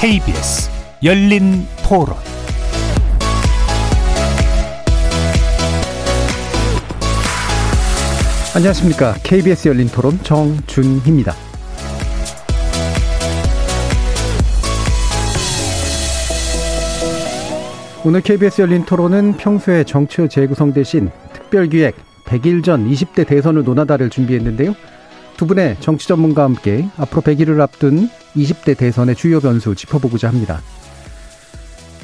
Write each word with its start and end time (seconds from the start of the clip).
KBS 0.00 0.70
열린 1.04 1.66
토론 1.86 2.16
안녕하십니까. 8.56 9.12
KBS 9.22 9.68
열린 9.68 9.88
토론 9.88 10.18
정준희입니다. 10.22 11.34
오늘 18.02 18.22
KBS 18.22 18.62
열린 18.62 18.86
토론은 18.86 19.36
평소에 19.36 19.84
정치 19.84 20.26
재구성 20.30 20.72
대신 20.72 21.10
특별기획 21.34 21.94
100일 22.24 22.64
전 22.64 22.90
20대 22.90 23.26
대선을 23.26 23.64
논하다를 23.64 24.08
준비했는데요. 24.08 24.74
두 25.40 25.46
분의 25.46 25.78
정치 25.80 26.06
전문가와 26.06 26.48
함께 26.48 26.86
앞으로 26.98 27.22
100일을 27.22 27.60
앞둔 27.60 28.10
20대 28.36 28.76
대선의 28.76 29.16
주요 29.16 29.40
변수 29.40 29.74
짚어보고자 29.74 30.28
합니다. 30.28 30.60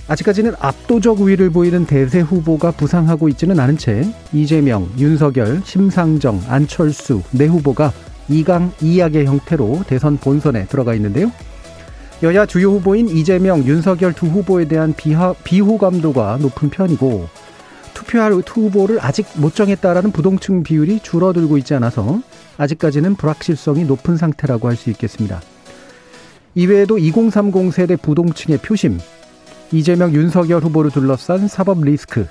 아직까지는 0.08 0.54
압도적 0.58 1.20
우위를 1.20 1.50
보이는 1.50 1.84
대세 1.84 2.20
후보가 2.20 2.70
부상하고 2.70 3.28
있지는 3.28 3.60
않은 3.60 3.76
채 3.76 4.10
이재명, 4.32 4.88
윤석열, 4.96 5.60
심상정, 5.66 6.44
안철수 6.48 7.20
네 7.30 7.44
후보가 7.44 7.92
2강 8.30 8.72
2약의 8.76 9.26
형태로 9.26 9.82
대선 9.86 10.16
본선에 10.16 10.64
들어가 10.64 10.94
있는데요. 10.94 11.30
여야 12.22 12.46
주요 12.46 12.70
후보인 12.70 13.10
이재명, 13.10 13.64
윤석열 13.64 14.14
두 14.14 14.28
후보에 14.28 14.64
대한 14.64 14.94
비하, 14.96 15.34
비호감도가 15.44 16.38
높은 16.40 16.70
편이고 16.70 17.28
투표할 17.92 18.32
투 18.46 18.62
후보를 18.62 18.98
아직 19.02 19.26
못 19.34 19.54
정했다라는 19.54 20.12
부동층 20.12 20.62
비율이 20.62 21.00
줄어들고 21.00 21.58
있지 21.58 21.74
않아서 21.74 22.22
아직까지는 22.58 23.16
불확실성이 23.16 23.84
높은 23.84 24.16
상태라고 24.16 24.68
할 24.68 24.76
수 24.76 24.90
있겠습니다. 24.90 25.40
이외에도 26.54 26.98
2030 26.98 27.72
세대 27.72 27.96
부동층의 27.96 28.58
표심, 28.58 28.98
이재명, 29.72 30.12
윤석열 30.14 30.62
후보를 30.62 30.90
둘러싼 30.90 31.48
사법 31.48 31.82
리스크, 31.82 32.26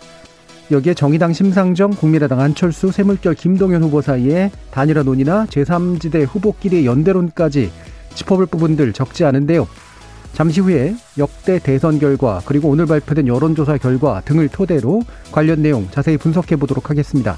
여기에 0.72 0.96
정의당 0.96 1.32
심상정, 1.32 1.92
국민의당 1.92 2.40
안철수, 2.40 2.92
새물결 2.92 3.36
김동연 3.36 3.84
후보 3.84 4.02
사이에 4.02 4.50
단일화 4.72 5.04
논의나 5.04 5.46
제3지대 5.46 6.26
후보끼리의 6.28 6.88
연대론까지 6.88 7.72
짚어볼 8.16 8.48
부분들 8.48 8.94
적지 8.94 9.26
않은데요. 9.26 9.68
잠시 10.34 10.62
후에 10.62 10.96
역대 11.18 11.60
대선 11.60 12.00
결과 12.00 12.42
그리고 12.46 12.70
오늘 12.70 12.88
발표된 12.88 13.28
여론조사 13.28 13.78
결과 13.78 14.22
등을 14.22 14.50
토대로 14.50 15.02
관련 15.32 15.62
내용 15.62 15.88
자세히 15.92 16.18
분석해 16.18 16.56
보도록 16.56 16.90
하겠습니다. 16.90 17.38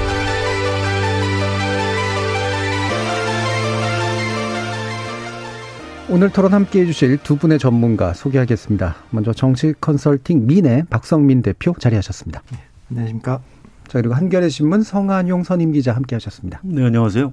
오늘 6.13 6.29
토론 6.29 6.53
함께 6.53 6.81
해주실 6.81 7.19
두 7.23 7.37
분의 7.37 7.57
전문가 7.57 8.13
소개하겠습니다. 8.13 8.97
먼저 9.11 9.31
정치 9.31 9.73
컨설팅 9.79 10.45
민의 10.45 10.83
박성민 10.89 11.41
대표 11.41 11.73
자리하셨습니다. 11.79 12.43
네, 12.51 12.57
안녕하십니까. 12.89 13.39
자, 13.87 13.99
그리고 13.99 14.13
한겨레 14.13 14.49
신문 14.49 14.83
성한용 14.83 15.43
선임 15.43 15.71
기자 15.71 15.93
함께 15.93 16.17
하셨습니다. 16.17 16.59
네, 16.65 16.83
안녕하세요. 16.83 17.31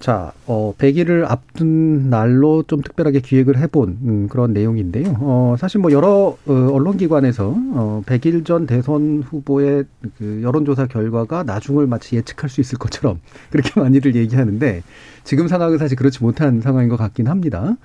자, 0.00 0.32
어, 0.46 0.74
100일을 0.76 1.24
앞둔 1.26 2.10
날로 2.10 2.62
좀 2.62 2.82
특별하게 2.82 3.20
기획을 3.20 3.58
해본 3.58 3.98
음, 4.02 4.28
그런 4.28 4.52
내용인데요. 4.52 5.16
어, 5.20 5.56
사실 5.58 5.80
뭐 5.80 5.90
여러 5.90 6.36
어, 6.46 6.52
언론기관에서 6.52 7.54
어, 7.56 8.02
100일 8.04 8.44
전 8.44 8.66
대선 8.66 9.22
후보의 9.22 9.84
그 10.18 10.40
여론조사 10.42 10.86
결과가 10.86 11.44
나중을 11.44 11.86
마치 11.86 12.16
예측할 12.16 12.50
수 12.50 12.60
있을 12.60 12.78
것처럼 12.78 13.20
그렇게 13.50 13.80
많이들 13.80 14.14
얘기하는데 14.14 14.82
지금 15.24 15.48
상황은 15.48 15.78
사실 15.78 15.96
그렇지 15.96 16.22
못한 16.22 16.60
상황인 16.60 16.88
것 16.88 16.96
같긴 16.96 17.26
합니다. 17.26 17.76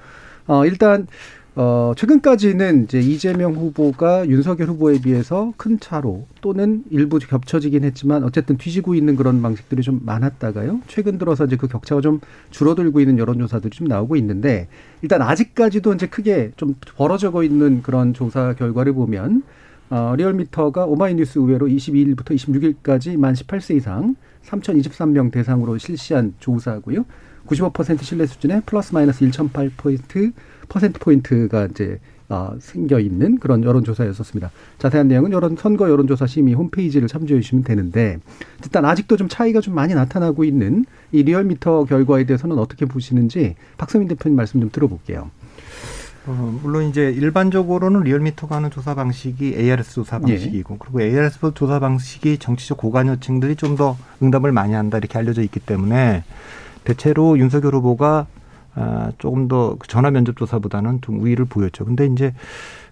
어, 0.47 0.66
일단 0.66 1.07
어, 1.63 1.94
최근까지는 1.95 2.85
이제 2.85 2.99
이재명 2.99 3.53
후보가 3.53 4.27
윤석열 4.27 4.69
후보에 4.69 4.99
비해서 4.99 5.53
큰 5.57 5.79
차로 5.79 6.25
또는 6.41 6.83
일부 6.89 7.19
겹쳐지긴 7.19 7.83
했지만 7.83 8.23
어쨌든 8.23 8.57
뒤지고 8.57 8.95
있는 8.95 9.16
그런 9.16 9.44
방식들이 9.44 9.83
좀 9.83 9.99
많았다가요. 10.03 10.81
최근 10.88 11.19
들어서 11.19 11.45
이제 11.45 11.57
그 11.57 11.67
격차가 11.67 12.01
좀 12.01 12.19
줄어들고 12.49 12.99
있는 12.99 13.19
여론조사들이 13.19 13.69
좀 13.69 13.88
나오고 13.88 14.16
있는데 14.16 14.69
일단 15.03 15.22
아직까지도 15.22 15.94
이제 15.94 16.07
크게 16.07 16.51
좀 16.57 16.73
벌어져 16.97 17.31
있는 17.44 17.83
그런 17.83 18.16
조사 18.16 18.55
결과를 18.55 18.93
보면 18.93 19.43
어, 19.91 20.16
리얼미터가 20.17 20.85
오마이뉴스 20.85 21.38
의외로 21.38 21.67
22일부터 21.67 22.31
26일까지 22.31 23.17
만 23.17 23.35
18세 23.35 23.75
이상 23.75 24.16
3,023명 24.45 25.31
대상으로 25.31 25.78
실시한 25.78 26.33
조사고요. 26.39 27.05
95% 27.45 28.01
신뢰 28.01 28.25
수준에 28.25 28.61
플러스 28.66 28.95
마이너스 28.95 29.23
1.8포인트 29.25 30.33
퍼센트 30.72 31.00
포인트가 31.00 31.66
이제 31.66 32.00
아, 32.30 32.54
생겨 32.62 33.00
있는 33.02 33.40
그런 33.40 33.62
여론조사였었습니다. 33.62 34.52
자세한 34.80 35.09
내용은 35.09 35.34
여론 35.34 35.58
선거 35.58 35.90
여론조사 35.90 36.28
심의 36.28 36.54
홈페이지를 36.54 37.09
참조해 37.09 37.42
주시면 37.42 37.66
되는데 37.66 38.20
일단 38.64 38.86
아직도 38.86 39.18
좀 39.18 39.28
차이가 39.28 39.59
좀 39.59 39.76
많이 39.76 39.94
나타나고 39.94 40.46
있는 40.46 40.86
이 41.12 41.24
리얼미터 41.24 41.84
결과에 41.84 42.24
대해서는 42.24 42.58
어떻게 42.58 42.86
보시는지 42.86 43.56
박성민 43.78 44.08
대표님 44.08 44.38
말씀 44.38 44.62
좀 44.62 44.70
들어볼게요. 44.72 45.30
어, 46.28 46.59
물론 46.64 46.84
이제 46.86 47.09
일반적으로는 47.12 48.02
리얼미터가 48.03 48.56
하는 48.56 48.70
조사 48.72 48.96
방식이 48.96 49.56
ARS 49.58 49.96
조사 49.96 50.18
예. 50.18 50.22
방식이고 50.22 50.74
예. 50.76 50.78
그리고 50.80 51.02
ARS 51.02 51.40
조사 51.53 51.80
방식이 51.80 52.38
정치적 52.38 52.78
고관여층들이 52.78 53.58
좀 53.58 53.76
더 53.76 53.98
응답을 54.22 54.52
많이 54.53 54.74
한다 54.74 55.00
이렇게 55.00 55.18
알려져 55.18 55.42
있기 55.42 55.59
때문에 55.59 56.24
대체로 56.86 57.38
윤석열 57.40 57.76
후보가 57.76 58.28
아, 58.76 59.12
조금 59.18 59.48
더 59.48 59.78
전화 59.88 60.12
면접 60.12 60.38
조사보다는 60.38 61.02
좀 61.02 61.20
우위를 61.22 61.46
보였죠. 61.46 61.86
근데 61.86 62.06
이제 62.06 62.34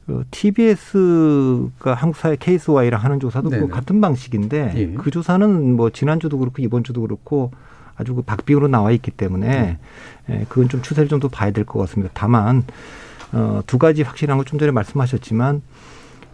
어, 0.07 0.21
TBS가 0.31 1.93
한국 1.93 2.17
사회 2.17 2.35
KSY랑 2.35 3.03
하는 3.03 3.19
조사도 3.19 3.49
그 3.61 3.67
같은 3.67 4.01
방식인데 4.01 4.73
예. 4.75 4.93
그 4.95 5.11
조사는 5.11 5.75
뭐 5.75 5.89
지난주도 5.89 6.37
그렇고 6.39 6.61
이번 6.61 6.83
주도 6.83 7.01
그렇고 7.01 7.51
아주 7.95 8.15
그 8.15 8.21
박빙으로 8.21 8.67
나와 8.67 8.91
있기 8.91 9.11
때문에 9.11 9.77
예, 10.29 10.45
그건 10.49 10.69
좀 10.69 10.81
추세를 10.81 11.09
좀 11.09 11.19
더 11.19 11.27
봐야 11.27 11.51
될 11.51 11.65
것 11.65 11.79
같습니다. 11.79 12.11
다만 12.13 12.63
어, 13.33 13.61
두 13.67 13.77
가지 13.77 14.01
확실한 14.03 14.37
걸 14.37 14.45
좀 14.45 14.57
전에 14.59 14.71
말씀하셨지만 14.71 15.61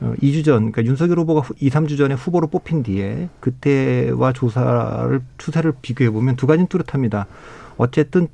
어, 0.01 0.13
2주 0.21 0.44
전, 0.45 0.71
그러니까 0.71 0.86
윤석열 0.86 1.19
후보가 1.19 1.48
2, 1.59 1.69
3주 1.69 1.98
전에 1.98 2.13
후보로 2.15 2.48
뽑힌 2.48 2.83
뒤에 2.83 3.30
그때와 3.39 4.33
조사를 4.33 5.21
추세를 5.38 5.74
비교해 5.81 6.09
보면 6.12 6.36
두 6.36 6.48
가지는 6.48 6.68
뚜렷합니다. 6.68 7.25
어쨌든 7.77 8.24
어, 8.24 8.27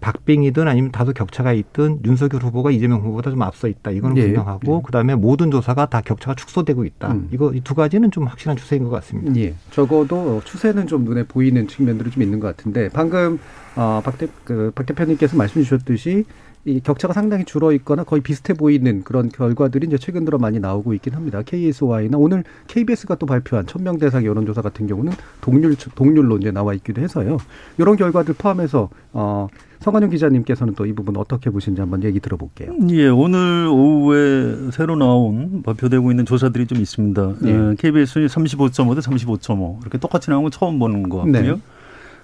박빙이든 0.00 0.68
아니면 0.68 0.92
다소 0.92 1.12
격차가 1.12 1.52
있든 1.52 2.00
윤석열 2.04 2.42
후보가 2.42 2.70
이재명 2.70 3.00
후보보다 3.00 3.30
좀 3.30 3.40
앞서 3.42 3.68
있다. 3.68 3.90
이거는 3.90 4.16
예. 4.18 4.22
분명하고 4.26 4.78
예. 4.78 4.82
그다음에 4.84 5.14
모든 5.14 5.50
조사가 5.50 5.86
다 5.86 6.00
격차가 6.02 6.34
축소되고 6.34 6.84
있다. 6.84 7.12
음. 7.12 7.28
이거 7.32 7.52
이 7.54 7.60
두 7.62 7.74
가지는 7.74 8.10
좀 8.10 8.24
확실한 8.26 8.56
추세인 8.56 8.84
것 8.84 8.90
같습니다. 8.90 9.34
예. 9.40 9.54
적어도 9.70 10.42
추세는 10.44 10.86
좀 10.86 11.04
눈에 11.04 11.22
보이는 11.24 11.66
측면들이 11.68 12.10
좀 12.10 12.22
있는 12.22 12.38
것 12.40 12.54
같은데 12.54 12.90
방금 12.92 13.38
어, 13.76 14.02
박, 14.04 14.18
대, 14.18 14.28
그, 14.44 14.70
박 14.74 14.84
대표님께서 14.84 15.36
말씀 15.36 15.62
주셨듯이 15.62 16.24
이 16.64 16.80
격차가 16.80 17.12
상당히 17.12 17.44
줄어 17.44 17.72
있거나 17.72 18.04
거의 18.04 18.22
비슷해 18.22 18.54
보이는 18.54 19.02
그런 19.02 19.28
결과들이 19.28 19.86
이제 19.88 19.98
최근 19.98 20.24
들어 20.24 20.38
많이 20.38 20.60
나오고 20.60 20.94
있긴 20.94 21.14
합니다. 21.14 21.42
KSY나 21.44 22.16
오늘 22.18 22.44
KBS가 22.68 23.16
또 23.16 23.26
발표한 23.26 23.66
천명 23.66 23.98
대상 23.98 24.24
여론조사 24.24 24.62
같은 24.62 24.86
경우는 24.86 25.12
동률 25.40 25.74
동률로 25.96 26.38
이제 26.38 26.52
나와 26.52 26.72
있기도 26.74 27.00
해서요. 27.00 27.38
이런 27.78 27.96
결과들 27.96 28.34
포함해서 28.34 28.90
어 29.12 29.48
성한영 29.80 30.10
기자님께서는 30.10 30.74
또 30.74 30.86
이 30.86 30.92
부분 30.92 31.16
어떻게 31.16 31.50
보시는지 31.50 31.80
한번 31.80 32.04
얘기 32.04 32.20
들어볼게요. 32.20 32.76
예, 32.90 33.08
오늘 33.08 33.66
오후에 33.68 34.70
새로 34.72 34.94
나온 34.94 35.62
발표되고 35.62 36.10
있는 36.10 36.24
조사들이 36.24 36.66
좀 36.66 36.78
있습니다. 36.78 37.34
예. 37.44 37.70
예. 37.70 37.74
KBS 37.76 38.12
순위 38.12 38.26
35.5 38.26 38.94
대 38.94 39.00
35.5 39.00 39.80
이렇게 39.80 39.98
똑같이 39.98 40.30
나온 40.30 40.42
건 40.42 40.52
처음 40.52 40.78
보는 40.78 41.08
것 41.08 41.18
같고요. 41.18 41.56
네. 41.56 41.60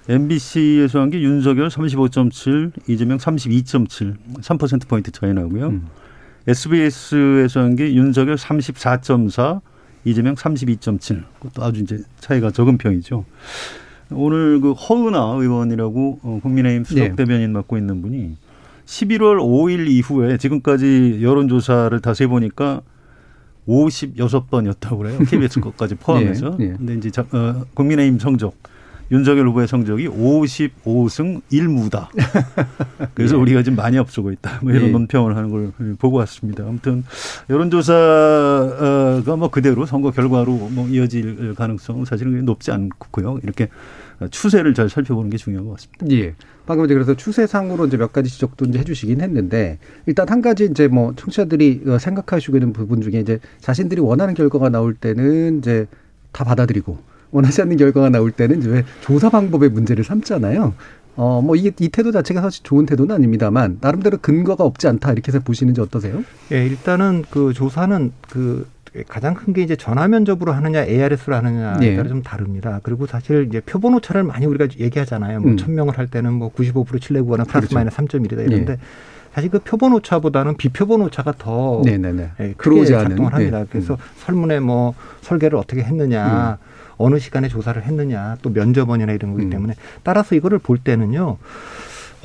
MBC에서 0.09 0.99
한 1.01 1.09
게 1.11 1.21
윤석열 1.21 1.67
35.7, 1.69 2.71
이재명 2.87 3.17
32.7, 3.19 4.15
3% 4.41 4.87
포인트 4.87 5.11
차이 5.11 5.33
나고요. 5.33 5.67
음. 5.67 5.87
SBS에서 6.47 7.59
한 7.61 7.75
게 7.75 7.93
윤석열 7.93 8.35
34.4, 8.35 9.61
이재명 10.05 10.33
32.7. 10.35 11.23
그것도 11.39 11.63
아주 11.63 11.81
이제 11.81 11.99
차이가 12.19 12.49
적은 12.51 12.77
편이죠. 12.79 13.23
오늘 14.11 14.59
그 14.59 14.71
허은아 14.71 15.35
의원이라고 15.37 16.19
어, 16.23 16.39
국민의힘 16.41 16.83
수석 16.85 16.99
네. 17.03 17.15
대변인 17.15 17.53
맡고 17.53 17.77
있는 17.77 18.01
분이 18.01 18.35
11월 18.87 19.37
5일 19.37 19.87
이후에 19.87 20.37
지금까지 20.37 21.19
여론조사를 21.21 21.99
다 21.99 22.15
세보니까 22.15 22.81
56번이었다고 23.67 24.97
그래요. 24.97 25.19
KBS 25.29 25.59
것까지 25.59 25.93
포함해서. 25.93 26.57
예, 26.59 26.63
예. 26.63 26.69
근데 26.75 26.95
이제 26.95 27.11
자- 27.11 27.25
어, 27.31 27.65
국민의힘 27.75 28.17
성적 28.17 28.55
윤석열 29.11 29.47
후보의 29.47 29.67
성적이 29.67 30.07
55승 30.07 31.41
1무다. 31.51 32.07
그래서 33.15 33.35
예. 33.35 33.39
우리가 33.39 33.63
지금 33.63 33.75
많이 33.75 33.97
앞서고 33.97 34.31
있다. 34.31 34.59
뭐 34.61 34.71
이런 34.71 34.87
예. 34.87 34.91
논평을 34.91 35.35
하는 35.35 35.49
걸 35.49 35.71
보고 35.97 36.17
왔습니다. 36.17 36.63
아무튼 36.63 37.03
여론조사가 37.49 39.35
뭐 39.37 39.49
그대로 39.49 39.85
선거 39.85 40.11
결과로 40.11 40.51
뭐 40.71 40.87
이어질 40.87 41.55
가능성은 41.55 42.05
사실은 42.05 42.45
높지 42.45 42.71
않고요. 42.71 43.39
이렇게 43.43 43.69
추세를 44.29 44.73
잘 44.73 44.89
살펴보는 44.89 45.29
게 45.29 45.37
중요한 45.37 45.65
것 45.65 45.73
같습니다. 45.73 46.07
예. 46.11 46.35
방금 46.65 46.85
이제 46.85 46.93
그래서 46.93 47.15
추세상으로 47.15 47.87
이제 47.87 47.97
몇 47.97 48.13
가지 48.13 48.29
지적도 48.29 48.65
이제 48.65 48.77
해주시긴 48.79 49.21
했는데 49.21 49.79
일단 50.05 50.29
한 50.29 50.41
가지 50.41 50.65
이제 50.65 50.87
뭐 50.87 51.13
청취자들이 51.15 51.83
어, 51.87 51.97
생각하시고 51.97 52.57
있는 52.57 52.73
부분 52.73 53.01
중에 53.01 53.19
이제 53.19 53.39
자신들이 53.59 54.01
원하는 54.01 54.35
결과가 54.35 54.69
나올 54.69 54.93
때는 54.93 55.59
이제 55.59 55.87
다 56.31 56.43
받아들이고 56.43 57.08
원하지 57.31 57.61
않는 57.61 57.77
결과가 57.77 58.09
나올 58.09 58.31
때는 58.31 58.59
이제 58.59 58.69
왜 58.69 58.83
조사 59.01 59.29
방법의 59.29 59.69
문제를 59.69 60.03
삼잖아요. 60.03 60.73
어, 61.15 61.41
뭐, 61.41 61.55
이, 61.55 61.71
이 61.79 61.89
태도 61.89 62.11
자체가 62.11 62.41
사실 62.41 62.63
좋은 62.63 62.85
태도는 62.85 63.13
아닙니다만, 63.13 63.79
나름대로 63.81 64.17
근거가 64.21 64.63
없지 64.63 64.87
않다, 64.87 65.11
이렇게 65.11 65.31
해서 65.33 65.39
보시는지 65.43 65.81
어떠세요? 65.81 66.23
예, 66.53 66.65
일단은 66.65 67.25
그 67.29 67.51
조사는 67.53 68.13
그 68.29 68.65
가장 69.07 69.33
큰 69.33 69.53
게 69.53 69.61
이제 69.61 69.75
전화 69.75 70.07
면접으로 70.07 70.51
하느냐 70.53 70.83
ARS로 70.85 71.35
하느냐에 71.35 71.77
예. 71.81 71.95
따라 71.97 72.07
좀 72.07 72.23
다릅니다. 72.23 72.79
그리고 72.83 73.05
사실 73.05 73.45
이제 73.49 73.59
표본 73.59 73.93
오차를 73.95 74.23
많이 74.23 74.45
우리가 74.45 74.67
얘기하잖아요. 74.79 75.41
뭐 75.41 75.51
음. 75.51 75.57
천 75.57 75.75
명을 75.75 75.97
할 75.97 76.07
때는 76.07 76.33
뭐 76.33 76.51
95% 76.53 77.01
신뢰 77.03 77.21
구간은 77.21 77.45
플러스 77.45 77.67
그렇죠. 77.67 77.75
마이너스 77.75 77.97
3.1이다 77.97 78.47
이런데 78.47 78.77
사실 79.35 79.51
그 79.51 79.59
표본 79.59 79.93
오차보다는 79.93 80.55
비표본 80.57 81.01
오차가 81.01 81.33
더 81.37 81.81
네네네. 81.85 82.31
예, 82.39 82.53
크게 82.57 82.63
들어오지 82.63 82.95
않은. 82.95 83.09
작동을 83.09 83.33
합니다. 83.33 83.59
네. 83.59 83.65
그래서 83.69 83.97
설문에 84.17 84.59
뭐 84.59 84.95
설계를 85.21 85.57
어떻게 85.59 85.83
했느냐, 85.83 86.57
어느 86.99 87.17
시간에 87.17 87.47
조사를 87.47 87.81
했느냐, 87.83 88.37
또 88.41 88.51
면접원이나 88.51 89.13
이런 89.13 89.31
거기 89.31 89.45
음. 89.45 89.49
때문에 89.49 89.73
따라서 90.03 90.35
이거를 90.35 90.59
볼 90.59 90.77
때는요. 90.77 91.37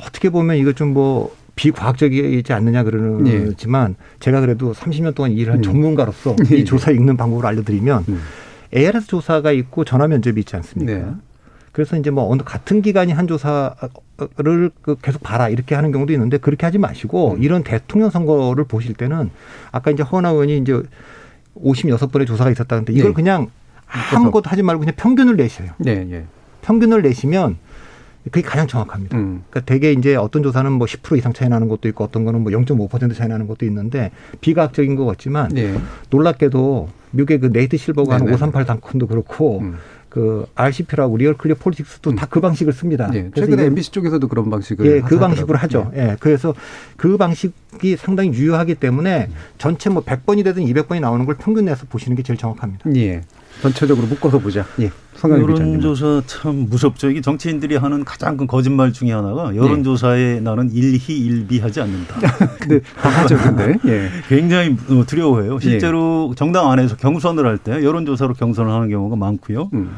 어떻게 0.01 0.29
보면 0.29 0.57
이거 0.57 0.73
좀뭐 0.73 1.33
비과학적이지 1.55 2.51
않느냐 2.51 2.83
그러지만 2.83 3.95
제가 4.19 4.41
그래도 4.41 4.73
30년 4.73 5.15
동안 5.15 5.31
일을 5.31 5.53
한 5.53 5.59
음. 5.59 5.63
전문가로서 5.63 6.35
예, 6.51 6.55
예. 6.55 6.59
이 6.59 6.65
조사 6.65 6.91
읽는 6.91 7.15
방법을 7.15 7.45
알려드리면 7.45 8.05
음. 8.09 8.21
ARS 8.75 9.07
조사가 9.07 9.53
있고 9.53 9.85
전화 9.85 10.07
면접이 10.07 10.39
있지 10.41 10.55
않습니까? 10.57 10.93
네. 10.93 11.05
그래서 11.71 11.97
이제 11.97 12.09
뭐 12.09 12.29
어느 12.29 12.41
같은 12.43 12.81
기관이 12.81 13.13
한 13.13 13.27
조사를 13.27 13.71
그 14.81 14.95
계속 15.01 15.23
봐라 15.23 15.49
이렇게 15.49 15.75
하는 15.75 15.91
경우도 15.91 16.11
있는데 16.13 16.37
그렇게 16.37 16.65
하지 16.65 16.77
마시고 16.77 17.35
음. 17.35 17.43
이런 17.43 17.63
대통령 17.63 18.09
선거를 18.09 18.65
보실 18.65 18.93
때는 18.93 19.29
아까 19.71 19.91
이제 19.91 20.03
허나 20.03 20.29
의원이 20.29 20.57
이제 20.57 20.81
56번의 21.61 22.27
조사가 22.27 22.51
있었다는데 22.51 22.93
이걸 22.93 23.11
네. 23.11 23.13
그냥 23.13 23.47
아무것도 23.87 24.49
하지 24.49 24.63
말고 24.63 24.81
그냥 24.81 24.93
평균을 24.97 25.35
내셔요. 25.35 25.71
네, 25.77 26.07
예. 26.11 26.25
평균을 26.61 27.01
내시면 27.01 27.57
그게 28.25 28.41
가장 28.41 28.67
정확합니다. 28.67 29.17
음. 29.17 29.43
그러니까 29.49 29.71
되게 29.71 29.91
이제 29.91 30.15
어떤 30.15 30.41
조사는 30.41 30.71
뭐 30.71 30.87
10% 30.87 31.17
이상 31.17 31.31
차이 31.33 31.47
나는 31.47 31.67
것도 31.67 31.87
있고 31.89 32.03
어떤 32.03 32.25
거는 32.25 32.41
뭐 32.41 32.51
0.5% 32.51 33.15
차이 33.15 33.27
나는 33.27 33.47
것도 33.47 33.65
있는데 33.65 34.11
비과학적인 34.41 34.95
것 34.95 35.05
같지만 35.05 35.49
네. 35.49 35.75
놀랍게도 36.09 36.89
미국의 37.11 37.39
그 37.39 37.51
네이트 37.51 37.77
실버가 37.77 38.15
하는 38.15 38.25
네네. 38.25 38.35
538 38.35 38.65
닷컴도 38.65 39.07
그렇고 39.07 39.59
음. 39.59 39.75
그 40.09 40.45
RCP라고 40.55 41.17
RealClearPolitics도 41.17 42.15
다 42.15 42.25
그 42.25 42.39
방식을 42.39 42.71
씁니다. 42.71 43.11
예. 43.13 43.29
그래서 43.29 43.47
최근에 43.47 43.65
MBC 43.65 43.91
쪽에서도 43.91 44.25
그런 44.29 44.49
방식을 44.49 44.85
예, 44.85 45.01
그. 45.01 45.19
방식으로 45.19 45.57
하죠. 45.57 45.91
예. 45.93 46.15
그래서 46.21 46.55
그 46.95 47.17
방식이 47.17 47.97
상당히 47.97 48.29
유효하기 48.29 48.75
때문에 48.75 49.27
전체 49.57 49.89
뭐 49.89 50.05
100번이 50.05 50.45
되든 50.45 50.63
200번이 50.63 51.01
나오는 51.01 51.25
걸 51.25 51.35
평균 51.35 51.65
내서 51.65 51.85
보시는 51.89 52.15
게 52.15 52.23
제일 52.23 52.39
정확합니다. 52.39 52.89
예. 52.95 53.23
전체적으로 53.61 54.07
묶어서 54.07 54.39
보자. 54.39 54.65
예. 54.79 54.91
여론조사 55.23 56.23
참 56.27 56.67
무섭죠. 56.69 57.09
이게 57.09 57.21
정치인들이 57.21 57.77
하는 57.77 58.03
가장 58.03 58.37
큰 58.37 58.45
거짓말 58.47 58.91
중에 58.93 59.11
하나가 59.11 59.55
여론조사에 59.55 60.41
나는 60.41 60.69
일희 60.71 60.99
일비하지 61.07 61.81
않는다. 61.81 62.15
근데 62.59 62.79
다 62.81 63.09
하죠, 63.09 63.37
근데. 63.37 63.75
예. 63.89 64.09
굉장히 64.27 64.75
어, 64.89 65.03
두려워해요. 65.07 65.59
실제로 65.59 66.33
정당 66.35 66.69
안에서 66.69 66.95
경선을 66.97 67.45
할 67.45 67.57
때 67.57 67.83
여론조사로 67.83 68.33
경선을 68.33 68.69
하는 68.71 68.89
경우가 68.89 69.15
많고요. 69.15 69.69
음. 69.73 69.91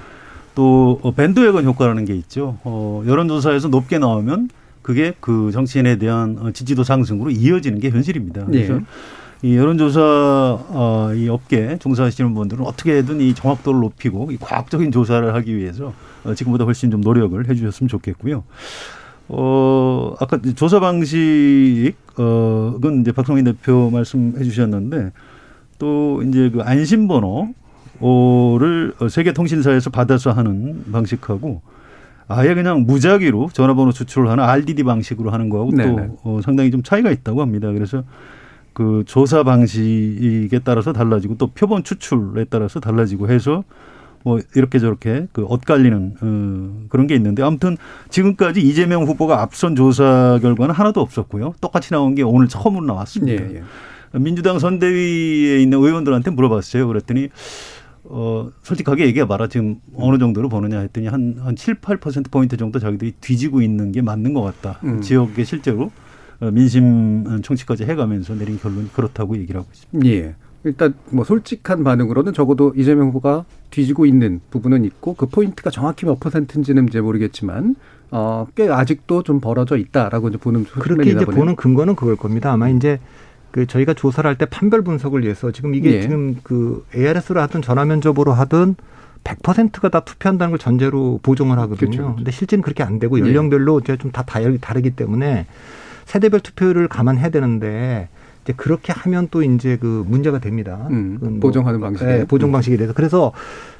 또 0.55 0.99
어, 1.03 1.11
밴드웨건 1.11 1.65
효과라는 1.65 2.05
게 2.05 2.13
있죠. 2.15 2.57
어, 2.63 3.03
여론조사에서 3.05 3.67
높게 3.69 3.97
나오면 3.97 4.49
그게 4.83 5.13
그 5.19 5.51
정치인에 5.51 5.97
대한 5.97 6.37
어, 6.39 6.51
지지도 6.51 6.83
상승으로 6.83 7.31
이어지는 7.31 7.79
게 7.79 7.89
현실입니다. 7.89 8.45
그래서 8.45 8.75
예. 8.75 8.79
이 9.43 9.55
여론조사 9.55 10.01
어, 10.01 11.11
이 11.15 11.29
업계 11.29 11.77
종사하시는 11.77 12.33
분들은 12.33 12.65
어떻게든 12.65 13.21
이 13.21 13.35
정확도를 13.35 13.79
높이고 13.81 14.31
이 14.31 14.37
과학적인 14.37 14.91
조사를 14.91 15.33
하기 15.35 15.55
위해서 15.55 15.93
어, 16.23 16.33
지금보다 16.33 16.65
훨씬 16.65 16.89
좀 16.89 17.01
노력을 17.01 17.47
해주셨으면 17.47 17.87
좋겠고요. 17.87 18.43
어, 19.29 20.15
아까 20.19 20.39
조사 20.55 20.79
방식, 20.79 21.93
어, 22.17 22.71
그건 22.75 23.01
이제 23.01 23.11
박성민 23.11 23.45
대표 23.45 23.89
말씀해 23.91 24.43
주셨는데 24.43 25.11
또 25.77 26.23
이제 26.23 26.49
그 26.49 26.61
안심번호를 26.61 27.53
세계통신사에서 29.09 29.91
받아서 29.91 30.31
하는 30.31 30.83
방식하고 30.91 31.61
아예 32.29 32.55
그냥 32.55 32.85
무작위로 32.85 33.49
전화번호 33.53 33.91
추출을 33.91 34.29
하는 34.29 34.43
RDD 34.43 34.83
방식으로 34.83 35.29
하는 35.29 35.49
거하고 35.49 35.71
네네. 35.71 36.07
또 36.07 36.17
어, 36.23 36.41
상당히 36.43 36.71
좀 36.71 36.81
차이가 36.81 37.11
있다고 37.11 37.41
합니다. 37.41 37.71
그래서 37.71 38.03
그 38.77 39.03
조사 39.07 39.41
방식에 39.41 40.59
따라서 40.63 40.93
달라지고 40.93 41.35
또 41.39 41.47
표본 41.47 41.83
추출에 41.83 42.45
따라서 42.47 42.79
달라지고 42.79 43.27
해서 43.27 43.63
뭐 44.23 44.39
이렇게 44.55 44.77
저렇게 44.77 45.25
그 45.31 45.45
엇갈리는 45.45 46.13
어, 46.21 46.85
그런 46.87 47.07
게 47.07 47.15
있는데 47.15 47.41
아무튼 47.41 47.75
지금까지 48.11 48.61
이재명 48.61 49.05
후보가 49.05 49.41
앞선 49.41 49.75
조사 49.75 50.37
결과는 50.43 50.75
하나도 50.75 51.01
없었고요. 51.01 51.55
똑같이 51.59 51.89
나온 51.89 52.13
게 52.13 52.21
오늘 52.21 52.47
처음으로 52.47 52.85
나왔습니다. 52.85 53.43
예, 53.45 53.63
예. 54.13 54.19
민주당 54.19 54.59
선대위에 54.59 55.57
있는 55.59 55.79
의원들한테 55.79 56.29
물어봤어요. 56.29 56.87
그랬더니 56.87 57.29
어 58.03 58.51
솔직하게 58.61 59.07
얘기해 59.07 59.27
봐라. 59.27 59.47
지금 59.47 59.77
어느 59.95 60.19
정도로 60.19 60.49
보느냐 60.49 60.81
했더니 60.81 61.07
한 61.07 61.37
한 61.43 61.55
7, 61.55 61.81
8% 61.81 62.29
포인트 62.29 62.57
정도 62.57 62.77
자기들이 62.77 63.13
뒤지고 63.21 63.63
있는 63.63 63.91
게 63.91 64.03
맞는 64.03 64.35
것 64.35 64.43
같다. 64.43 64.79
음. 64.83 65.01
지역에 65.01 65.43
실제로 65.45 65.85
어, 65.85 66.06
민심 66.39 67.41
청취까지 67.41 67.83
해가면서 67.85 68.35
내린 68.35 68.59
결론이 68.59 68.93
그렇다고 68.93 69.37
얘기를 69.37 69.59
하고 69.59 69.69
있습니다. 69.73 70.09
예. 70.09 70.35
일단 70.63 70.93
뭐 71.11 71.23
솔직한 71.23 71.83
반응으로는 71.83 72.33
적어도 72.33 72.73
이재명 72.75 73.07
후보가 73.09 73.45
뒤지고 73.69 74.05
있는 74.05 74.41
부분은 74.49 74.85
있고 74.85 75.13
그 75.13 75.25
포인트가 75.27 75.69
정확히 75.69 76.05
몇 76.05 76.19
퍼센트인지는 76.19 76.87
이제 76.89 76.99
모르겠지만 76.99 77.75
어, 78.11 78.47
꽤 78.55 78.67
아직도 78.69 79.23
좀 79.23 79.39
벌어져 79.39 79.77
있다라고 79.77 80.29
이제 80.29 80.37
보는 80.37 80.65
그렇게 80.65 81.11
이제. 81.11 81.25
보는 81.25 81.55
근거는 81.55 81.95
그걸 81.95 82.15
겁니다. 82.15 82.51
아마 82.51 82.69
이제 82.69 82.99
그 83.51 83.65
저희가 83.65 83.93
조사를 83.93 84.27
할 84.27 84.35
때 84.35 84.45
판별 84.45 84.81
분석을 84.81 85.23
위해서 85.23 85.51
지금 85.51 85.73
이게 85.73 85.93
예. 85.93 86.01
지금 86.01 86.35
그 86.43 86.85
ARS로 86.95 87.39
하든 87.41 87.61
전화 87.61 87.85
면접으로 87.85 88.33
하든 88.33 88.75
100%가 89.23 89.89
다 89.89 90.01
투표한다는 90.01 90.51
걸 90.51 90.59
전제로 90.59 91.19
보정을 91.23 91.57
하거든요. 91.59 91.77
그렇죠, 91.89 91.97
그렇죠. 92.03 92.15
근데 92.15 92.31
실제는 92.31 92.61
그렇게 92.61 92.83
안 92.83 92.99
되고 92.99 93.17
예. 93.19 93.23
연령별로 93.23 93.79
이제 93.79 93.95
좀 93.97 94.11
다 94.11 94.23
다르기 94.23 94.91
때문에 94.91 95.45
세대별 96.07 96.39
투표를 96.39 96.87
감안해야 96.87 97.29
되는데 97.29 98.07
이제 98.43 98.53
그렇게 98.55 98.93
하면 98.93 99.27
또 99.29 99.43
이제 99.43 99.77
그 99.77 100.05
문제가 100.07 100.39
됩니다. 100.39 100.87
음, 100.89 101.17
뭐 101.21 101.39
보정하는 101.41 101.81
방식에. 101.81 102.19
예, 102.21 102.25
보정 102.25 102.51
방식에 102.51 102.77
대해서 102.77 102.93
그래서 102.93 103.33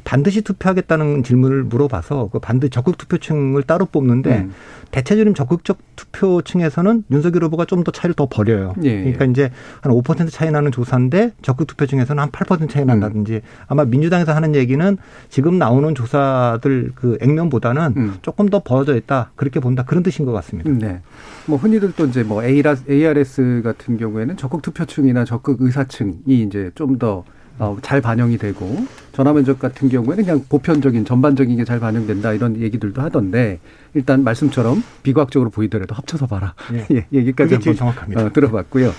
반드시 0.08 0.42
투표하겠다는 0.42 1.24
질문을 1.24 1.66
물어봐서 1.66 2.30
그 2.32 2.40
반드시 2.40 2.70
적극 2.70 2.98
투표층을 2.98 3.64
따로 3.64 3.86
뽑는데 3.86 4.38
음. 4.38 4.54
대체적인 4.92 5.36
적극적 5.36 5.80
투표층에서는 5.98 7.04
윤석열 7.12 7.44
후보가 7.44 7.66
좀 7.66 7.84
더 7.84 7.92
차이를 7.92 8.16
더 8.16 8.26
벌여요. 8.26 8.74
예, 8.84 8.98
그러니까 9.00 9.26
이제 9.26 9.52
한 9.82 9.94
5% 9.94 10.32
차이 10.32 10.50
나는 10.50 10.72
조사인데 10.72 11.34
적극 11.42 11.68
투표층에서는 11.68 12.22
한 12.22 12.32
8% 12.32 12.70
차이 12.70 12.86
난다든지 12.86 13.36
음. 13.36 13.42
아마 13.68 13.86
민주당에서 13.86 14.34
하는 14.34 14.56
얘기는 14.56 14.98
지금 15.30 15.60
나오는 15.60 15.94
조사들 15.94 16.94
그 16.96 17.18
액면보다는 17.22 17.94
음. 17.98 18.14
조금 18.22 18.48
더 18.48 18.62
벌어져 18.64 18.96
있다 18.96 19.32
그렇게 19.36 19.60
본다 19.60 19.84
그런 19.84 20.04
뜻인 20.04 20.26
것 20.26 20.32
같습니다. 20.32 20.72
네. 20.72 21.02
뭐 21.46 21.58
흔히들 21.58 21.94
또 21.96 22.06
이제 22.06 22.24
뭐 22.24 22.44
ARS 22.44 23.62
같은 23.64 23.98
경우에는 23.98 24.38
적극 24.38 24.62
투표층이나 24.62 25.26
적극 25.26 25.62
의사층이 25.62 26.16
이제 26.28 26.72
좀더 26.76 27.10
어, 27.10 27.37
잘 27.82 28.02
반영이 28.02 28.38
되고 28.38 28.86
전화 29.14 29.34
면접 29.34 29.58
같은 29.60 29.90
경우에는 29.90 30.24
그냥 30.24 30.44
보편적인 30.48 31.06
전반적인 31.06 31.58
게 31.58 31.64
잘 31.66 31.80
반영된다 31.80 32.34
이런 32.34 32.56
얘기들도 32.62 33.02
하던데 33.02 33.60
일단 33.94 34.24
말씀처럼 34.24 34.84
비과학적으로 35.04 35.50
보이더라도 35.50 35.96
합쳐서 35.96 36.28
봐라 36.28 36.54
예. 36.74 36.86
예, 36.96 37.06
얘기까지 37.12 37.56
한번 37.56 37.76
정확합니다. 37.76 38.26
어, 38.26 38.32
들어봤고요. 38.32 38.92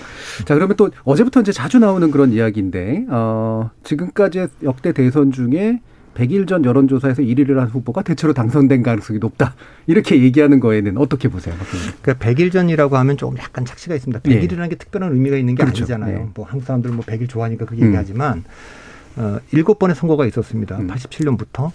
자 0.45 0.53
그러면 0.55 0.75
또 0.75 0.89
어제부터 1.03 1.41
이제 1.41 1.51
자주 1.51 1.79
나오는 1.79 2.11
그런 2.11 2.31
이야기인데 2.33 3.05
어, 3.09 3.71
지금까지 3.83 4.47
역대 4.63 4.91
대선 4.91 5.31
중에 5.31 5.79
100일 6.15 6.47
전 6.47 6.65
여론조사에서 6.65 7.21
1위를 7.21 7.55
한 7.55 7.67
후보가 7.67 8.01
대체로 8.01 8.33
당선된 8.33 8.83
가능성이 8.83 9.19
높다. 9.19 9.55
이렇게 9.87 10.21
얘기하는 10.21 10.59
거에는 10.59 10.97
어떻게 10.97 11.27
보세요? 11.29 11.55
그러니까 12.01 12.13
100일 12.25 12.51
전이라고 12.51 12.97
하면 12.97 13.15
조금 13.17 13.37
약간 13.37 13.63
착시가 13.65 13.95
있습니다. 13.95 14.19
예. 14.29 14.41
100일이라는 14.41 14.69
게 14.69 14.75
특별한 14.75 15.13
의미가 15.13 15.37
있는 15.37 15.55
게 15.55 15.63
그렇죠. 15.63 15.83
아니잖아요. 15.83 16.17
예. 16.17 16.27
뭐 16.33 16.45
한국 16.45 16.65
사람들 16.65 16.91
뭐 16.91 17.05
100일 17.05 17.29
좋아하니까 17.29 17.65
음. 17.71 17.85
얘기하지만 17.85 18.43
어, 19.15 19.39
7번의 19.53 19.93
선거가 19.95 20.25
있었습니다. 20.25 20.77
음. 20.77 20.87
87년부터. 20.87 21.71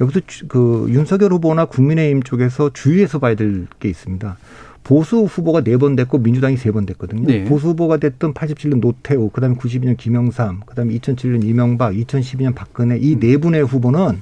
여기서 0.00 0.20
주- 0.26 0.48
그 0.48 0.86
윤석열 0.88 1.32
후보나 1.32 1.66
국민의힘 1.66 2.22
쪽에서 2.22 2.70
주의해서 2.72 3.18
봐야 3.18 3.34
될 3.34 3.66
게 3.78 3.88
있습니다. 3.90 4.36
보수 4.84 5.22
후보가 5.24 5.62
네 5.62 5.76
번 5.76 5.94
됐고 5.96 6.18
민주당이 6.18 6.56
세 6.56 6.70
번 6.72 6.86
됐거든요. 6.86 7.26
네. 7.26 7.44
보수 7.44 7.68
후보가 7.68 7.98
됐던 7.98 8.34
87년 8.34 8.80
노태우, 8.80 9.28
그다음에 9.30 9.54
92년 9.56 9.96
김영삼, 9.96 10.62
그다음에 10.66 10.94
2007년 10.98 11.44
이명박, 11.44 11.92
2012년 11.94 12.54
박근혜 12.54 12.96
이네 12.98 13.36
분의 13.38 13.64
후보는 13.64 14.20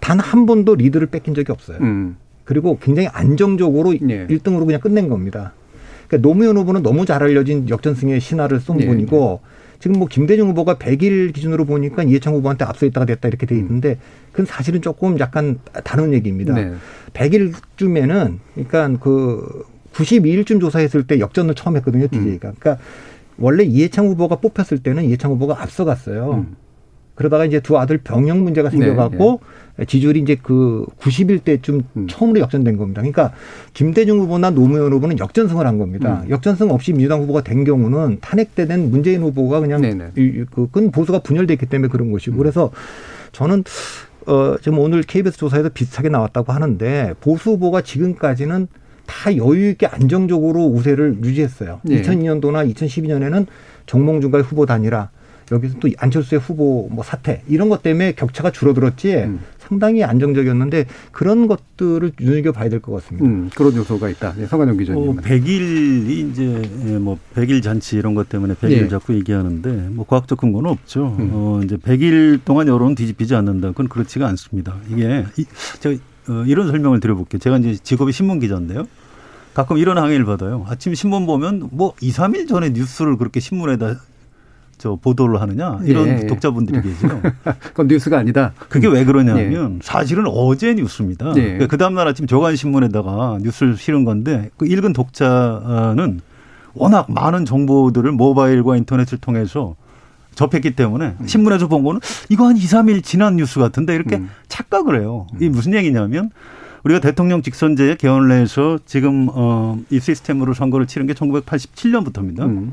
단 0.00 0.18
한 0.20 0.46
번도 0.46 0.76
리드를 0.76 1.08
뺏긴 1.08 1.34
적이 1.34 1.52
없어요. 1.52 1.78
음. 1.82 2.16
그리고 2.44 2.78
굉장히 2.80 3.08
안정적으로 3.12 3.94
예. 3.94 4.26
1등으로 4.26 4.64
그냥 4.66 4.80
끝낸 4.80 5.08
겁니다. 5.08 5.52
그러니까 6.08 6.26
노무현 6.28 6.56
후보는 6.56 6.82
너무 6.82 7.04
잘 7.06 7.22
알려진 7.22 7.68
역전승의 7.68 8.18
신화를 8.20 8.58
쏜 8.60 8.80
예. 8.80 8.86
분이고 8.86 9.40
지금 9.80 9.98
뭐 9.98 10.06
김대중 10.06 10.48
후보가 10.50 10.74
100일 10.74 11.32
기준으로 11.32 11.64
보니까 11.64 12.02
이해창 12.02 12.34
후보한테 12.34 12.64
앞서 12.64 12.86
있다가 12.86 13.06
됐다 13.06 13.28
이렇게 13.28 13.46
돼 13.46 13.56
있는데 13.56 13.98
그건 14.30 14.46
사실은 14.46 14.82
조금 14.82 15.18
약간 15.18 15.58
다른 15.84 16.12
얘기입니다. 16.12 16.54
네. 16.54 16.74
100일쯤에는 17.14 18.38
그러니까 18.54 18.98
그 19.00 19.64
92일쯤 19.94 20.60
조사했을 20.60 21.06
때 21.06 21.18
역전을 21.18 21.54
처음 21.54 21.76
했거든요, 21.76 22.06
DJ가. 22.08 22.52
그러니까 22.58 22.78
원래 23.38 23.64
이해창 23.64 24.06
후보가 24.06 24.36
뽑혔을 24.36 24.82
때는 24.82 25.04
이해창 25.04 25.32
후보가 25.32 25.62
앞서갔어요. 25.62 26.44
음. 26.46 26.56
그러다가 27.14 27.44
이제 27.44 27.60
두 27.60 27.78
아들 27.78 27.98
병역 27.98 28.38
문제가 28.38 28.70
생겨갖고 28.70 29.40
지지율이 29.86 30.20
이제 30.20 30.36
그 30.40 30.84
90일 31.00 31.44
때쯤 31.44 31.82
음. 31.96 32.06
처음으로 32.08 32.40
역전된 32.40 32.76
겁니다. 32.76 33.00
그러니까 33.00 33.32
김대중 33.72 34.20
후보나 34.20 34.50
노무현 34.50 34.92
후보는 34.92 35.18
역전승을 35.18 35.66
한 35.66 35.78
겁니다. 35.78 36.22
음. 36.24 36.30
역전승 36.30 36.70
없이 36.70 36.92
민주당 36.92 37.22
후보가 37.22 37.42
된 37.42 37.64
경우는 37.64 38.18
탄핵되는 38.20 38.90
문재인 38.90 39.22
후보가 39.22 39.60
그냥 39.60 40.12
그끈 40.50 40.90
보수가 40.90 41.20
분열됐기 41.20 41.66
때문에 41.66 41.88
그런 41.88 42.12
것이고 42.12 42.36
음. 42.36 42.38
그래서 42.38 42.70
저는 43.32 43.64
어 44.26 44.56
지금 44.60 44.78
오늘 44.78 45.02
KBS 45.02 45.38
조사에서 45.38 45.70
비슷하게 45.70 46.10
나왔다고 46.10 46.52
하는데 46.52 47.14
보수 47.20 47.52
후보가 47.52 47.80
지금까지는 47.80 48.68
다 49.06 49.36
여유 49.36 49.70
있게 49.70 49.86
안정적으로 49.86 50.66
우세를 50.66 51.16
유지했어요. 51.24 51.80
예. 51.88 52.02
2002년도나 52.02 52.72
2012년에는 52.72 53.46
정몽준과의 53.86 54.44
후보 54.44 54.66
단일화 54.66 55.08
여기서 55.50 55.78
또 55.80 55.88
안철수의 55.98 56.40
후보 56.40 56.88
뭐 56.90 57.02
사태 57.02 57.42
이런 57.48 57.68
것 57.68 57.82
때문에 57.82 58.12
격차가 58.12 58.52
줄어들었지 58.52 59.14
음. 59.16 59.40
상당히 59.70 60.02
안정적이었는데 60.02 60.86
그런 61.12 61.46
것들을 61.46 62.12
눈여겨 62.20 62.50
봐야 62.52 62.68
될 62.68 62.80
것 62.80 62.92
같습니다. 62.94 63.24
음, 63.26 63.50
그런 63.54 63.74
요소가 63.76 64.08
있다. 64.08 64.34
네, 64.36 64.46
성한영 64.46 64.76
기자님. 64.76 65.08
어, 65.10 65.14
100일이 65.14 66.30
이제 66.30 66.62
예, 66.86 66.98
뭐 66.98 67.18
100일 67.36 67.62
잔치 67.62 67.96
이런 67.96 68.14
것 68.14 68.28
때문에 68.28 68.54
100일 68.54 68.70
예. 68.72 68.88
자꾸 68.88 69.14
얘기하는데 69.14 69.70
뭐 69.92 70.04
과학적 70.06 70.38
근거는 70.38 70.70
없죠. 70.70 71.14
음. 71.20 71.30
어, 71.32 71.60
이제 71.64 71.76
100일 71.76 72.40
동안 72.44 72.66
여론 72.66 72.94
뒤집히지 72.96 73.34
않는다. 73.36 73.68
그건 73.68 73.88
그렇지가 73.88 74.26
않습니다. 74.28 74.74
이게 74.90 75.24
이, 75.38 75.44
제가 75.78 75.96
어, 76.28 76.44
이런 76.46 76.66
설명을 76.68 76.98
드려볼게요. 77.00 77.38
제가 77.38 77.58
이제 77.58 77.76
직업이 77.80 78.10
신문 78.12 78.40
기자인데요. 78.40 78.86
가끔 79.54 79.78
이런 79.78 79.98
항의를 79.98 80.24
받아요. 80.24 80.64
아침 80.68 80.94
신문 80.94 81.26
보면 81.26 81.68
뭐 81.72 81.92
2, 82.00 82.10
3일 82.12 82.48
전에 82.48 82.70
뉴스를 82.70 83.16
그렇게 83.18 83.40
신문에다 83.40 83.96
저 84.80 84.96
보도를 84.96 85.42
하느냐 85.42 85.78
이런 85.84 86.08
예. 86.08 86.26
독자분들이 86.26 86.80
계세요. 86.82 87.20
그건 87.60 87.86
뉴스가 87.86 88.18
아니다. 88.18 88.52
그게 88.70 88.88
왜 88.88 89.04
그러냐면 89.04 89.78
사실은 89.82 90.24
어제 90.26 90.72
뉴스입니다. 90.72 91.34
예. 91.36 91.42
그러니까 91.42 91.66
그 91.66 91.76
다음 91.76 91.94
날 91.94 92.08
아침 92.08 92.26
조간 92.26 92.56
신문에다가 92.56 93.38
뉴스를 93.42 93.76
실은 93.76 94.06
건데 94.06 94.48
그 94.56 94.66
읽은 94.66 94.94
독자는 94.94 96.20
워낙 96.72 97.12
많은 97.12 97.44
정보들을 97.44 98.10
모바일과 98.12 98.78
인터넷을 98.78 99.18
통해서 99.18 99.76
접했기 100.34 100.74
때문에 100.76 101.16
신문에서 101.26 101.68
본 101.68 101.84
거는 101.84 102.00
이거 102.30 102.46
한 102.46 102.56
2, 102.56 102.60
3일 102.60 103.04
지난 103.04 103.36
뉴스 103.36 103.58
같은데 103.58 103.94
이렇게 103.94 104.16
음. 104.16 104.30
착각을 104.48 104.98
해요. 104.98 105.26
이게 105.36 105.50
무슨 105.50 105.74
얘기냐면 105.74 106.30
우리가 106.84 107.00
대통령 107.00 107.42
직선제 107.42 107.96
개헌을 107.98 108.32
해서 108.32 108.78
지금 108.86 109.28
어, 109.30 109.78
이 109.90 110.00
시스템으로 110.00 110.54
선거를 110.54 110.86
치른 110.86 111.06
게 111.06 111.12
1987년부터입니다. 111.12 112.40
음. 112.44 112.72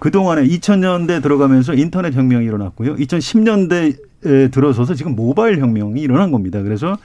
그동안에 0.00 0.44
2000년대 0.44 1.22
들어가면서 1.22 1.74
인터넷 1.74 2.14
혁명이 2.14 2.44
일어났고요. 2.46 2.96
2010년대에 2.96 4.50
들어서서 4.50 4.94
지금 4.94 5.14
모바일 5.14 5.60
혁명이 5.60 6.00
일어난 6.00 6.32
겁니다. 6.32 6.62
그래서 6.62 6.96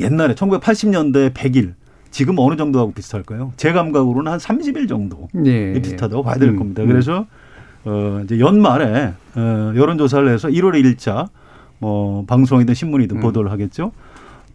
옛날에 0.00 0.34
1980년대 0.34 1.32
100일 1.32 1.74
지금 2.10 2.38
어느 2.38 2.56
정도하고 2.56 2.92
비슷할까요? 2.92 3.52
제 3.56 3.72
감각으로는 3.72 4.32
한 4.32 4.38
30일 4.38 4.88
정도 4.88 5.28
예. 5.44 5.72
비슷하다고 5.80 6.22
봐야 6.24 6.36
될 6.36 6.48
음, 6.48 6.56
겁니다. 6.56 6.82
음. 6.82 6.88
그래서 6.88 7.26
어 7.84 8.20
이제 8.24 8.40
연말에 8.40 9.12
어 9.36 9.72
여론 9.76 9.96
조사를 9.98 10.26
해서 10.28 10.48
1월에 10.48 10.82
1차 10.82 11.28
뭐 11.78 12.24
방송이든 12.26 12.74
신문이든 12.74 13.18
음. 13.18 13.20
보도를 13.20 13.50
하겠죠. 13.52 13.92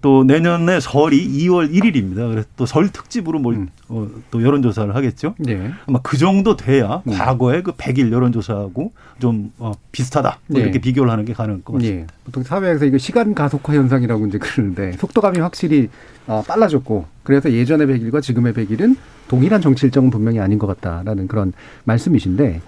또 0.05 0.23
내년에 0.23 0.79
설이 0.79 1.27
2월 1.47 1.73
1일입니다. 1.73 2.29
그래서 2.29 2.47
또 2.55 2.67
설 2.67 2.89
특집으로 2.89 3.39
뭘, 3.39 3.55
음. 3.55 3.69
어, 3.89 4.07
또 4.29 4.43
여론조사를 4.43 4.93
하겠죠. 4.93 5.33
예. 5.47 5.71
아마 5.87 5.99
그 6.03 6.15
정도 6.17 6.55
돼야 6.55 7.01
음. 7.07 7.13
과거의 7.13 7.63
그 7.63 7.71
100일 7.71 8.11
여론조사하고 8.11 8.93
좀 9.17 9.51
어, 9.57 9.71
비슷하다. 9.91 10.39
뭐 10.45 10.59
네. 10.59 10.65
이렇게 10.65 10.77
비교를 10.77 11.11
하는 11.11 11.25
게 11.25 11.33
가능할 11.33 11.63
것 11.63 11.73
같습니다. 11.73 12.01
예. 12.01 12.07
보통 12.23 12.43
사회에서 12.43 12.85
이거 12.85 12.99
시간 12.99 13.33
가속화 13.33 13.73
현상이라고 13.73 14.27
이제 14.27 14.37
그러는데 14.37 14.91
속도감이 14.91 15.39
확실히 15.39 15.89
어, 16.27 16.43
빨라졌고 16.47 17.05
그래서 17.23 17.51
예전의 17.51 17.87
100일과 17.87 18.21
지금의 18.21 18.53
100일은 18.53 18.95
동일한 19.27 19.61
정치 19.61 19.85
일정은 19.85 20.09
분명히 20.09 20.39
아닌 20.39 20.59
것 20.59 20.67
같다라는 20.67 21.27
그런 21.27 21.53
말씀이신데 21.85 22.61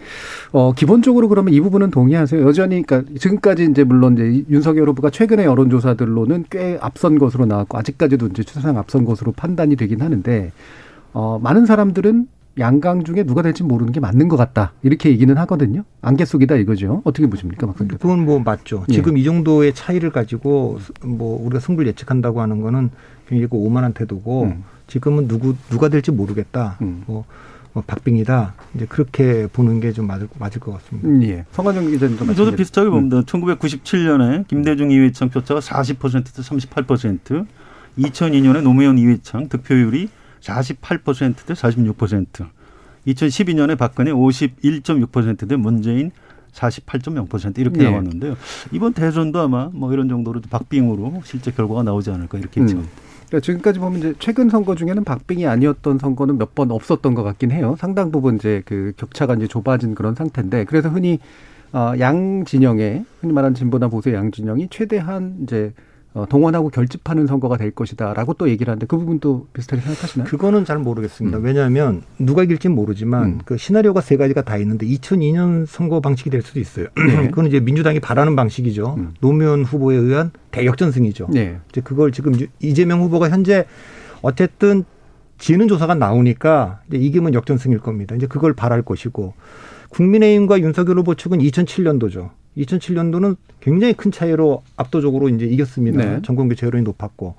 어 0.52 0.74
기본적으로 0.74 1.28
그러면 1.28 1.54
이 1.54 1.62
부분은 1.62 1.92
동의하세요. 1.92 2.46
여전히 2.46 2.82
그러니까 2.82 3.12
지금까지 3.20 3.68
이제 3.70 3.84
물론 3.84 4.14
이제 4.14 4.44
윤석열 4.50 4.90
후보가 4.90 5.12
최근의 5.12 5.46
여론조사들로는 5.46 6.46
꽤 6.50 6.78
앞선 6.82 7.20
것으로 7.20 7.46
나왔고 7.46 7.78
아직까지도 7.78 8.28
이제 8.28 8.44
추세상 8.44 8.78
앞선 8.78 9.06
것으로 9.06 9.32
판단이 9.34 9.76
되긴 9.76 10.02
하는데 10.02 10.52
어 11.14 11.40
많은 11.42 11.66
사람들은 11.66 12.28
양강 12.60 13.04
중에 13.04 13.24
누가 13.24 13.44
될지 13.44 13.64
모르는 13.64 13.92
게 13.92 14.00
맞는 14.00 14.28
것 14.30 14.36
같다 14.36 14.74
이렇게 14.82 15.10
얘기는 15.10 15.36
하거든요. 15.38 15.84
안개 16.02 16.26
속이다 16.26 16.56
이거죠. 16.56 17.02
어떻게 17.04 17.28
보십니까, 17.28 17.68
막 17.68 17.76
그건 17.76 18.26
뭐 18.26 18.40
맞죠. 18.40 18.84
예. 18.90 18.94
지금 18.94 19.18
이 19.18 19.24
정도의 19.24 19.74
차이를 19.76 20.10
가지고 20.10 20.80
뭐 21.04 21.40
우리가 21.46 21.60
승부를 21.60 21.88
예측한다고 21.90 22.42
하는 22.42 22.62
거는 22.62 22.90
굉장히 23.28 23.48
그 23.50 23.58
오만한 23.58 23.94
태도고 23.94 24.44
음. 24.46 24.64
지금은 24.88 25.28
누구 25.28 25.56
누가 25.70 25.90
될지 25.90 26.12
모르겠다. 26.12 26.78
음. 26.82 27.04
뭐, 27.08 27.26
뭐 27.74 27.84
박빙이다. 27.86 28.54
이제 28.76 28.86
그렇게 28.88 29.48
보는 29.48 29.80
게 29.82 29.92
좀 29.92 30.08
맞을 30.08 30.28
맞을 30.40 30.60
것 30.62 30.72
같습니다. 30.74 31.08
음, 31.10 31.22
예. 31.24 31.46
성관영 31.52 31.88
기자님도 31.92 32.34
저도. 32.34 32.56
비슷하게 32.56 32.90
봅니다. 32.90 33.22
1997년에 33.22 34.48
김대중 34.48 34.92
이회창 34.92 35.30
표차가 35.30 35.60
40%대 35.60 36.42
38%, 36.42 37.46
2002년에 38.00 38.62
노무현 38.62 38.98
이회창 38.98 39.50
득표율이 39.50 40.10
48%대 40.42 41.54
46%, 41.54 42.48
2012년에 43.08 43.78
박근혜 43.78 44.12
51.6%대 44.12 45.56
문재인 45.56 46.12
48.0% 46.54 47.60
이렇게 47.60 47.82
예. 47.82 47.90
나왔는데요. 47.90 48.36
이번 48.72 48.94
대선도 48.94 49.40
아마 49.40 49.70
뭐 49.74 49.94
이런 49.94 50.10
정도로 50.10 50.42
박빙으로 50.50 51.22
실제 51.24 51.52
결과가 51.52 51.84
나오지 51.84 52.10
않을까 52.12 52.38
이렇게 52.38 52.62
예측합니다. 52.62 53.07
음. 53.28 53.30
그러니까 53.30 53.46
지금까지 53.46 53.80
보면 53.80 54.00
이제 54.00 54.14
최근 54.20 54.50
선거 54.50 54.76
중에는 54.76 55.04
박빙이 55.04 55.46
아니었던 55.48 56.00
선거는 56.00 56.38
몇 56.38 56.56
번 56.56 56.72
없었던 56.72 57.14
것 57.14 57.24
같긴 57.24 57.52
해요. 57.52 57.76
상당 57.78 58.12
부분 58.12 58.36
이제 58.38 58.64
그 58.66 58.94
격차가 58.98 59.36
이제 59.36 59.48
좁아진 59.48 59.94
그런 59.96 60.16
상태인데 60.16 60.64
그래서 60.66 60.90
흔히 60.90 61.20
어, 61.74 61.94
양 62.00 62.46
진영의 62.46 63.06
흔히 63.22 63.34
말하는 63.34 63.54
진보나 63.54 63.90
보수 63.90 64.12
양 64.14 64.32
진영이 64.32 64.70
최대한 64.72 65.38
이제 65.44 65.74
어, 65.76 65.76
동원하고 66.30 66.70
결집하는 66.70 67.28
선거가 67.28 67.58
될 67.58 67.70
것이다라고 67.72 68.34
또 68.34 68.50
얘기를 68.50 68.72
하는데 68.72 68.86
그 68.88 68.98
부분도 68.98 69.48
비슷하게 69.54 69.84
생각하시나요? 69.84 70.28
그거는 70.28 70.66
잘 70.66 70.80
모르겠습니다. 70.80 71.38
음. 71.38 71.44
왜냐하면 71.44 72.02
누가 72.18 72.44
이길지는 72.44 72.76
모르지만 72.76 73.24
음. 73.24 73.40
그 73.46 73.58
시나리오가 73.58 74.02
세 74.02 74.18
가지가 74.18 74.42
다 74.42 74.58
있는데 74.58 74.88
2002년 74.88 75.66
선거 75.68 76.00
방식이 76.00 76.30
될 76.32 76.42
수도 76.42 76.60
있어요. 76.60 76.88
네. 76.96 77.28
그건 77.30 77.46
이제 77.48 77.60
민주당이 77.60 78.00
바라는 78.00 78.36
방식이죠. 78.36 78.96
음. 78.98 79.14
노무현 79.22 79.64
후보에 79.64 79.96
의한 79.96 80.32
대역전승이죠. 80.52 81.28
네. 81.32 81.60
이제 81.70 81.82
그걸 81.82 82.12
지금 82.12 82.40
유- 82.40 82.48
이재명 82.60 83.02
후보가 83.02 83.30
현재 83.30 83.66
어쨌든 84.24 84.86
지는 85.38 85.68
조사가 85.68 85.96
나오니까 85.96 86.82
이제 86.88 86.98
이기면 86.98 87.34
역전승일 87.34 87.80
겁니다. 87.80 88.16
이제 88.16 88.28
그걸 88.28 88.54
바랄 88.54 88.82
것이고 88.82 89.34
국민의힘과 89.90 90.60
윤석열 90.60 91.00
후보 91.00 91.16
측은 91.16 91.40
2007년도죠. 91.40 92.30
2007년도는 92.58 93.38
굉장히 93.60 93.94
큰 93.94 94.12
차이로 94.12 94.64
압도적으로 94.76 95.30
이제 95.30 95.46
이겼습니다. 95.46 96.04
네. 96.04 96.22
정권교체 96.24 96.66
여론이 96.66 96.84
높았고 96.84 97.36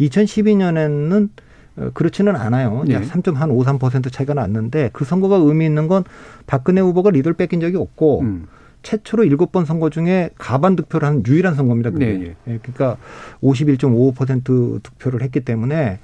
2012년에는 0.00 1.28
어, 1.76 1.90
그렇지는 1.94 2.36
않아요. 2.36 2.84
네. 2.86 2.94
약 2.94 3.02
3.53% 3.02 4.12
차이가 4.12 4.34
났는데 4.34 4.90
그 4.92 5.04
선거가 5.04 5.36
의미 5.36 5.66
있는 5.66 5.88
건 5.88 6.04
박근혜 6.46 6.80
후보가 6.80 7.10
리더를 7.10 7.36
뺏긴 7.36 7.60
적이 7.60 7.76
없고 7.76 8.20
음. 8.20 8.46
최초로 8.82 9.24
일곱 9.24 9.52
번 9.52 9.64
선거 9.64 9.90
중에 9.90 10.30
가반 10.38 10.74
득표를 10.74 11.06
한 11.06 11.22
유일한 11.26 11.54
선거입니다. 11.54 11.90
그게. 11.90 12.06
네, 12.06 12.34
예, 12.48 12.58
그러니까 12.62 12.96
51.55% 13.42 14.82
득표를 14.82 15.22
했기 15.22 15.40
때문에 15.40 15.98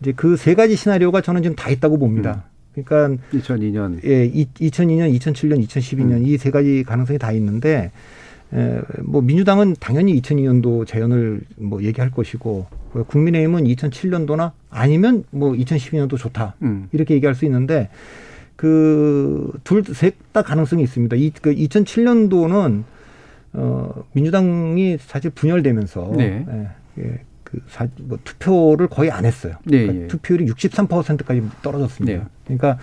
이제 0.00 0.12
그 0.12 0.36
세 0.36 0.54
가지 0.54 0.76
시나리오가 0.76 1.20
저는 1.20 1.42
지금 1.42 1.56
다 1.56 1.70
있다고 1.70 1.98
봅니다. 1.98 2.44
그러니까 2.74 3.22
2002년. 3.32 4.04
예, 4.04 4.26
이- 4.26 4.46
2002년, 4.60 5.10
2007년, 5.18 5.66
2012년 5.66 6.26
이세 6.26 6.50
가지 6.50 6.82
가능성이 6.86 7.18
다 7.18 7.32
있는데 7.32 7.90
에, 8.52 8.80
뭐 9.02 9.22
민주당은 9.22 9.76
당연히 9.80 10.20
2002년도 10.20 10.86
재연을 10.86 11.40
뭐 11.56 11.82
얘기할 11.82 12.10
것이고 12.10 12.66
그 12.92 13.04
국민의힘은 13.04 13.64
2007년도나 13.64 14.52
아니면 14.70 15.24
뭐 15.30 15.52
2012년도 15.52 16.16
좋다 16.18 16.54
음. 16.62 16.88
이렇게 16.92 17.14
얘기할 17.14 17.34
수 17.34 17.44
있는데 17.46 17.88
그둘셋다 18.56 20.42
가능성이 20.42 20.82
있습니다. 20.84 21.16
이 21.16 21.32
그 21.40 21.54
2007년도는 21.54 22.84
어 23.54 24.04
민주당이 24.12 24.98
사실 25.00 25.30
분열되면서 25.30 26.12
네. 26.16 26.44
예, 26.98 27.02
예, 27.02 27.18
그 27.56 27.62
사, 27.68 27.86
뭐 28.02 28.18
투표를 28.22 28.88
거의 28.88 29.10
안 29.10 29.24
했어요. 29.24 29.54
네, 29.64 29.82
그러니까 29.82 30.04
예. 30.04 30.08
투표율이 30.08 30.46
63%까지 30.46 31.42
떨어졌습니다. 31.62 32.18
네. 32.18 32.28
그러니까 32.44 32.78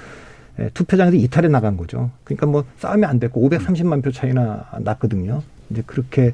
예, 0.59 0.69
투표장에서 0.73 1.15
이탈해 1.15 1.47
나간 1.47 1.77
거죠. 1.77 2.09
그러니까 2.23 2.47
뭐 2.47 2.65
싸움이 2.79 3.05
안 3.05 3.19
됐고 3.19 3.47
530만 3.47 4.03
표 4.03 4.11
차이나 4.11 4.65
났거든요. 4.79 5.43
이제 5.69 5.83
그렇게 5.85 6.33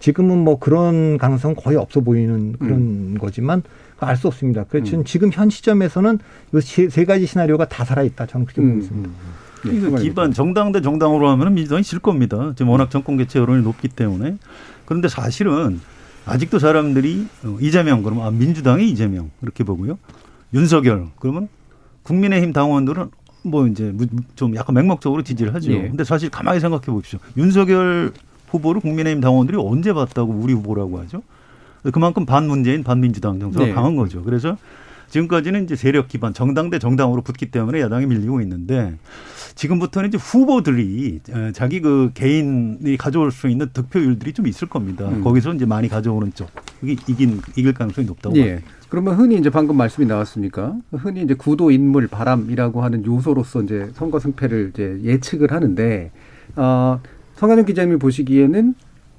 지금은 0.00 0.38
뭐 0.38 0.58
그런 0.58 1.18
가능성은 1.18 1.56
거의 1.56 1.76
없어 1.76 2.00
보이는 2.00 2.52
그런 2.58 3.18
거지만 3.18 3.62
알 4.00 4.16
수 4.16 4.28
없습니다. 4.28 4.64
그래서 4.68 4.96
음. 4.96 5.04
지금 5.04 5.30
현 5.32 5.50
시점에서는 5.50 6.18
이세 6.54 7.04
가지 7.04 7.26
시나리오가 7.26 7.66
다 7.66 7.84
살아 7.84 8.02
있다. 8.02 8.26
저는 8.26 8.46
그렇게 8.46 8.62
보고 8.62 8.74
음. 8.74 8.80
있습니다. 8.80 9.10
네, 9.64 9.72
이거 9.74 9.96
기반 9.96 10.32
정당 10.32 10.70
대 10.70 10.80
정당으로 10.80 11.28
하면 11.30 11.54
민주당이 11.54 11.82
질 11.82 11.98
겁니다. 11.98 12.52
지금 12.56 12.70
워낙 12.70 12.90
정권 12.90 13.16
개최 13.16 13.40
여론이 13.40 13.62
높기 13.64 13.88
때문에. 13.88 14.36
그런데 14.84 15.08
사실은 15.08 15.80
아직도 16.28 16.58
사람들이 16.58 17.26
어, 17.44 17.56
이재명 17.60 18.02
그러면 18.02 18.26
아, 18.26 18.30
민주당이 18.30 18.88
이재명 18.88 19.30
이렇게 19.42 19.64
보고요. 19.64 19.98
윤석열 20.54 21.06
그러면 21.18 21.48
국민의힘 22.02 22.52
당원들은 22.52 23.10
뭐 23.42 23.66
이제 23.66 23.92
무- 23.94 24.06
좀 24.34 24.54
약간 24.56 24.74
맹목적으로 24.74 25.22
지지를 25.22 25.54
하죠. 25.54 25.72
예. 25.72 25.82
근데 25.88 26.04
사실 26.04 26.30
가만히 26.30 26.60
생각해 26.60 26.86
보십시오. 26.86 27.18
윤석열 27.36 28.12
후보를 28.48 28.80
국민의힘 28.80 29.20
당원들이 29.20 29.58
언제 29.60 29.92
봤다고 29.92 30.32
우리 30.32 30.52
후보라고 30.54 30.98
하죠? 31.00 31.22
그만큼 31.92 32.26
반문재인 32.26 32.82
반민주당 32.82 33.38
정서가 33.38 33.66
네. 33.66 33.72
강한 33.72 33.94
거죠. 33.96 34.22
그래서 34.24 34.56
지금까지는 35.10 35.64
이제 35.64 35.76
세력 35.76 36.08
기반 36.08 36.34
정당 36.34 36.68
대 36.70 36.78
정당으로 36.78 37.22
붙기 37.22 37.50
때문에 37.50 37.80
야당이 37.80 38.06
밀리고 38.06 38.40
있는데 38.42 38.96
지금부터는 39.58 40.10
이제 40.10 40.18
후보들이 40.18 41.20
어, 41.32 41.50
자기 41.52 41.80
그 41.80 42.12
개인이 42.14 42.96
가져올 42.96 43.32
수 43.32 43.48
있는 43.48 43.66
득표율들이 43.72 44.32
좀 44.32 44.46
있을 44.46 44.68
겁니다. 44.68 45.08
음. 45.08 45.20
거기서 45.20 45.52
이제 45.54 45.66
많이 45.66 45.88
가져오는 45.88 46.32
쪽 46.32 46.48
이게 46.80 46.92
이긴 47.08 47.40
이길 47.56 47.74
가능성이 47.74 48.06
높다고. 48.06 48.36
예. 48.36 48.62
그러면 48.88 49.16
흔히 49.16 49.36
이제 49.36 49.50
방금 49.50 49.76
말씀이 49.76 50.06
나왔으니까 50.06 50.76
흔히 50.92 51.22
이제 51.22 51.34
구도 51.34 51.72
인물 51.72 52.06
바람이라고 52.06 52.84
하는 52.84 53.04
요소로서 53.04 53.62
이제 53.64 53.90
선거 53.94 54.20
승패를 54.20 54.70
이제 54.72 55.00
예측을 55.02 55.50
하는데 55.50 56.12
어 56.54 57.00
성한영 57.34 57.64
기자님이 57.64 57.98
보시기에는 57.98 58.74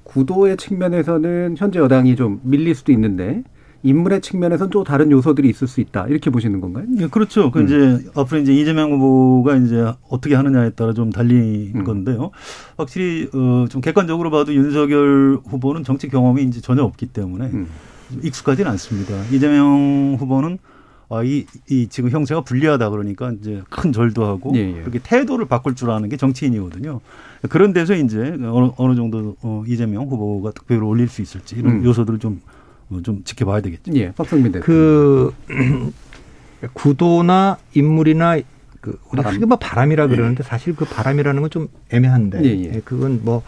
구도의 0.05 0.55
측면에서는 0.55 1.55
현재 1.57 1.79
여당이 1.79 2.15
좀 2.15 2.39
밀릴 2.43 2.75
수도 2.75 2.93
있는데 2.93 3.43
인물의 3.83 4.21
측면에서는 4.21 4.69
또 4.71 4.83
다른 4.83 5.09
요소들이 5.11 5.49
있을 5.49 5.67
수 5.67 5.79
있다 5.81 6.07
이렇게 6.07 6.29
보시는 6.29 6.59
건가요? 6.59 6.85
예, 6.99 7.07
그렇죠. 7.07 7.49
그 7.51 7.59
음. 7.59 7.65
이제 7.65 8.09
앞으로 8.15 8.41
이제 8.41 8.53
이재명 8.53 8.91
후보가 8.91 9.55
이제 9.57 9.93
어떻게 10.09 10.35
하느냐에 10.35 10.71
따라 10.71 10.93
좀 10.93 11.11
달린 11.11 11.71
음. 11.75 11.83
건데요. 11.83 12.31
확실히 12.77 13.29
어 13.33 13.65
좀 13.69 13.81
객관적으로 13.81 14.31
봐도 14.31 14.53
윤석열 14.53 15.39
후보는 15.45 15.83
정치 15.83 16.07
경험이 16.09 16.43
이제 16.43 16.59
전혀 16.61 16.83
없기 16.83 17.07
때문에 17.07 17.45
음. 17.53 17.67
익숙하지는 18.23 18.69
않습니다. 18.71 19.13
이재명 19.31 20.17
후보는 20.19 20.57
아, 21.11 21.23
이, 21.23 21.45
이 21.69 21.87
지금 21.87 22.11
형세가 22.11 22.41
불리하다 22.41 22.89
그러니까 22.91 23.31
이제 23.31 23.63
큰 23.69 23.91
절도 23.91 24.25
하고 24.25 24.51
예, 24.55 24.59
예. 24.59 24.81
그렇게 24.81 24.99
태도를 25.01 25.45
바꿀 25.47 25.73
줄 25.73 25.89
아는 25.89 26.07
게 26.07 26.17
정치인이거든요. 26.17 26.99
그런 27.49 27.73
데서 27.73 27.95
이제 27.95 28.37
어느, 28.43 28.71
어느 28.77 28.95
정도 28.95 29.35
어, 29.41 29.63
이재명 29.65 30.03
후보가 30.07 30.51
득표를 30.51 30.83
올릴 30.83 31.07
수 31.07 31.23
있을지 31.23 31.55
이런 31.55 31.77
음. 31.77 31.83
요소들을 31.85 32.19
좀, 32.19 32.41
어, 32.45 32.49
좀 33.03 33.23
지켜봐야 33.23 33.61
되겠죠. 33.61 33.91
예, 33.95 34.11
박성민 34.11 34.51
대표. 34.51 34.65
그 34.65 35.33
구도나 36.73 37.57
인물이나 37.73 38.37
그 38.81 38.97
우리 39.11 39.17
바람. 39.21 39.33
크게 39.33 39.45
뭐 39.45 39.57
바람이라 39.57 40.07
그러는데 40.07 40.43
사실 40.43 40.75
그 40.75 40.85
바람이라는 40.85 41.41
건 41.41 41.49
좀 41.49 41.67
애매한데 41.91 42.43
예, 42.43 42.49
예. 42.65 42.75
예, 42.75 42.81
그건 42.85 43.21
뭐 43.23 43.43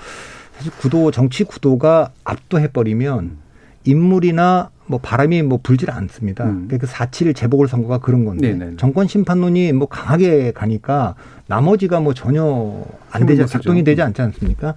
사실 0.56 0.72
구도 0.74 1.12
정치 1.12 1.44
구도가 1.44 2.12
압도해 2.24 2.72
버리면 2.72 3.38
인물이나 3.84 4.70
뭐 4.88 5.00
바람이 5.00 5.42
뭐 5.44 5.60
불질 5.62 5.90
않습니다. 5.92 6.46
음. 6.46 6.68
그러니까 6.68 6.88
그4.7 6.88 7.36
재보궐 7.36 7.68
선거가 7.68 8.00
그런 8.00 8.26
건데 8.26 8.54
네네. 8.54 8.78
정권 8.78 9.08
심판론이 9.08 9.72
뭐 9.74 9.88
강하게 9.88 10.52
가니까 10.52 11.16
나머지가 11.48 12.00
뭐 12.00 12.14
전혀 12.14 12.84
안 13.12 13.26
되지 13.26 13.46
작동이. 13.48 13.84
되지 13.84 14.02
않지 14.02 14.22
않습니까? 14.22 14.76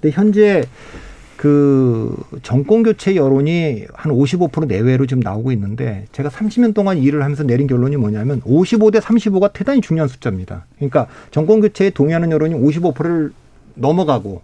근데 0.00 0.14
현재 0.14 0.64
그 1.38 2.16
정권 2.42 2.82
교체 2.82 3.14
여론이 3.14 3.86
한 3.94 4.12
55% 4.12 4.66
내외로 4.66 5.06
지금 5.06 5.20
나오고 5.20 5.52
있는데 5.52 6.06
제가 6.10 6.28
30년 6.30 6.74
동안 6.74 6.98
일을 6.98 7.22
하면서 7.22 7.44
내린 7.44 7.68
결론이 7.68 7.96
뭐냐면 7.96 8.42
55 8.44 8.90
대 8.90 8.98
35가 8.98 9.52
대단히 9.52 9.80
중요한 9.80 10.08
숫자입니다. 10.08 10.66
그러니까 10.76 11.06
정권 11.30 11.60
교체에 11.60 11.90
동의하는 11.90 12.32
여론이 12.32 12.56
55%를 12.56 13.30
넘어가고 13.76 14.42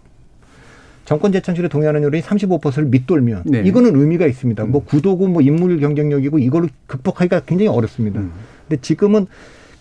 정권 1.03 1.33
재창출에 1.33 1.67
동의하는 1.67 2.01
여론이 2.01 2.23
35%를 2.23 2.85
밑돌면 2.85 3.43
네. 3.47 3.63
이거는 3.65 3.93
의미가 3.93 4.25
있습니다. 4.25 4.63
뭐 4.63 4.81
구도고 4.85 5.27
뭐 5.27 5.41
인물 5.41 5.81
경쟁력이고 5.81 6.39
이걸로 6.39 6.69
극복하기가 6.87 7.41
굉장히 7.41 7.67
어렵습니다. 7.67 8.21
음. 8.21 8.31
근데 8.69 8.81
지금은 8.81 9.27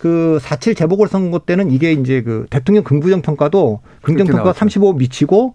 그4.7 0.01 0.77
재보궐선거 0.77 1.39
때는 1.39 1.71
이게 1.71 1.93
이제 1.93 2.23
그 2.23 2.47
대통령 2.51 2.83
긍부정 2.83 3.23
평가도 3.23 3.83
긍정 4.03 4.27
평가 4.27 4.43
나왔죠. 4.43 4.59
35 4.59 4.95
미치고 4.95 5.55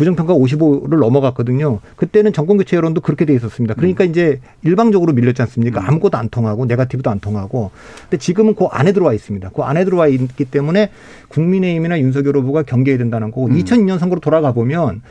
부정 0.00 0.16
평가 0.16 0.32
55를 0.32 0.98
넘어갔거든요. 0.98 1.80
그때는 1.96 2.32
정권 2.32 2.56
교체 2.56 2.74
여론도 2.74 3.02
그렇게 3.02 3.26
돼 3.26 3.34
있었습니다. 3.34 3.74
그러니까 3.74 4.04
음. 4.04 4.08
이제 4.08 4.40
일방적으로 4.62 5.12
밀렸지 5.12 5.42
않습니까? 5.42 5.86
아무것도 5.86 6.16
안 6.16 6.30
통하고 6.30 6.64
네가티브도 6.64 7.10
안 7.10 7.20
통하고. 7.20 7.70
근데 8.04 8.16
지금은 8.16 8.54
그 8.54 8.64
안에 8.64 8.92
들어와 8.92 9.12
있습니다. 9.12 9.50
그 9.50 9.60
안에 9.60 9.84
들어와 9.84 10.08
있기 10.08 10.46
때문에 10.46 10.88
국민의힘이나 11.28 12.00
윤석열 12.00 12.38
후보가 12.38 12.62
경계해야 12.62 12.96
된다는 12.96 13.30
거고 13.30 13.48
음. 13.48 13.58
2002년 13.58 13.98
선거로 13.98 14.22
돌아가 14.22 14.52
보면 14.52 15.02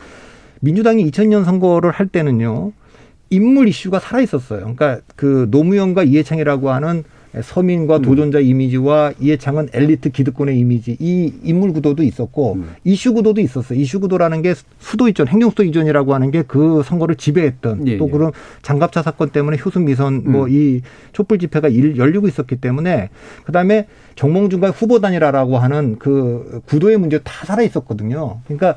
민주당이 0.62 1.06
2000년 1.12 1.45
선거를 1.45 1.91
할 1.91 2.08
때는요. 2.08 2.71
인물 3.30 3.67
이슈가 3.67 3.99
살아 3.99 4.21
있었어요. 4.21 4.62
그러니까 4.62 5.02
그 5.15 5.47
노무현과 5.52 6.02
이해창이라고 6.02 6.71
하는 6.71 7.04
서민과 7.42 7.98
음. 7.98 8.02
도전자 8.02 8.39
이미지와 8.39 9.13
이해창은 9.20 9.70
엘리트 9.72 10.10
기득권의 10.10 10.58
이미지 10.60 10.98
이 11.00 11.32
인물 11.44 11.72
구도도 11.72 12.04
있었고 12.04 12.54
음. 12.56 12.72
이슈 12.84 13.13
구도도 13.13 13.39
있었어요. 13.39 13.80
이슈 13.80 14.00
구도라는 14.00 14.42
게 14.42 14.56
수도 14.80 15.08
이전, 15.08 15.28
행정 15.28 15.50
수도 15.52 15.63
이전이라고 15.63 16.13
하는 16.13 16.32
게 16.32 16.44
그 16.50 16.82
선거를 16.84 17.15
지배했던 17.15 17.88
예, 17.88 17.98
또 17.98 18.08
예. 18.08 18.12
그런 18.12 18.32
장갑차 18.63 19.04
사건 19.04 19.30
때문에 19.30 19.58
효순 19.63 19.86
미선 19.86 20.24
뭐 20.26 20.46
음. 20.46 20.50
이 20.50 20.82
촛불 21.13 21.38
집회가 21.38 21.68
일, 21.68 21.96
열리고 21.98 22.28
있었기 22.28 22.58
때문에 22.58 23.10
그다음에 23.46 23.88
정몽준과 24.15 24.72
후보단이라라고 24.72 25.58
하는 25.58 25.98
그 26.00 26.62
구도의 26.65 26.98
문제 26.98 27.20
다 27.20 27.46
살아 27.46 27.62
있었거든요. 27.63 28.42
그러니까 28.46 28.76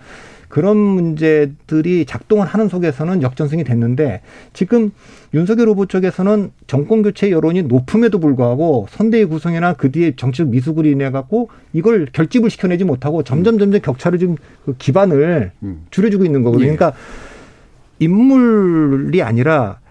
그런 0.53 0.77
문제들이 0.77 2.05
작동을 2.05 2.47
하는 2.47 2.69
속에서는 2.69 3.23
역전승이 3.23 3.65
됐는데 3.65 4.21
지금 4.53 4.91
윤석열 5.33 5.69
후보 5.69 5.87
쪽에서는 5.87 6.51
정권 6.67 7.01
교체 7.01 7.31
여론이 7.31 7.63
높음에도 7.63 8.21
불구하고 8.21 8.87
선대위 8.91 9.25
구성이나 9.25 9.73
그 9.73 9.91
뒤에 9.91 10.15
정치적 10.15 10.49
미숙으로 10.51 10.91
인해 10.91 11.11
갖고 11.11 11.49
이걸 11.73 12.07
결집을 12.13 12.51
시켜내지 12.51 12.85
못하고 12.85 13.23
점점 13.23 13.59
점점 13.59 13.81
격차를 13.81 14.19
지금 14.19 14.37
그 14.67 14.77
기반을 14.77 15.53
음. 15.63 15.87
줄여주고 15.91 16.27
있는 16.27 16.43
거거든요. 16.43 16.71
예. 16.71 16.77
그러니까 16.77 16.99
인물이 17.99 19.23
아니라 19.23 19.79
그 19.79 19.82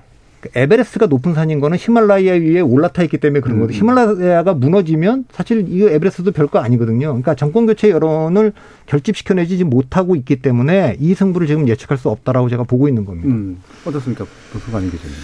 에베레스트가 0.56 1.08
높은 1.08 1.34
산인 1.34 1.60
거는 1.60 1.78
히말라야 1.80 2.34
위에 2.34 2.60
올라타 2.60 3.04
있기 3.04 3.18
때문에 3.18 3.42
그런 3.42 3.58
음. 3.58 3.62
거죠. 3.62 3.74
히말라야가 3.74 4.54
무너지면 4.54 5.26
사실 5.32 5.68
이 5.70 5.84
에베레스트도 5.84 6.32
별거 6.32 6.60
아니거든요. 6.60 7.08
그러니까 7.08 7.36
정권 7.36 7.66
교체 7.66 7.90
여론을 7.90 8.54
결집시켜내지 8.86 9.64
못하고 9.64 10.16
있기 10.16 10.42
때문에 10.42 10.98
이 11.00 11.14
승부를 11.14 11.48
지금 11.48 11.68
예측할 11.68 11.98
수 11.98 12.10
없다라고 12.10 12.50
제가 12.50 12.64
보고 12.64 12.88
있는 12.88 13.06
겁니다. 13.06 13.30
음. 13.30 13.62
어떻습니까? 13.86 14.26
박성민 14.54 14.92
기자님. 14.92 15.16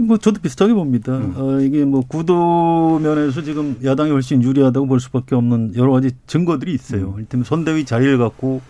뭐 0.00 0.18
저도 0.18 0.40
비슷하게 0.40 0.74
봅니다. 0.74 1.16
음. 1.16 1.34
어, 1.36 1.60
이게 1.60 1.84
뭐 1.84 2.02
구도 2.06 2.98
면에서 2.98 3.42
지금 3.42 3.76
야당이 3.84 4.10
훨씬 4.10 4.42
유리하다고 4.42 4.86
볼 4.86 4.98
수밖에 5.00 5.34
없는 5.36 5.74
여러 5.76 5.92
가지 5.92 6.10
증거들이 6.26 6.74
있어요. 6.74 7.14
음. 7.16 7.20
일테면 7.20 7.44
선대위 7.44 7.84
자리를 7.84 8.18
갖고 8.18 8.60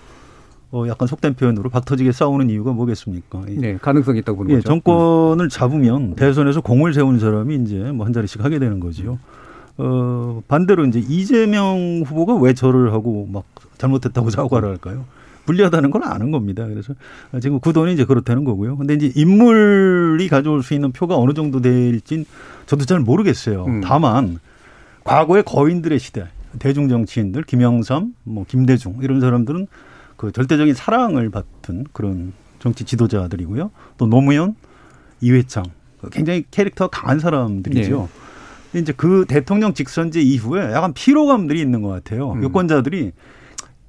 어 0.74 0.88
약간 0.88 1.06
속된 1.06 1.34
표현으로 1.34 1.70
박터지게 1.70 2.10
싸우는 2.10 2.50
이유가 2.50 2.72
뭐겠습니까? 2.72 3.42
네, 3.48 3.76
가능성이 3.80 4.18
있다고 4.18 4.38
보는 4.38 4.50
예, 4.50 4.54
거죠. 4.56 4.66
정권을 4.66 5.48
잡으면 5.48 6.16
대선에서 6.16 6.62
공을 6.62 6.92
세운 6.92 7.20
사람이 7.20 7.54
이제 7.62 7.76
뭐 7.92 8.04
한 8.04 8.12
자리씩 8.12 8.44
하게 8.44 8.58
되는 8.58 8.80
거지요. 8.80 9.20
어 9.78 10.42
반대로 10.48 10.84
이제 10.86 10.98
이재명 10.98 12.02
후보가 12.04 12.34
왜 12.36 12.54
저를 12.54 12.92
하고 12.92 13.28
막 13.32 13.44
잘못했다고 13.78 14.30
사과를 14.30 14.68
할까요? 14.68 15.04
불리하다는 15.46 15.92
걸 15.92 16.02
아는 16.04 16.32
겁니다. 16.32 16.66
그래서 16.66 16.94
지금 17.40 17.60
구도는 17.60 17.92
이제 17.92 18.04
그렇다는 18.04 18.42
거고요. 18.44 18.76
근데 18.76 18.94
이제 18.94 19.12
인물이 19.14 20.26
가져올 20.28 20.64
수 20.64 20.74
있는 20.74 20.90
표가 20.90 21.16
어느 21.16 21.34
정도 21.34 21.60
될진 21.60 22.24
저도 22.66 22.84
잘 22.84 22.98
모르겠어요. 22.98 23.64
음. 23.66 23.80
다만 23.80 24.40
과거의 25.04 25.44
거인들의 25.44 26.00
시대, 26.00 26.24
대중 26.58 26.88
정치인들, 26.88 27.42
김영삼, 27.44 28.14
뭐 28.24 28.44
김대중 28.48 28.96
이런 29.02 29.20
사람들은 29.20 29.66
그 30.16 30.32
절대적인 30.32 30.74
사랑을 30.74 31.30
받던 31.30 31.86
그런 31.92 32.32
정치 32.58 32.84
지도자들이고요. 32.84 33.70
또 33.98 34.06
노무현, 34.06 34.56
이회창 35.20 35.64
굉장히 36.12 36.44
캐릭터 36.50 36.88
강한 36.88 37.18
사람들이죠. 37.18 38.08
네. 38.72 38.78
이제 38.80 38.92
그 38.96 39.24
대통령 39.28 39.74
직선제 39.74 40.20
이후에 40.20 40.72
약간 40.72 40.92
피로감들이 40.92 41.60
있는 41.60 41.82
것 41.82 41.88
같아요. 41.88 42.32
음. 42.32 42.42
유권자들이 42.42 43.12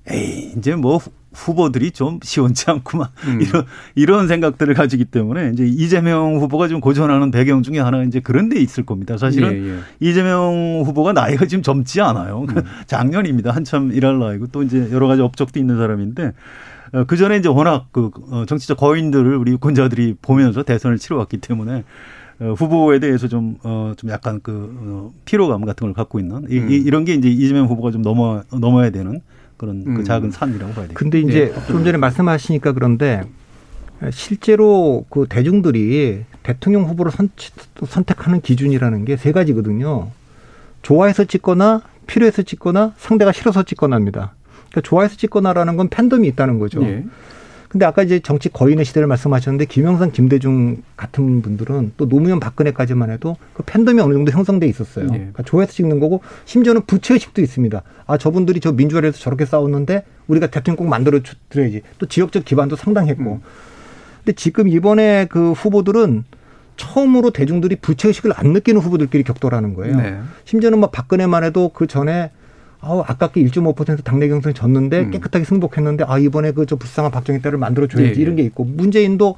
에이 0.07 0.53
이제 0.57 0.75
뭐 0.75 0.99
후보들이 1.35 1.91
좀 1.91 2.19
시원치 2.23 2.71
않구만 2.71 3.09
음. 3.27 3.41
이런 3.43 3.65
이런 3.93 4.27
생각들을 4.27 4.73
가지기 4.73 5.05
때문에 5.05 5.51
이제 5.53 5.65
이재명 5.65 6.37
후보가 6.37 6.67
좀 6.67 6.79
고전하는 6.79 7.31
배경 7.31 7.61
중에 7.61 7.79
하나 7.79 8.03
이제 8.03 8.19
그런 8.19 8.49
데 8.49 8.59
있을 8.59 8.85
겁니다. 8.85 9.17
사실은 9.17 9.53
예, 9.53 9.69
예. 9.69 9.79
이재명 9.99 10.83
후보가 10.85 11.13
나이가 11.13 11.45
지금 11.45 11.61
젊지 11.61 12.01
않아요. 12.01 12.45
음. 12.49 12.63
작년입니다. 12.87 13.51
한참 13.51 13.91
일할 13.91 14.17
나이고 14.19 14.47
또 14.47 14.63
이제 14.63 14.89
여러 14.91 15.07
가지 15.07 15.21
업적도 15.21 15.59
있는 15.59 15.77
사람인데 15.77 16.33
어, 16.93 17.03
그 17.05 17.17
전에 17.17 17.37
이제 17.37 17.49
워낙 17.49 17.87
그 17.91 18.09
어, 18.31 18.45
정치적 18.47 18.77
거인들을 18.77 19.35
우리 19.35 19.51
유권자들이 19.51 20.15
보면서 20.21 20.63
대선을 20.63 20.97
치러왔기 20.97 21.37
때문에 21.37 21.83
어, 22.39 22.53
후보에 22.57 22.99
대해서 22.99 23.27
좀, 23.27 23.57
어, 23.63 23.93
좀 23.95 24.09
약간 24.09 24.41
그, 24.43 24.75
어, 24.77 25.13
피로감 25.23 25.63
같은 25.63 25.87
걸 25.87 25.93
갖고 25.93 26.19
있는 26.19 26.45
이, 26.49 26.59
음. 26.59 26.69
이런 26.69 27.05
게 27.05 27.13
이제 27.13 27.29
이재명 27.29 27.67
후보가 27.67 27.91
좀 27.91 28.01
넘어, 28.01 28.43
넘어야 28.51 28.89
되는 28.89 29.21
그런 29.57 29.83
그 29.83 29.89
음. 30.01 30.03
작은 30.03 30.31
산이라고 30.31 30.73
봐야 30.73 30.83
되겠죠. 30.87 30.93
근데 30.93 31.19
이제 31.19 31.51
네. 31.53 31.67
좀 31.67 31.83
전에 31.83 31.97
말씀하시니까 31.97 32.73
그런데 32.73 33.23
실제로 34.11 35.05
그 35.09 35.25
대중들이 35.29 36.23
대통령 36.43 36.83
후보를 36.83 37.11
선, 37.11 37.29
택하는 38.05 38.41
기준이라는 38.41 39.05
게 39.05 39.15
세 39.17 39.31
가지거든요. 39.31 40.09
좋아해서 40.81 41.23
찍거나 41.23 41.81
필요해서 42.05 42.43
찍거나 42.43 42.93
상대가 42.97 43.31
싫어서 43.31 43.63
찍거나입니다. 43.63 44.33
그러니까 44.69 44.81
좋아해서 44.81 45.15
찍거나라는 45.15 45.77
건 45.77 45.87
팬덤이 45.89 46.27
있다는 46.27 46.59
거죠. 46.59 46.81
네. 46.81 47.05
근데 47.75 47.85
아까 47.85 48.03
이제 48.03 48.21
정치 48.21 48.47
거인의 48.47 48.85
시대를 48.85 49.05
말씀하셨는데 49.05 49.65
김영삼, 49.65 50.13
김대중 50.13 50.81
같은 50.95 51.41
분들은 51.41 51.91
또 51.97 52.07
노무현, 52.07 52.39
박근혜까지만 52.39 53.09
해도 53.09 53.35
그 53.53 53.63
팬덤이 53.65 53.99
어느 53.99 54.13
정도 54.13 54.31
형성돼 54.31 54.65
있었어요. 54.65 55.07
네. 55.07 55.17
그러니까 55.17 55.43
조회해서 55.43 55.73
찍는 55.73 55.99
거고 55.99 56.21
심지어는 56.45 56.85
부채의식도 56.85 57.41
있습니다. 57.41 57.81
아 58.07 58.17
저분들이 58.17 58.61
저 58.61 58.71
민주화를 58.71 59.09
해서 59.09 59.19
저렇게 59.19 59.45
싸웠는데 59.45 60.05
우리가 60.27 60.47
대통령 60.47 60.77
꼭 60.77 60.87
만들어 60.87 61.19
드려야지. 61.49 61.81
또 61.97 62.05
지역적 62.05 62.45
기반도 62.45 62.77
상당했고. 62.77 63.23
음. 63.23 63.41
근데 64.19 64.31
지금 64.37 64.69
이번에 64.69 65.27
그 65.29 65.51
후보들은 65.51 66.23
처음으로 66.77 67.31
대중들이 67.31 67.75
부채의식을 67.75 68.31
안 68.37 68.53
느끼는 68.53 68.79
후보들끼리 68.79 69.25
격돌하는 69.25 69.73
거예요. 69.73 69.97
네. 69.97 70.17
심지어는 70.45 70.79
뭐 70.79 70.91
박근혜만 70.91 71.43
해도 71.43 71.71
그 71.73 71.87
전에 71.87 72.31
아우 72.81 72.99
아깝게 72.99 73.41
1.5% 73.43 74.03
당내 74.03 74.27
경선에 74.27 74.53
졌는데 74.53 74.99
음. 74.99 75.11
깨끗하게 75.11 75.45
승복했는데 75.45 76.05
아 76.07 76.17
이번에 76.17 76.51
그 76.51 76.65
저 76.65 76.75
불쌍한 76.75 77.11
박정희 77.11 77.41
때를 77.41 77.57
만들어 77.57 77.87
줘야지 77.87 78.13
네, 78.13 78.21
이런 78.21 78.35
게 78.35 78.43
있고 78.43 78.63
문재인도 78.63 79.35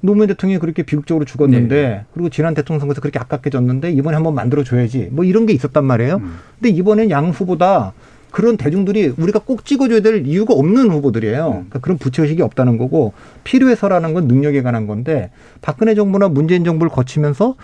노무현 0.00 0.28
대통령이 0.28 0.58
그렇게 0.58 0.82
비극적으로 0.82 1.24
죽었는데 1.24 1.74
네. 1.74 2.04
그리고 2.12 2.28
지난 2.30 2.54
대통령 2.54 2.80
선거에서 2.80 3.00
그렇게 3.00 3.18
아깝게 3.18 3.50
졌는데 3.50 3.92
이번에 3.92 4.14
한번 4.14 4.34
만들어 4.34 4.64
줘야지 4.64 5.08
뭐 5.12 5.24
이런 5.24 5.46
게 5.46 5.52
있었단 5.52 5.84
말이에요. 5.84 6.16
음. 6.16 6.38
근데 6.58 6.70
이번엔 6.70 7.10
양 7.10 7.30
후보다 7.30 7.92
그런 8.30 8.56
대중들이 8.56 9.12
우리가 9.16 9.40
꼭 9.40 9.64
찍어줘야 9.64 10.00
될 10.00 10.26
이유가 10.26 10.54
없는 10.54 10.90
후보들이에요. 10.90 11.46
음. 11.46 11.52
그러니까 11.52 11.78
그런 11.80 11.98
부채의식이 11.98 12.42
없다는 12.42 12.78
거고 12.78 13.12
필요해서라는 13.44 14.14
건 14.14 14.26
능력에 14.26 14.62
관한 14.62 14.86
건데 14.86 15.30
박근혜 15.60 15.94
정부나 15.94 16.28
문재인 16.28 16.64
정부를 16.64 16.90
거치면서 16.90 17.56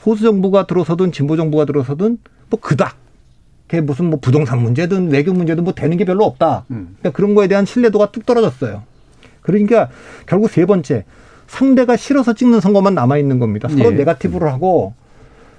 보수 0.00 0.24
정부가 0.24 0.66
들어서든 0.66 1.12
진보 1.12 1.36
정부가 1.36 1.64
들어서든 1.66 2.18
뭐 2.50 2.60
그닥 2.60 2.96
그게 3.66 3.80
무슨 3.80 4.06
뭐 4.06 4.18
부동산 4.20 4.60
문제든 4.62 5.10
외교 5.10 5.32
문제든 5.32 5.64
뭐 5.64 5.72
되는 5.72 5.96
게 5.96 6.04
별로 6.04 6.24
없다. 6.24 6.64
음. 6.70 6.96
그러니까 6.98 7.16
그런 7.16 7.34
거에 7.34 7.48
대한 7.48 7.66
신뢰도가 7.66 8.12
뚝 8.12 8.24
떨어졌어요. 8.24 8.82
그러니까 9.42 9.90
결국 10.26 10.50
세 10.50 10.66
번째 10.66 11.04
상대가 11.46 11.96
싫어서 11.96 12.32
찍는 12.34 12.60
선거만 12.60 12.94
남아 12.94 13.18
있는 13.18 13.38
겁니다. 13.38 13.68
서로 13.68 13.92
예. 13.92 13.96
네가티브를 13.96 14.52
하고 14.52 14.94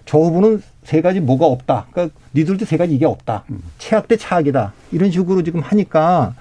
저 0.06 0.17
후보는 0.17 0.62
세 0.84 1.02
가지 1.02 1.20
뭐가 1.20 1.46
없다. 1.46 1.88
그러니까 1.91 2.17
니들도 2.34 2.65
세 2.65 2.78
가지 2.78 2.96
이게 2.96 3.06
없다. 3.06 3.43
음. 3.50 3.62
최악 3.78 4.08
대 4.08 4.15
차악이다. 4.15 4.74
이런 4.91 5.12
식으로 5.12 5.43
지금 5.43 5.60
하니까 5.62 6.34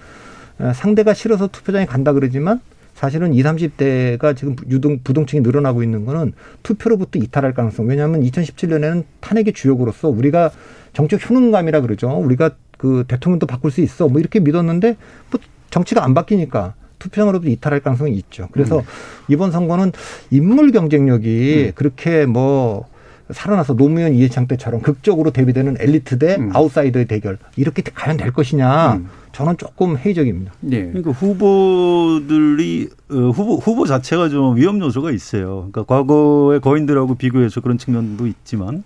상대가 0.75 1.15
싫어서 1.15 1.49
투표장에 1.49 1.85
간다 1.85 2.13
그러지만 2.13 2.61
사실은 2.97 3.35
20, 3.35 3.45
30대가 3.45 4.35
지금 4.35 4.57
유동 4.71 5.01
부동층이 5.05 5.43
늘어나고 5.43 5.83
있는 5.83 6.07
거는 6.07 6.33
투표로부터 6.63 7.19
이탈할 7.19 7.53
가능성. 7.53 7.87
왜냐하면 7.87 8.23
2017년에는 8.23 9.05
탄핵의 9.21 9.53
주역으로서 9.53 10.09
우리가 10.09 10.51
정책 10.95 11.29
효능감이라 11.29 11.83
그러죠. 11.83 12.09
우리가 12.09 12.53
그 12.79 13.05
대통령도 13.07 13.47
바꿀 13.47 13.71
수 13.71 13.83
있어. 13.83 14.09
뭐 14.09 14.19
이렇게 14.19 14.41
믿었는데 14.41 14.97
뭐 15.31 15.41
정치가 15.69 16.05
안 16.05 16.15
바뀌니까 16.15 16.75
투표장으로도 16.99 17.51
이탈할 17.51 17.81
가능성이 17.81 18.15
있죠. 18.17 18.49
그래서 18.53 18.79
음. 18.79 18.85
이번 19.29 19.53
선거는 19.53 19.93
인물 20.31 20.73
경쟁력이 20.73 21.67
음. 21.67 21.73
그렇게 21.75 22.25
뭐 22.25 22.87
살아나서 23.31 23.75
노무현 23.75 24.15
이해창 24.15 24.47
때처럼 24.47 24.83
극적으로 24.83 25.31
대비되는 25.31 25.77
엘리트 25.81 26.19
대 26.19 26.37
음. 26.37 26.51
아웃사이더의 26.55 27.07
대결 27.07 27.39
이렇게 27.57 27.83
과연 27.83 28.17
될 28.17 28.33
것이냐 28.33 28.95
음. 28.95 29.09
저는 29.33 29.57
조금 29.59 29.97
회의적입니다. 29.97 30.53
네. 30.61 30.87
그러니까 30.87 31.11
후보들이 31.11 32.89
어, 33.11 33.15
후보 33.31 33.57
후보 33.57 33.87
자체가 33.87 34.29
좀 34.29 34.57
위험 34.57 34.81
요소가 34.81 35.11
있어요. 35.11 35.69
그러니까 35.71 35.83
과거의 35.85 36.61
거인들하고 36.61 37.17
비교해서 37.17 37.61
그런 37.61 37.79
측면도 37.79 38.27
있지만 38.27 38.83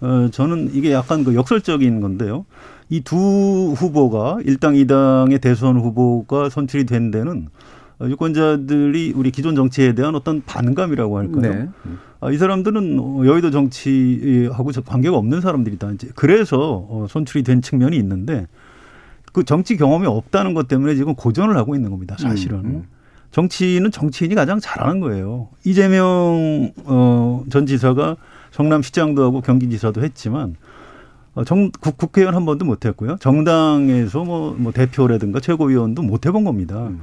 어, 0.00 0.28
저는 0.32 0.70
이게 0.72 0.92
약간 0.92 1.24
그 1.24 1.34
역설적인 1.34 2.00
건데요. 2.00 2.46
이 2.88 3.00
두 3.02 3.72
후보가 3.76 4.38
일당 4.44 4.74
이당의 4.74 5.38
대선 5.38 5.78
후보가 5.78 6.48
선출이 6.50 6.86
된 6.86 7.12
데는 7.12 7.46
유권자들이 8.08 9.12
우리 9.14 9.30
기존 9.30 9.54
정치에 9.54 9.94
대한 9.94 10.14
어떤 10.14 10.42
반감이라고 10.44 11.18
할까요? 11.18 11.40
네. 11.40 11.68
아, 12.20 12.30
이 12.30 12.36
사람들은 12.38 13.26
여의도 13.26 13.50
정치하고 13.50 14.70
관계가 14.86 15.16
없는 15.16 15.40
사람들이다. 15.40 15.92
이제 15.92 16.08
그래서 16.14 16.86
어, 16.88 17.06
선출이 17.08 17.44
된 17.44 17.62
측면이 17.62 17.96
있는데 17.96 18.46
그 19.32 19.44
정치 19.44 19.76
경험이 19.76 20.06
없다는 20.06 20.54
것 20.54 20.68
때문에 20.68 20.94
지금 20.94 21.14
고전을 21.14 21.56
하고 21.56 21.74
있는 21.74 21.90
겁니다. 21.90 22.16
사실은. 22.18 22.58
음, 22.58 22.64
음. 22.64 22.84
정치는 23.30 23.90
정치인이 23.90 24.34
가장 24.34 24.58
잘하는 24.60 25.00
거예요. 25.00 25.48
이재명 25.64 26.72
어, 26.84 27.44
전 27.48 27.64
지사가 27.66 28.16
성남시장도 28.50 29.22
하고 29.22 29.40
경기지사도 29.40 30.02
했지만 30.02 30.56
어, 31.34 31.44
정, 31.44 31.70
국, 31.80 31.96
국회의원 31.96 32.34
한 32.34 32.44
번도 32.44 32.64
못 32.64 32.84
했고요. 32.84 33.16
정당에서 33.20 34.24
뭐, 34.24 34.54
뭐 34.58 34.72
대표라든가 34.72 35.38
최고위원도 35.38 36.02
못 36.02 36.26
해본 36.26 36.44
겁니다. 36.44 36.88
음. 36.88 37.00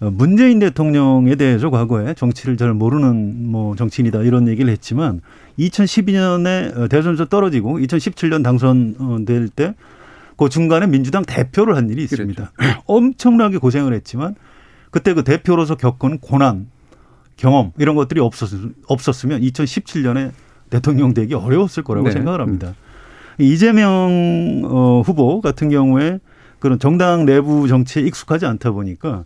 어, 0.00 0.10
문재인 0.10 0.58
대통령에 0.58 1.34
대해서 1.36 1.70
과거에 1.70 2.14
정치를 2.14 2.56
잘 2.56 2.74
모르는 2.74 3.50
뭐 3.50 3.76
정치인이다 3.76 4.22
이런 4.22 4.48
얘기를 4.48 4.70
했지만 4.70 5.20
2012년에 5.58 6.76
어, 6.76 6.88
대선에서 6.88 7.26
떨어지고 7.26 7.78
2017년 7.78 8.42
당선될 8.42 9.48
때 9.50 9.74
그 10.40 10.48
중간에 10.48 10.86
민주당 10.86 11.22
대표를 11.22 11.76
한 11.76 11.90
일이 11.90 12.02
있습니다. 12.04 12.52
그렇죠. 12.54 12.80
엄청나게 12.86 13.58
고생을 13.58 13.92
했지만 13.92 14.34
그때 14.90 15.12
그 15.12 15.22
대표로서 15.22 15.74
겪은 15.74 16.18
고난, 16.20 16.68
경험 17.36 17.72
이런 17.76 17.94
것들이 17.94 18.20
없었, 18.20 18.48
없었으면 18.88 19.42
2017년에 19.42 20.30
대통령 20.70 21.12
되기 21.12 21.34
어려웠을 21.34 21.82
거라고 21.82 22.06
네. 22.06 22.12
생각을 22.14 22.40
합니다. 22.40 22.68
음. 22.68 23.44
이재명 23.44 24.62
어, 24.64 25.02
후보 25.04 25.42
같은 25.42 25.68
경우에 25.68 26.20
그런 26.58 26.78
정당 26.78 27.26
내부 27.26 27.68
정치에 27.68 28.02
익숙하지 28.02 28.46
않다 28.46 28.70
보니까 28.70 29.24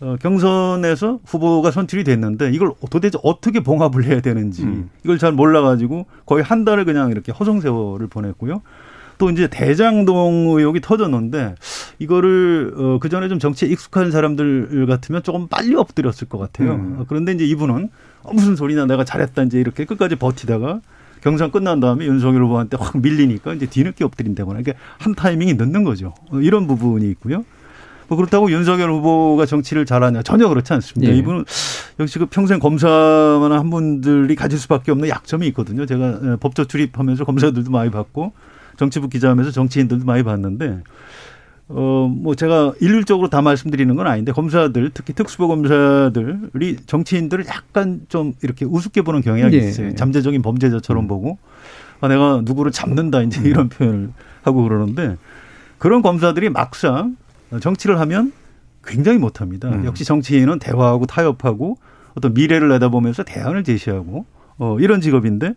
어, 0.00 0.16
경선에서 0.20 1.20
후보가 1.26 1.70
선출이 1.70 2.04
됐는데 2.04 2.50
이걸 2.52 2.72
도대체 2.90 3.18
어떻게 3.22 3.60
봉합을 3.60 4.04
해야 4.04 4.20
되는지 4.20 4.62
음. 4.64 4.90
이걸 5.04 5.18
잘 5.18 5.32
몰라가지고 5.32 6.06
거의 6.24 6.42
한 6.42 6.64
달을 6.64 6.84
그냥 6.84 7.10
이렇게 7.10 7.32
허송세월을 7.32 8.06
보냈고요. 8.06 8.62
또 9.18 9.28
이제 9.28 9.48
대장동 9.48 10.54
의혹이 10.56 10.80
터졌는데 10.80 11.54
이거를 11.98 12.72
어, 12.74 12.98
그 12.98 13.10
전에 13.10 13.28
좀 13.28 13.38
정치에 13.38 13.68
익숙한 13.68 14.10
사람들 14.10 14.86
같으면 14.86 15.22
조금 15.22 15.46
빨리 15.46 15.74
엎드렸을 15.74 16.26
것 16.26 16.38
같아요. 16.38 16.72
음. 16.72 17.04
그런데 17.06 17.32
이제 17.32 17.44
이분은 17.44 17.90
어, 18.22 18.32
무슨 18.32 18.56
소리냐 18.56 18.86
내가 18.86 19.04
잘했다 19.04 19.42
이제 19.42 19.60
이렇게 19.60 19.84
끝까지 19.84 20.16
버티다가 20.16 20.80
경선 21.20 21.50
끝난 21.50 21.80
다음에 21.80 22.06
윤석열 22.06 22.44
후보한테 22.44 22.78
확 22.80 22.98
밀리니까 22.98 23.52
이제 23.52 23.66
뒤늦게 23.66 24.04
엎드린다거나 24.04 24.60
이게 24.60 24.74
한 24.96 25.14
타이밍이 25.14 25.54
늦는 25.54 25.84
거죠. 25.84 26.14
어, 26.30 26.40
이런 26.40 26.66
부분이 26.66 27.06
있고요. 27.10 27.44
뭐 28.10 28.16
그렇다고 28.16 28.50
윤석열 28.50 28.90
후보가 28.90 29.46
정치를 29.46 29.86
잘하냐 29.86 30.22
전혀 30.22 30.48
그렇지 30.48 30.72
않습니다. 30.72 31.12
예. 31.12 31.16
이분은 31.16 31.44
역시 32.00 32.18
그 32.18 32.26
평생 32.26 32.58
검사만 32.58 33.52
한 33.52 33.70
분들이 33.70 34.34
가질 34.34 34.58
수밖에 34.58 34.90
없는 34.90 35.08
약점이 35.08 35.46
있거든요. 35.48 35.86
제가 35.86 36.04
어, 36.06 36.36
법조 36.40 36.64
출입하면서 36.64 37.24
검사들도 37.24 37.70
많이 37.70 37.92
봤고 37.92 38.32
정치부 38.76 39.08
기자하면서 39.08 39.52
정치인들도 39.52 40.04
많이 40.04 40.24
봤는데 40.24 40.82
어 41.68 42.08
뭐 42.10 42.34
제가 42.34 42.72
일률적으로 42.80 43.30
다 43.30 43.42
말씀드리는 43.42 43.94
건 43.94 44.08
아닌데 44.08 44.32
검사들 44.32 44.90
특히 44.92 45.12
특수부 45.12 45.46
검사들이 45.46 46.78
정치인들을 46.86 47.46
약간 47.46 48.00
좀 48.08 48.34
이렇게 48.42 48.64
우습게 48.64 49.02
보는 49.02 49.20
경향이 49.20 49.54
예. 49.54 49.58
있어요. 49.58 49.94
잠재적인 49.94 50.42
범죄자처럼 50.42 51.06
보고 51.06 51.38
아, 52.00 52.08
내가 52.08 52.42
누구를 52.44 52.72
잡는다 52.72 53.22
이제 53.22 53.40
이런 53.48 53.68
표현을 53.68 54.10
하고 54.42 54.64
그러는데 54.64 55.16
그런 55.78 56.02
검사들이 56.02 56.50
막상 56.50 57.16
정치를 57.58 57.98
하면 58.00 58.32
굉장히 58.84 59.18
못합니다. 59.18 59.68
음. 59.68 59.84
역시 59.84 60.04
정치인은 60.04 60.58
대화하고 60.58 61.06
타협하고 61.06 61.76
어떤 62.14 62.34
미래를 62.34 62.68
내다보면서 62.68 63.24
대안을 63.24 63.64
제시하고 63.64 64.24
어, 64.58 64.78
이런 64.78 65.00
직업인데 65.00 65.54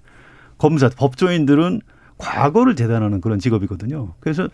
검사, 0.57 0.89
법조인들은 0.89 1.81
과거를 2.17 2.75
재단하는 2.75 3.21
그런 3.21 3.39
직업이거든요. 3.39 4.13
그래서 4.19 4.47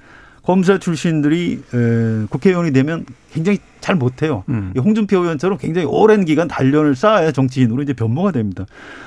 검사 0.43 0.80
출신들이 0.80 1.62
에, 1.73 2.25
국회의원이 2.30 2.71
되면 2.71 3.06
굉장히 3.32 3.60
잘 3.82 3.95
못해요. 3.95 4.43
음. 4.49 4.71
이 4.75 4.80
홍준표 4.80 5.19
의원처럼 5.19 5.58
굉장히 5.58 5.86
오랜 5.86 6.25
기간 6.25 6.47
단련을 6.47 6.95
쌓아야 6.95 7.32
정치인으로 7.32 7.84
이제 7.84 7.93
변모가 7.93 8.32
됩니다. 8.32 8.65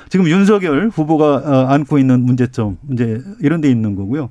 지금 0.09 0.27
윤석열 0.27 0.89
후보가 0.89 1.25
어, 1.25 1.65
안고 1.67 1.97
있는 1.97 2.21
문제점, 2.21 2.77
이제 2.91 3.21
이런 3.41 3.59
데 3.59 3.69
있는 3.69 3.95
거고요. 3.95 4.29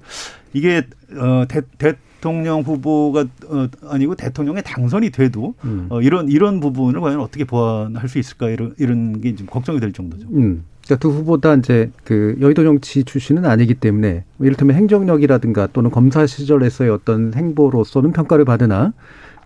이게 0.53 0.87
어, 1.17 1.45
대, 1.49 1.61
대 1.79 1.95
통령 2.23 2.61
후보가 2.63 3.27
어, 3.49 3.69
아니고 3.89 4.15
대통령의 4.15 4.63
당선이 4.63 5.11
돼도 5.11 5.55
음. 5.65 5.87
어, 5.91 6.01
이런 6.01 6.29
이런 6.29 6.61
부분을 6.61 7.01
과연 7.01 7.21
어떻게 7.21 7.45
보완할 7.45 8.09
수 8.09 8.19
있을까 8.19 8.49
이런 8.49 8.75
이런 8.79 9.21
게 9.21 9.35
좀 9.35 9.47
걱정이 9.47 9.81
될 9.81 9.93
정도죠. 9.93 10.27
음. 10.31 10.65
그러니까 10.85 11.01
두 11.01 11.11
후보 11.11 11.41
다 11.41 11.55
이제 11.55 11.91
그 12.05 12.37
여의도 12.41 12.65
정치 12.65 13.05
출신은 13.05 13.45
아니기 13.45 13.75
때문에 13.75 14.25
이를테면 14.41 14.77
행정력이라든가 14.77 15.69
또는 15.73 15.91
검사 15.91 16.27
시절에서의 16.27 16.91
어떤 16.91 17.35
행보로서는 17.35 18.13
평가를 18.13 18.45
받으나 18.45 18.93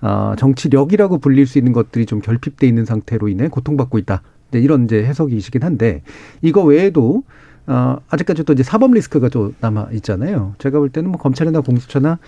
아, 0.00 0.34
정치력이라고 0.38 1.18
불릴 1.18 1.46
수 1.46 1.58
있는 1.58 1.72
것들이 1.72 2.06
좀 2.06 2.20
결핍돼 2.20 2.66
있는 2.66 2.84
상태로 2.84 3.28
인해 3.28 3.48
고통받고 3.48 3.98
있다. 3.98 4.22
이제 4.50 4.60
이런 4.60 4.84
이제 4.84 5.02
해석이시긴 5.04 5.62
한데 5.62 6.02
이거 6.42 6.62
외에도 6.62 7.22
어, 7.66 7.96
아직까지 8.08 8.44
또 8.44 8.52
이제 8.52 8.62
사법 8.62 8.92
리스크가 8.92 9.28
좀 9.28 9.54
남아 9.60 9.88
있잖아요. 9.94 10.54
제가 10.58 10.78
볼 10.78 10.88
때는 10.88 11.10
뭐 11.10 11.20
검찰이나 11.20 11.60
공수처나 11.60 12.18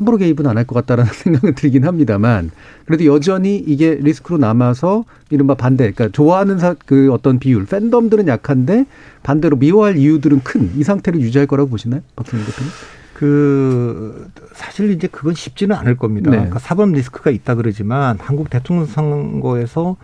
함부로 0.00 0.16
개입은 0.16 0.46
안 0.46 0.56
할 0.56 0.64
것 0.66 0.74
같다라는 0.74 1.12
생각은 1.12 1.54
들긴 1.54 1.84
합니다만 1.84 2.50
그래도 2.86 3.04
여전히 3.04 3.56
이게 3.56 3.94
리스크로 3.94 4.38
남아서 4.38 5.04
이른바 5.30 5.54
반대, 5.54 5.90
그러니까 5.92 6.08
좋아하는 6.08 6.58
사, 6.58 6.74
그 6.86 7.12
어떤 7.12 7.38
비율, 7.38 7.66
팬덤들은 7.66 8.26
약한데 8.26 8.86
반대로 9.22 9.56
미워할 9.56 9.96
이유들은 9.96 10.40
큰 10.42 10.72
이 10.76 10.82
상태를 10.82 11.20
유지할 11.20 11.46
거라고 11.46 11.68
보시나요, 11.70 12.00
박수민 12.16 12.44
대표님? 12.46 12.72
그 13.14 14.30
사실 14.54 14.90
이제 14.92 15.06
그건 15.06 15.34
쉽지는 15.34 15.76
않을 15.76 15.96
겁니다. 15.96 16.30
네. 16.30 16.36
그러니까 16.38 16.58
사법 16.58 16.90
리스크가 16.92 17.30
있다 17.30 17.54
그러지만 17.54 18.18
한국 18.18 18.48
대통령 18.48 18.86
선거에서 18.86 19.96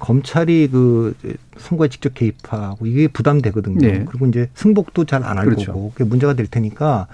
검찰이 0.00 0.68
그 0.72 1.14
선거에 1.58 1.86
직접 1.88 2.12
개입하고 2.14 2.86
이게 2.86 3.06
부담되거든요. 3.06 3.78
네. 3.78 4.04
그리고 4.08 4.26
이제 4.26 4.48
승복도 4.54 5.04
잘 5.04 5.22
안할 5.22 5.44
그렇죠. 5.44 5.72
거고 5.72 5.92
그게 5.92 6.02
문제가 6.04 6.34
될 6.34 6.48
테니까 6.48 7.06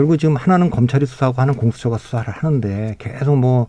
결국 0.00 0.16
지금 0.16 0.34
하나는 0.34 0.70
검찰이 0.70 1.04
수사하고 1.04 1.42
하나는 1.42 1.60
공수처가 1.60 1.98
수사를 1.98 2.26
하는데 2.26 2.96
계속 2.96 3.36
뭐 3.36 3.66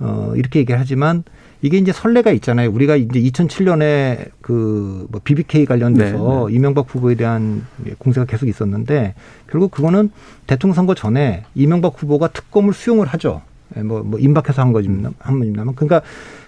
어, 0.00 0.34
이렇게 0.36 0.58
얘기를 0.58 0.78
하지만 0.78 1.24
이게 1.62 1.78
이제 1.78 1.92
선례가 1.92 2.30
있잖아요. 2.32 2.70
우리가 2.70 2.96
이제 2.96 3.18
2007년에 3.18 4.32
그뭐 4.42 5.08
BBK 5.24 5.64
관련돼서 5.64 6.48
네, 6.50 6.54
이명박 6.54 6.94
후보에 6.94 7.14
대한 7.14 7.64
공세가 7.96 8.26
계속 8.26 8.50
있었는데 8.50 9.14
결국 9.48 9.70
그거는 9.70 10.10
대통령 10.46 10.74
선거 10.74 10.94
전에 10.94 11.44
이명박 11.54 11.94
후보가 11.96 12.28
특검을 12.28 12.74
수용을 12.74 13.06
하죠. 13.06 13.40
예, 13.78 13.82
뭐, 13.82 14.02
뭐 14.02 14.20
임박해서 14.20 14.60
한 14.60 14.72
거지만 14.72 15.14
한 15.20 15.38
번이면 15.38 15.74
그러니까 15.74 16.02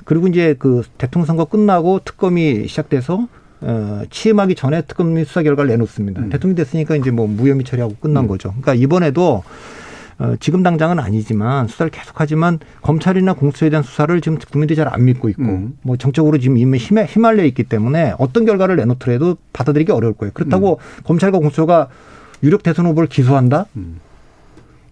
그리고 0.04 0.28
이제 0.28 0.54
그 0.58 0.82
대통령 0.98 1.24
선거 1.24 1.46
끝나고 1.46 2.00
특검이 2.04 2.68
시작돼서 2.68 3.26
어, 3.66 4.02
취임하기 4.10 4.54
전에 4.56 4.82
특검이 4.82 5.24
수사 5.24 5.42
결과를 5.42 5.70
내놓습니다. 5.70 6.20
음. 6.22 6.28
대통령이 6.28 6.54
됐으니까 6.56 6.96
이제 6.96 7.10
뭐 7.10 7.26
무혐의 7.26 7.64
처리하고 7.64 7.96
끝난 7.98 8.24
음. 8.24 8.28
거죠. 8.28 8.50
그러니까 8.50 8.74
이번에도 8.74 9.42
어, 10.18 10.34
지금 10.38 10.62
당장은 10.62 11.00
아니지만 11.00 11.66
수사를 11.66 11.90
계속하지만 11.90 12.60
검찰이나 12.82 13.32
공수처에 13.32 13.70
대한 13.70 13.82
수사를 13.82 14.20
지금 14.20 14.38
국민들이 14.38 14.76
잘 14.76 14.86
안 14.92 15.04
믿고 15.06 15.28
있고 15.30 15.42
음. 15.42 15.78
뭐 15.82 15.96
정적으로 15.96 16.38
지금 16.38 16.58
이미 16.58 16.78
힘에 16.78 17.04
휘말려 17.04 17.42
있기 17.46 17.64
때문에 17.64 18.14
어떤 18.18 18.44
결과를 18.44 18.76
내놓더라도 18.76 19.38
받아들이기 19.52 19.90
어려울 19.92 20.12
거예요. 20.12 20.32
그렇다고 20.34 20.78
검찰과 21.04 21.38
공수처가 21.38 21.88
유력 22.42 22.62
대선 22.62 22.86
후보를 22.86 23.08
기소한다? 23.08 23.66
음. 23.76 23.98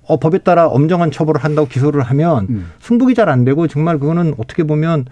어, 0.05 0.19
법에 0.19 0.39
따라 0.39 0.67
엄정한 0.67 1.11
처벌을 1.13 1.45
한다고 1.45 1.69
기소를 1.69 2.03
하면 2.03 2.47
음. 2.51 2.71
승복이 2.81 3.15
잘 3.15 3.29
안 3.29 3.45
되고 3.45 3.69
정말 3.69 3.99
그거는 4.01 4.35
어떻게 4.39 4.65
보면 4.65 5.05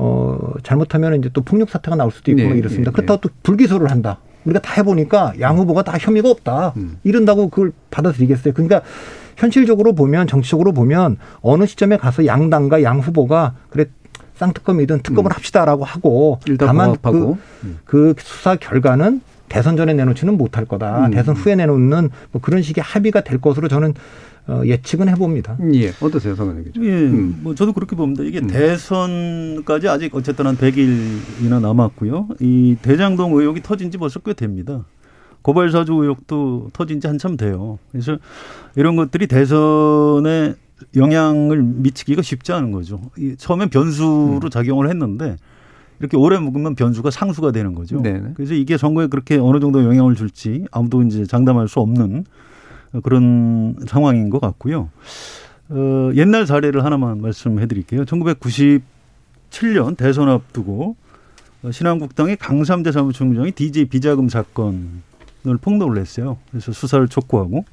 어, 0.00 0.38
잘못하면 0.62 1.18
이제 1.18 1.28
또 1.32 1.42
폭력 1.42 1.68
사태가 1.70 1.96
나올 1.96 2.12
수도 2.12 2.30
있고 2.30 2.40
네, 2.40 2.48
막 2.48 2.56
이렇습니다. 2.56 2.92
네, 2.92 2.94
그렇다고 2.94 3.20
또 3.20 3.28
불기소를 3.42 3.90
한다. 3.90 4.20
우리가 4.44 4.60
다 4.60 4.74
해보니까 4.74 5.34
양 5.40 5.58
후보가 5.58 5.82
다 5.82 5.98
혐의가 5.98 6.30
없다. 6.30 6.72
음. 6.76 6.98
이런다고 7.02 7.48
그걸 7.48 7.72
받아들이겠어요. 7.90 8.54
그러니까 8.54 8.82
현실적으로 9.36 9.94
보면 9.94 10.28
정치적으로 10.28 10.72
보면 10.72 11.18
어느 11.40 11.66
시점에 11.66 11.96
가서 11.96 12.26
양당과 12.26 12.84
양 12.84 13.00
후보가 13.00 13.54
그래 13.70 13.86
쌍특검이든 14.36 15.00
특검을 15.02 15.32
음. 15.32 15.34
합시다라고 15.34 15.84
하고 15.84 16.38
다만 16.58 16.92
부합하고. 16.92 17.38
음. 17.64 17.78
그, 17.84 18.14
그 18.16 18.22
수사 18.22 18.54
결과는 18.54 19.20
대선 19.48 19.76
전에 19.76 19.94
내놓지는 19.94 20.36
못할 20.36 20.64
거다. 20.64 21.06
음. 21.06 21.10
대선 21.10 21.34
후에 21.34 21.56
내놓는 21.56 22.10
뭐 22.30 22.40
그런 22.40 22.62
식의 22.62 22.84
합의가 22.84 23.22
될 23.22 23.40
것으로 23.40 23.66
저는 23.66 23.94
어, 24.48 24.62
예측은 24.64 25.08
해봅니다. 25.10 25.58
예, 25.74 25.90
어떠세요, 26.00 26.34
성현 26.34 26.64
기자? 26.64 26.80
예, 26.82 26.88
음. 26.88 27.40
뭐 27.42 27.54
저도 27.54 27.74
그렇게 27.74 27.94
봅니다. 27.94 28.24
이게 28.24 28.38
음. 28.40 28.46
대선까지 28.46 29.88
아직 29.88 30.14
어쨌든 30.14 30.46
한 30.46 30.56
100일이나 30.56 31.60
남았고요. 31.60 32.28
이 32.40 32.76
대장동 32.80 33.38
의혹이 33.38 33.62
터진 33.62 33.90
지 33.90 33.98
벌써 33.98 34.20
꽤 34.20 34.32
됩니다. 34.32 34.86
고발 35.42 35.70
사주 35.70 35.92
의혹도 35.92 36.70
터진 36.72 37.00
지 37.00 37.06
한참 37.06 37.36
돼요. 37.36 37.78
그래서 37.92 38.16
이런 38.74 38.96
것들이 38.96 39.26
대선에 39.26 40.54
영향을 40.96 41.62
미치기가 41.62 42.22
쉽지 42.22 42.52
않은 42.52 42.72
거죠. 42.72 43.02
이 43.18 43.34
처음엔 43.36 43.68
변수로 43.68 44.40
음. 44.42 44.50
작용을 44.50 44.88
했는데 44.88 45.36
이렇게 46.00 46.16
오래 46.16 46.38
묵으면 46.38 46.74
변수가 46.74 47.10
상수가 47.10 47.52
되는 47.52 47.74
거죠. 47.74 48.00
네네. 48.00 48.30
그래서 48.34 48.54
이게 48.54 48.78
선거에 48.78 49.08
그렇게 49.08 49.36
어느 49.36 49.60
정도 49.60 49.84
영향을 49.84 50.14
줄지 50.14 50.64
아무도 50.70 51.02
이제 51.02 51.26
장담할 51.26 51.68
수 51.68 51.80
없는 51.80 52.24
그런 53.02 53.76
상황인 53.86 54.30
것 54.30 54.40
같고요. 54.40 54.90
어, 55.70 56.10
옛날 56.14 56.46
사례를 56.46 56.84
하나만 56.84 57.20
말씀해 57.20 57.66
드릴게요. 57.66 58.04
1997년 58.04 59.96
대선 59.96 60.28
앞두고 60.28 60.96
어, 61.62 61.70
신한국당의 61.70 62.36
강삼대 62.36 62.92
사무총장이 62.92 63.52
DJ 63.52 63.86
비자금 63.86 64.28
사건을 64.28 65.56
폭로를 65.60 66.00
했어요. 66.00 66.38
그래서 66.50 66.72
수사를 66.72 67.06
촉구하고. 67.08 67.64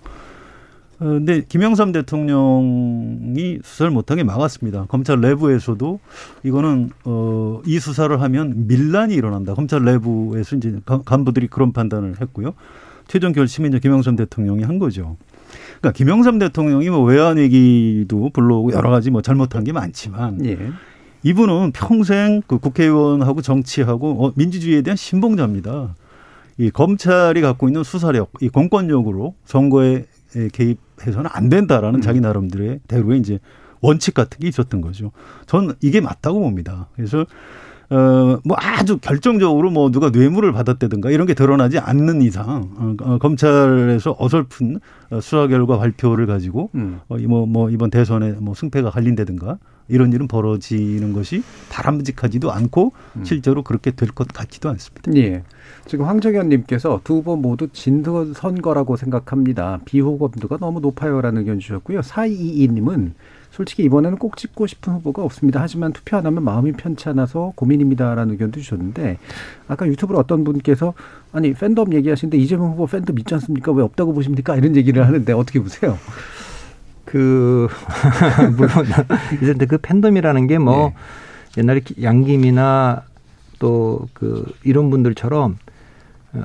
어, 0.97 1.03
근데 1.05 1.43
김영삼 1.47 1.91
대통령이 1.91 3.59
수사를 3.63 3.91
못하게 3.91 4.23
막았습니다. 4.23 4.85
검찰 4.87 5.19
내부에서도 5.21 5.99
이거는 6.43 6.89
어, 7.03 7.61
이 7.65 7.79
수사를 7.79 8.19
하면 8.21 8.67
밀란이 8.67 9.13
일어난다. 9.13 9.53
검찰 9.53 9.83
내부에서 9.83 10.55
이제 10.55 10.79
간- 10.85 11.03
간부들이 11.03 11.47
그런 11.47 11.71
판단을 11.73 12.21
했고요. 12.21 12.53
최종 13.07 13.31
결심은 13.31 13.69
이제 13.69 13.79
김영삼 13.79 14.15
대통령이 14.15 14.63
한 14.63 14.79
거죠. 14.79 15.17
그러니까 15.79 15.91
김영삼 15.91 16.39
대통령이 16.39 16.89
뭐 16.89 17.03
외환 17.03 17.37
위기도 17.37 18.29
불러오고 18.31 18.73
여러 18.73 18.89
가지 18.89 19.11
뭐 19.11 19.21
잘못한 19.21 19.63
게 19.63 19.71
많지만 19.71 20.43
예. 20.45 20.57
이분은 21.23 21.71
평생 21.71 22.41
그 22.45 22.59
국회의원하고 22.59 23.41
정치하고 23.41 24.25
어, 24.25 24.33
민주주의에 24.35 24.81
대한 24.81 24.95
신봉자입니다. 24.95 25.95
이 26.57 26.69
검찰이 26.69 27.41
갖고 27.41 27.67
있는 27.67 27.83
수사력, 27.83 28.31
이 28.41 28.47
공권력으로 28.47 29.35
선거에 29.43 30.05
개입해서는 30.53 31.29
안 31.33 31.49
된다라는 31.49 31.99
음. 31.99 32.01
자기 32.01 32.21
나름대로의 32.21 32.79
대로의 32.87 33.19
이제 33.19 33.39
원칙 33.81 34.13
같은 34.13 34.39
게 34.39 34.47
있었던 34.47 34.81
거죠. 34.81 35.11
전 35.45 35.75
이게 35.81 35.99
맞다고 35.99 36.39
봅니다. 36.39 36.87
그래서 36.95 37.25
어, 37.89 38.39
뭐 38.43 38.57
아주 38.59 38.97
결정적으로 38.97 39.69
뭐 39.69 39.91
누가 39.91 40.09
뇌물을 40.09 40.51
받았다든가 40.53 41.11
이런 41.11 41.27
게 41.27 41.33
드러나지 41.33 41.77
않는 41.79 42.21
이상 42.21 42.69
어, 42.77 42.95
어, 43.01 43.17
검찰에서 43.19 44.15
어설픈 44.17 44.79
어, 45.11 45.21
수사 45.21 45.47
결과 45.47 45.77
발표를 45.77 46.25
가지고 46.25 46.71
음. 46.75 46.99
어, 47.07 47.17
뭐, 47.17 47.45
뭐 47.45 47.69
이번 47.69 47.89
대선에 47.91 48.33
뭐 48.39 48.55
승패가 48.55 48.89
갈린다든가 48.89 49.57
이런 49.87 50.11
일은 50.13 50.27
벌어지는 50.27 51.13
것이 51.13 51.43
바람직하지도 51.69 52.51
않고 52.51 52.93
음. 53.17 53.23
실제로 53.23 53.61
그렇게 53.61 53.91
될 53.91 54.09
것 54.15 54.27
같지도 54.29 54.69
않습니다. 54.69 55.11
예. 55.15 55.43
지금 55.85 56.05
황정현님께서 56.05 57.01
두 57.03 57.21
번 57.21 57.41
모두 57.41 57.67
진도 57.71 58.33
선거라고 58.33 58.95
생각합니다. 58.97 59.79
비호감도가 59.85 60.57
너무 60.57 60.79
높아요라는 60.79 61.41
의견 61.41 61.59
주셨고요. 61.59 61.99
4222님은 62.01 63.11
솔직히 63.55 63.83
이번에는 63.83 64.17
꼭 64.17 64.35
찍고 64.35 64.67
싶은 64.67 64.93
후보가 64.95 65.23
없습니다. 65.23 65.61
하지만 65.61 65.93
투표 65.93 66.17
안 66.17 66.25
하면 66.25 66.43
마음이 66.43 66.73
편치 66.73 67.07
않아서 67.07 67.53
고민입니다라는 67.55 68.33
의견도 68.33 68.59
주셨는데 68.59 69.17
아까 69.69 69.87
유튜브로 69.87 70.19
어떤 70.19 70.43
분께서 70.43 70.93
아니 71.31 71.53
팬덤 71.53 71.93
얘기하시는데 71.93 72.37
이재명 72.37 72.71
후보 72.71 72.85
팬덤 72.85 73.17
있지 73.19 73.33
않습니까? 73.35 73.71
왜 73.71 73.81
없다고 73.81 74.13
보십니까? 74.13 74.57
이런 74.57 74.75
얘기를 74.75 75.07
하는데 75.07 75.31
어떻게 75.31 75.61
보세요? 75.61 75.97
그 77.05 77.69
물론 78.57 78.85
이제 79.41 79.53
그 79.65 79.77
팬덤이라는 79.77 80.47
게뭐 80.47 80.93
네. 81.55 81.61
옛날에 81.61 81.81
양김이나 82.01 83.03
또 83.59 84.07
그 84.13 84.51
이런 84.63 84.89
분들처럼 84.89 85.57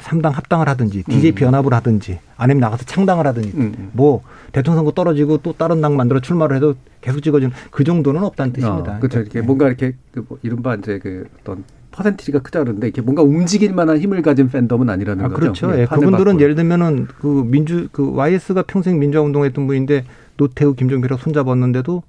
삼당 0.00 0.32
합당을 0.32 0.68
하든지 0.68 1.02
DJP 1.04 1.44
연합을 1.44 1.74
하든지 1.74 2.18
아니면 2.36 2.60
나가서 2.60 2.84
창당을 2.84 3.26
하든지 3.26 3.52
음. 3.56 3.90
뭐 3.92 4.22
대통령 4.52 4.78
선거 4.78 4.92
떨어지고 4.92 5.38
또 5.38 5.52
다른 5.52 5.80
당 5.80 5.96
만들어 5.96 6.20
출마를 6.20 6.56
해도 6.56 6.74
계속 7.00 7.20
찍어주는 7.20 7.52
그 7.70 7.84
정도는 7.84 8.22
없다는 8.24 8.52
뜻입니다. 8.52 8.98
그렇죠. 8.98 9.20
이렇게 9.20 9.40
네. 9.40 9.46
뭔가 9.46 9.66
이렇게 9.66 9.94
그 10.12 10.24
뭐 10.28 10.38
이른바 10.42 10.74
이제 10.76 10.98
그 10.98 11.26
어떤 11.40 11.64
퍼센티지가 11.90 12.38
크다 12.40 12.60
그러는데 12.60 12.86
이렇게 12.86 13.02
뭔가 13.02 13.22
움직일 13.22 13.72
만한 13.74 13.98
힘을 13.98 14.22
가진 14.22 14.48
팬덤은 14.48 14.88
아니라는 14.88 15.24
아, 15.24 15.28
거죠. 15.28 15.40
그렇죠. 15.40 15.74
예, 15.74 15.80
예, 15.80 15.86
그분들은. 15.86 16.40
예를 16.40 16.54
들면은 16.54 17.06
그 17.20 17.44
민주 17.46 17.88
그 17.90 18.14
YS가 18.14 18.62
평생 18.62 18.98
민주화 18.98 19.22
운동했던 19.24 19.66
분인데 19.66 20.04
노태우 20.36 20.74
김종필하고 20.74 21.20
손잡았는데도 21.20 22.02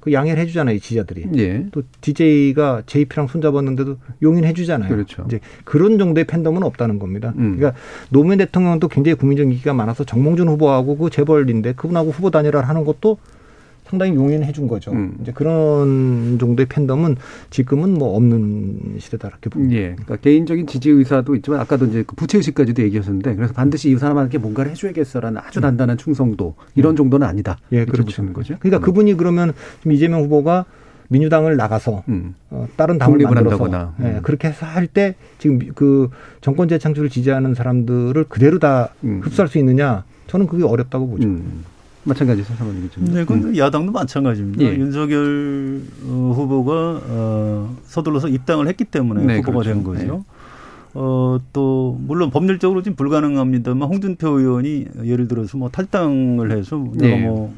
그 0.00 0.12
양해를 0.12 0.40
해주잖아요 0.42 0.78
지지자들이. 0.78 1.26
예. 1.36 1.66
또 1.72 1.82
DJ가 2.00 2.82
JP랑 2.86 3.26
손잡았는데도 3.26 3.96
용인해주잖아요. 4.22 4.88
그렇죠. 4.88 5.24
이제 5.26 5.40
그런 5.64 5.98
정도의 5.98 6.24
팬덤은 6.24 6.62
없다는 6.62 6.98
겁니다. 6.98 7.32
음. 7.36 7.56
그러니까 7.56 7.78
노무현 8.10 8.38
대통령도 8.38 8.88
굉장히 8.88 9.16
국민적 9.16 9.46
인기가 9.46 9.74
많아서 9.74 10.04
정몽준 10.04 10.48
후보하고 10.48 10.96
그 10.96 11.10
재벌인데 11.10 11.72
그분하고 11.74 12.10
후보 12.10 12.30
단일화를 12.30 12.68
하는 12.68 12.84
것도 12.84 13.18
상당히 13.88 14.14
용인해 14.14 14.52
준 14.52 14.68
거죠. 14.68 14.92
음. 14.92 15.16
이제 15.22 15.32
그런 15.32 16.38
정도의 16.38 16.66
팬덤은 16.66 17.16
지금은 17.50 17.94
뭐 17.94 18.16
없는 18.16 18.96
시대다 18.98 19.28
이렇게 19.28 19.48
봅니다. 19.48 19.74
예. 19.76 19.82
그러니까 19.92 20.16
개인적인 20.16 20.66
지지 20.66 20.90
의사도 20.90 21.34
있지만 21.36 21.60
아까도 21.60 21.86
이제 21.86 22.04
그 22.06 22.14
부채 22.14 22.36
의식까지도 22.38 22.82
얘기하셨는데 22.82 23.34
그래서 23.34 23.54
반드시 23.54 23.90
이 23.90 23.96
사람한테 23.96 24.38
뭔가를 24.38 24.70
해줘야겠어라는 24.72 25.40
아주 25.44 25.60
단단한 25.60 25.96
충성도 25.96 26.54
이런 26.74 26.96
정도는 26.96 27.26
아니다. 27.26 27.56
예, 27.72 27.84
그렇죠. 27.84 28.04
보시는 28.04 28.32
거죠. 28.34 28.56
그러니까 28.60 28.84
그분이 28.84 29.14
그러면 29.14 29.52
지금 29.78 29.92
이재명 29.92 30.22
후보가 30.22 30.66
민주당을 31.10 31.56
나가서 31.56 32.02
음. 32.08 32.34
어, 32.50 32.68
다른 32.76 32.98
당을 32.98 33.18
만들어서 33.20 33.64
한다거나. 33.64 33.94
예, 34.00 34.04
음. 34.16 34.20
그렇게 34.22 34.48
해서 34.48 34.66
할 34.66 34.86
때 34.86 35.14
지금 35.38 35.58
그 35.74 36.10
정권 36.42 36.68
재창출을 36.68 37.08
지지하는 37.08 37.54
사람들을 37.54 38.24
그대로 38.24 38.58
다 38.58 38.90
음. 39.04 39.20
흡수할 39.22 39.48
수 39.48 39.56
있느냐? 39.58 40.04
저는 40.26 40.46
그게 40.46 40.64
어렵다고 40.64 41.08
보죠. 41.08 41.26
음. 42.08 42.10
마찬가지 42.10 42.42
사사모님 42.42 42.90
좀. 42.90 43.04
네, 43.04 43.24
그건 43.24 43.56
야당도 43.56 43.92
마찬가지입니다. 43.92 44.64
예. 44.64 44.76
윤석열 44.76 45.82
어, 46.04 46.32
후보가 46.34 47.00
어, 47.04 47.76
서둘러서 47.84 48.28
입당을 48.28 48.68
했기 48.68 48.84
때문에 48.84 49.24
네, 49.24 49.36
후보가 49.38 49.60
그렇죠. 49.60 49.70
된 49.70 49.84
거죠. 49.84 50.24
어, 50.94 51.38
또 51.52 51.98
물론 52.00 52.30
법률적으로 52.30 52.82
지금 52.82 52.96
불가능합니다만 52.96 53.88
홍준표 53.88 54.40
의원이 54.40 54.86
예를 55.04 55.28
들어서 55.28 55.58
뭐 55.58 55.68
탈당을 55.68 56.50
해서 56.50 56.76
내가 56.94 57.16
네. 57.16 57.22
뭐 57.22 57.54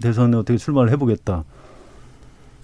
대선에 0.00 0.36
어떻게 0.36 0.56
출마를 0.56 0.90
해보겠다. 0.92 1.44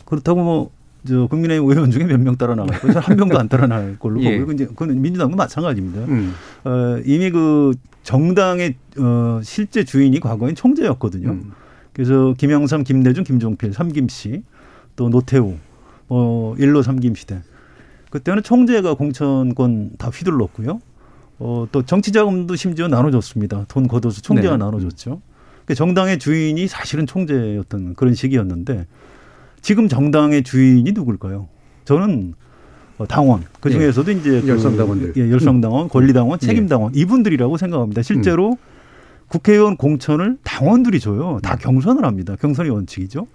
그렇다고 0.04 0.42
뭐. 0.42 0.70
저 1.07 1.27
국민의힘 1.27 1.69
의원 1.71 1.91
중에 1.91 2.05
몇 2.05 2.21
명 2.21 2.37
따라 2.37 2.55
거죠? 2.55 2.99
한 3.01 3.17
명도 3.17 3.39
안 3.39 3.49
따라 3.49 3.67
나갈 3.67 3.99
걸로 3.99 4.23
예. 4.23 4.39
보고요. 4.39 4.55
이제 4.55 4.67
그건 4.67 5.01
민주당도 5.01 5.37
마찬가지입니다. 5.37 6.05
음. 6.07 6.35
어, 6.65 7.01
이미 7.05 7.31
그 7.31 7.73
정당의 8.03 8.75
어, 8.99 9.41
실제 9.43 9.85
주인이 9.85 10.19
과거엔 10.21 10.55
총재였거든요. 10.55 11.31
음. 11.31 11.53
그래서 11.93 12.35
김영삼, 12.37 12.85
김대중, 12.85 13.25
김종필, 13.25 13.73
삼김씨, 13.73 14.43
또 14.97 15.09
노태우, 15.09 15.55
뭐 16.09 16.57
일로 16.57 16.83
삼김 16.83 17.15
시대. 17.15 17.41
그때는 18.11 18.43
총재가 18.43 18.95
공천권 18.95 19.93
다 19.99 20.09
휘둘렀고요. 20.09 20.81
어, 21.39 21.67
또 21.73 21.83
정치 21.85 22.13
자금도 22.13 22.57
심지어 22.57 22.89
나눠줬습니다. 22.89 23.65
돈 23.69 23.89
걷어서 23.89 24.21
총재가 24.21 24.57
네. 24.57 24.65
나눠줬죠. 24.65 25.23
그 25.65 25.75
정당의 25.75 26.19
주인이 26.19 26.67
사실은 26.67 27.07
총재였던 27.07 27.95
그런 27.95 28.15
시기였는데 28.15 28.87
지금 29.62 29.88
정당의 29.88 30.42
주인이 30.42 30.90
누굴까요? 30.92 31.49
저는 31.85 32.35
어, 32.99 33.07
당원 33.07 33.44
그 33.61 33.70
중에서도 33.70 34.11
이제 34.11 34.40
그 34.42 34.49
열성당원들. 34.49 35.14
예, 35.16 35.31
열성당원, 35.31 35.88
권리당원, 35.88 36.38
예. 36.42 36.46
책임당원 36.46 36.94
이분들이라고 36.94 37.57
생각합니다. 37.57 38.03
실제로 38.03 38.59
국회의원 39.29 39.77
공천을 39.77 40.38
당원들이 40.42 41.01
줘요. 41.01 41.38
다 41.42 41.57
경선을 41.57 42.05
합니다. 42.05 42.37
경선이 42.38 42.68
원칙이죠. 42.68 43.27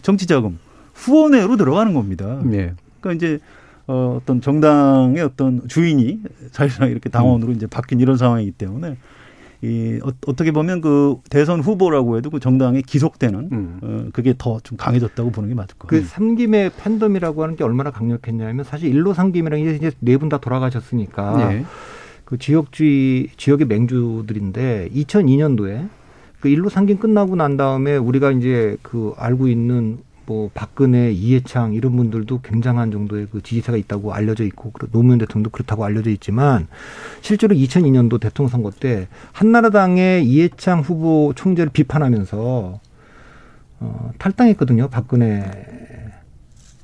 정치자금 0.00 0.58
후원회로 0.94 1.56
들어가는 1.56 1.92
겁니다. 1.92 2.40
예. 2.52 2.72
그러니까 3.00 3.12
이제 3.12 3.38
어, 3.86 4.18
어떤 4.20 4.40
정당의 4.40 5.22
어떤 5.22 5.66
주인이 5.68 6.20
사실상 6.52 6.90
이렇게 6.90 7.10
당원으로 7.10 7.52
이제 7.52 7.66
바뀐 7.66 8.00
이런 8.00 8.16
상황이기 8.16 8.52
때문에 8.52 8.96
이 9.62 10.00
어, 10.02 10.10
어떻게 10.26 10.52
보면 10.52 10.80
그 10.80 11.16
대선 11.28 11.60
후보라고 11.60 12.16
해도 12.16 12.30
그 12.30 12.40
정당에 12.40 12.80
기속되는 12.82 13.48
음. 13.52 13.78
어, 13.82 14.04
그게 14.12 14.34
더 14.38 14.58
좀 14.62 14.78
강해졌다고 14.78 15.30
보는 15.30 15.48
게 15.50 15.54
맞을 15.54 15.76
것 15.78 15.88
그. 15.88 16.02
삼김의 16.02 16.70
팬덤이라고 16.78 17.42
하는 17.42 17.56
게 17.56 17.64
얼마나 17.64 17.90
강력했냐면 17.90 18.64
사실 18.64 18.88
일로 18.88 19.12
삼김이랑 19.14 19.60
이제 19.60 19.70
이제 19.76 19.90
네 20.00 20.16
분 20.16 20.28
다 20.30 20.38
돌아가셨으니까 20.38 21.52
예. 21.52 21.64
그 22.24 22.38
지역주의 22.38 23.28
지역의 23.36 23.66
맹주들인데 23.66 24.90
2002년도에 24.94 25.88
그 26.40 26.48
일로 26.48 26.68
삼김 26.70 26.98
끝나고 26.98 27.36
난 27.36 27.56
다음에 27.56 27.96
우리가 27.96 28.30
이제 28.32 28.76
그 28.82 29.12
알고 29.18 29.48
있는 29.48 29.98
뭐 30.30 30.48
박근혜, 30.54 31.10
이해창 31.10 31.74
이런 31.74 31.96
분들도 31.96 32.42
굉장한 32.42 32.92
정도의 32.92 33.26
그 33.32 33.42
지지세가 33.42 33.76
있다고 33.76 34.14
알려져 34.14 34.44
있고 34.44 34.70
그리고 34.70 34.92
노무현 34.92 35.18
대통령도 35.18 35.50
그렇다고 35.50 35.84
알려져 35.84 36.10
있지만 36.10 36.68
실제로 37.20 37.52
2002년도 37.52 38.20
대통령 38.20 38.48
선거 38.48 38.70
때 38.70 39.08
한나라당의 39.32 40.24
이해창 40.24 40.82
후보 40.82 41.32
총재를 41.34 41.72
비판하면서 41.72 42.78
어, 43.80 44.10
탈당했거든요. 44.18 44.86
박근혜 44.86 45.50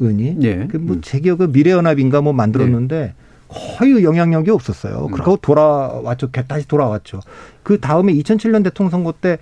의원이. 0.00 0.38
예. 0.42 0.66
그뭐 0.66 1.00
제 1.02 1.20
기억에 1.20 1.46
미래연합인가 1.46 2.22
뭐 2.22 2.32
만들었는데 2.32 3.14
거의 3.46 4.02
영향력이 4.02 4.50
없었어요. 4.50 5.06
그러고 5.12 5.37
돌아왔죠. 5.37 6.32
다시 6.48 6.66
돌아왔죠. 6.66 7.20
그 7.62 7.78
다음에 7.78 8.12
2007년 8.12 8.64
대통령 8.64 8.90
선거 8.90 9.12
때 9.12 9.38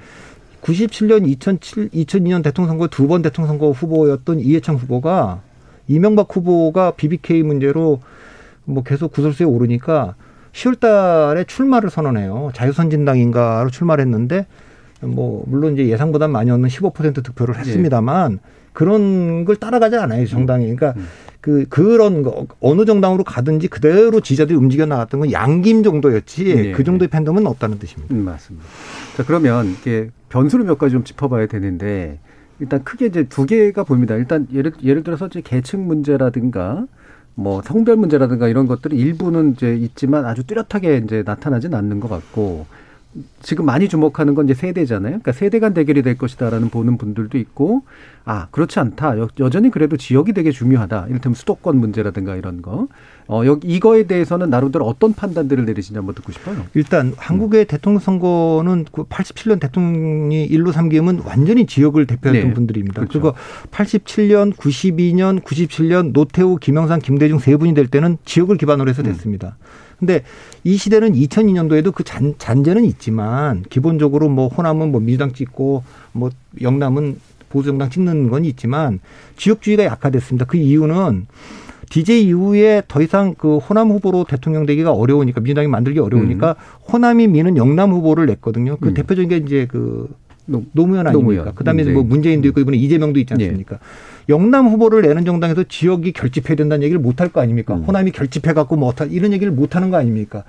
97년, 0.64 1.26
2007, 1.28 1.90
2002년 1.90 2.42
대통령 2.42 2.70
선거 2.70 2.88
두 2.88 3.06
번 3.06 3.22
대통령 3.22 3.48
선거 3.48 3.70
후보였던 3.70 4.40
이해창 4.40 4.76
후보가 4.76 5.42
이명박 5.88 6.34
후보가 6.34 6.92
BBK 6.92 7.42
문제로 7.42 8.00
뭐 8.64 8.82
계속 8.82 9.12
구설수에 9.12 9.46
오르니까 9.46 10.14
10월 10.52 10.80
달에 10.80 11.44
출마를 11.44 11.90
선언해요. 11.90 12.50
자유선진당인가로 12.54 13.68
출마를 13.70 14.04
했는데 14.04 14.46
뭐 15.02 15.44
물론 15.46 15.74
이제 15.74 15.86
예상보다 15.88 16.28
많이 16.28 16.50
얻는 16.50 16.68
15% 16.70 17.22
득표를 17.22 17.58
했습니다만 17.58 18.38
그런 18.72 19.44
걸 19.44 19.56
따라가지 19.56 19.96
않아요 19.96 20.26
정당이. 20.26 20.74
그러니까 20.74 20.94
그 21.42 21.66
그런 21.68 22.22
거 22.22 22.46
어느 22.60 22.86
정당으로 22.86 23.22
가든지 23.22 23.68
그대로 23.68 24.20
지지자들이 24.20 24.56
움직여 24.56 24.86
나갔던 24.86 25.20
건 25.20 25.32
양김 25.32 25.82
정도였지 25.82 26.44
네. 26.44 26.72
그 26.72 26.84
정도의 26.84 27.08
팬덤은 27.08 27.46
없다는 27.46 27.78
뜻입니다. 27.78 28.14
음, 28.14 28.24
맞습니다. 28.24 28.66
자, 29.18 29.24
그러면 29.26 29.72
이게 29.72 30.08
변수를 30.34 30.64
몇 30.64 30.78
가지 30.78 30.92
좀 30.92 31.04
짚어봐야 31.04 31.46
되는데 31.46 32.18
일단 32.58 32.82
크게 32.82 33.06
이제 33.06 33.22
두 33.22 33.46
개가 33.46 33.84
보입니다. 33.84 34.16
일단 34.16 34.48
예를 34.52 34.72
예를 34.82 35.04
들어서 35.04 35.28
이제 35.28 35.40
계층 35.40 35.86
문제라든가 35.86 36.86
뭐 37.36 37.62
성별 37.62 37.96
문제라든가 37.96 38.48
이런 38.48 38.66
것들이 38.66 38.98
일부는 38.98 39.52
이제 39.52 39.76
있지만 39.76 40.26
아주 40.26 40.44
뚜렷하게 40.44 41.02
이제 41.04 41.22
나타나진 41.24 41.72
않는 41.72 42.00
것 42.00 42.08
같고 42.08 42.66
지금 43.42 43.66
많이 43.66 43.88
주목하는 43.88 44.34
건 44.34 44.46
이제 44.46 44.54
세대잖아요. 44.54 45.10
그러니까 45.10 45.32
세대 45.32 45.58
간 45.60 45.74
대결이 45.74 46.02
될 46.02 46.18
것이다라는 46.18 46.68
보는 46.70 46.98
분들도 46.98 47.38
있고, 47.38 47.82
아 48.24 48.48
그렇지 48.50 48.78
않다. 48.80 49.18
여, 49.18 49.28
여전히 49.38 49.70
그래도 49.70 49.96
지역이 49.96 50.32
되게 50.32 50.50
중요하다. 50.50 51.06
이를테면 51.08 51.34
수도권 51.34 51.76
문제라든가 51.76 52.36
이런 52.36 52.62
거. 52.62 52.88
어, 53.26 53.42
여기 53.46 53.68
이거에 53.68 54.04
대해서는 54.06 54.50
나름대로 54.50 54.84
어떤 54.84 55.14
판단들을 55.14 55.64
내리시는지 55.64 55.96
한번 55.96 56.14
듣고 56.14 56.32
싶어요. 56.32 56.66
일단 56.74 57.14
한국의 57.16 57.62
음. 57.62 57.66
대통령 57.66 58.00
선거는 58.00 58.86
그 58.92 59.04
87년 59.04 59.60
대통령이 59.60 60.44
일로 60.44 60.72
삼기면 60.72 61.22
완전히 61.24 61.66
지역을 61.66 62.06
대표했던 62.06 62.48
네. 62.48 62.54
분들입니다. 62.54 63.00
그렇죠. 63.00 63.20
그리고 63.20 63.36
87년, 63.70 64.54
92년, 64.54 65.42
97년 65.42 66.12
노태우, 66.12 66.56
김영삼, 66.56 67.00
김대중 67.00 67.38
세 67.38 67.56
분이 67.56 67.74
될 67.74 67.86
때는 67.86 68.18
지역을 68.24 68.58
기반으로 68.58 68.90
해서 68.90 69.02
음. 69.02 69.04
됐습니다. 69.04 69.56
근데 70.04 70.22
이 70.64 70.76
시대는 70.76 71.14
2002년도에도 71.14 71.92
그 71.94 72.04
잔, 72.04 72.34
잔재는 72.36 72.84
있지만 72.84 73.62
기본적으로 73.62 74.28
뭐 74.28 74.48
호남은 74.48 74.92
뭐 74.92 75.00
민주당 75.00 75.32
찍고 75.32 75.82
뭐 76.12 76.30
영남은 76.60 77.18
보수정당 77.48 77.88
찍는 77.88 78.28
건 78.28 78.44
있지만 78.44 79.00
지역주의가 79.36 79.84
약화됐습니다. 79.84 80.44
그 80.44 80.58
이유는 80.58 81.26
DJ 81.88 82.24
이후에 82.26 82.82
더 82.88 83.00
이상 83.00 83.34
그 83.38 83.58
호남 83.58 83.90
후보로 83.90 84.24
대통령 84.24 84.66
되기가 84.66 84.92
어려우니까 84.92 85.40
민주당이 85.40 85.68
만들기 85.68 86.00
어려우니까 86.00 86.56
호남이 86.92 87.28
미는 87.28 87.56
영남 87.56 87.92
후보를 87.92 88.26
냈거든요. 88.26 88.76
그 88.78 88.88
음. 88.88 88.94
대표적인 88.94 89.28
게 89.28 89.36
이제 89.38 89.66
그 89.70 90.08
노- 90.46 90.64
노무현 90.72 91.06
아닙니까? 91.06 91.12
노무현, 91.42 91.54
그다음에 91.54 91.82
문재인. 91.82 91.94
뭐 91.94 92.02
문재인도 92.04 92.48
있고 92.48 92.60
이번에 92.60 92.76
이재명도 92.76 93.18
있지 93.20 93.34
예. 93.38 93.44
않습니까? 93.46 93.78
영남 94.28 94.66
후보를 94.68 95.02
내는 95.02 95.24
정당에서 95.24 95.64
지역이 95.64 96.12
결집해야 96.12 96.56
된다는 96.56 96.82
얘기를 96.84 97.00
못 97.00 97.20
할 97.20 97.28
거 97.30 97.40
아닙니까? 97.40 97.74
음. 97.74 97.82
호남이 97.84 98.10
결집해 98.12 98.52
갖고 98.52 98.76
뭐 98.76 98.92
이런 99.10 99.32
얘기를 99.32 99.52
못 99.52 99.76
하는 99.76 99.90
거 99.90 99.96
아닙니까? 99.96 100.44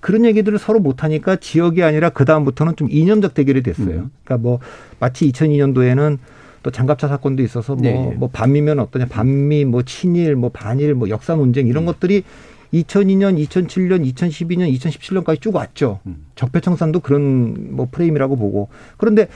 그런 0.00 0.24
얘기들을 0.24 0.58
서로 0.58 0.78
못 0.80 1.02
하니까 1.02 1.36
지역이 1.36 1.82
아니라 1.82 2.10
그 2.10 2.24
다음부터는 2.24 2.76
좀 2.76 2.88
이념적 2.90 3.34
대결이 3.34 3.62
됐어요. 3.62 3.86
음. 3.88 4.10
그러니까 4.24 4.36
뭐 4.42 4.58
마치 5.00 5.30
2002년도에는 5.32 6.18
또 6.62 6.70
장갑차 6.70 7.08
사건도 7.08 7.42
있어서 7.42 7.74
뭐, 7.74 7.82
네, 7.82 8.10
예. 8.12 8.14
뭐 8.14 8.28
반미면 8.32 8.78
어떠냐, 8.80 9.06
반미, 9.06 9.64
뭐 9.64 9.82
친일, 9.82 10.36
뭐 10.36 10.50
반일, 10.50 10.94
뭐 10.94 11.08
역사 11.08 11.34
논쟁 11.34 11.66
음. 11.66 11.70
이런 11.70 11.84
것들이 11.86 12.24
2002년, 12.72 13.42
2007년, 13.46 14.12
2012년, 14.12 14.72
2017년까지 14.78 15.40
쭉 15.40 15.54
왔죠. 15.54 16.00
음. 16.06 16.26
적폐청산도 16.34 17.00
그런 17.00 17.74
뭐 17.74 17.88
프레임이라고 17.90 18.36
보고. 18.36 18.68
그런데 18.96 19.28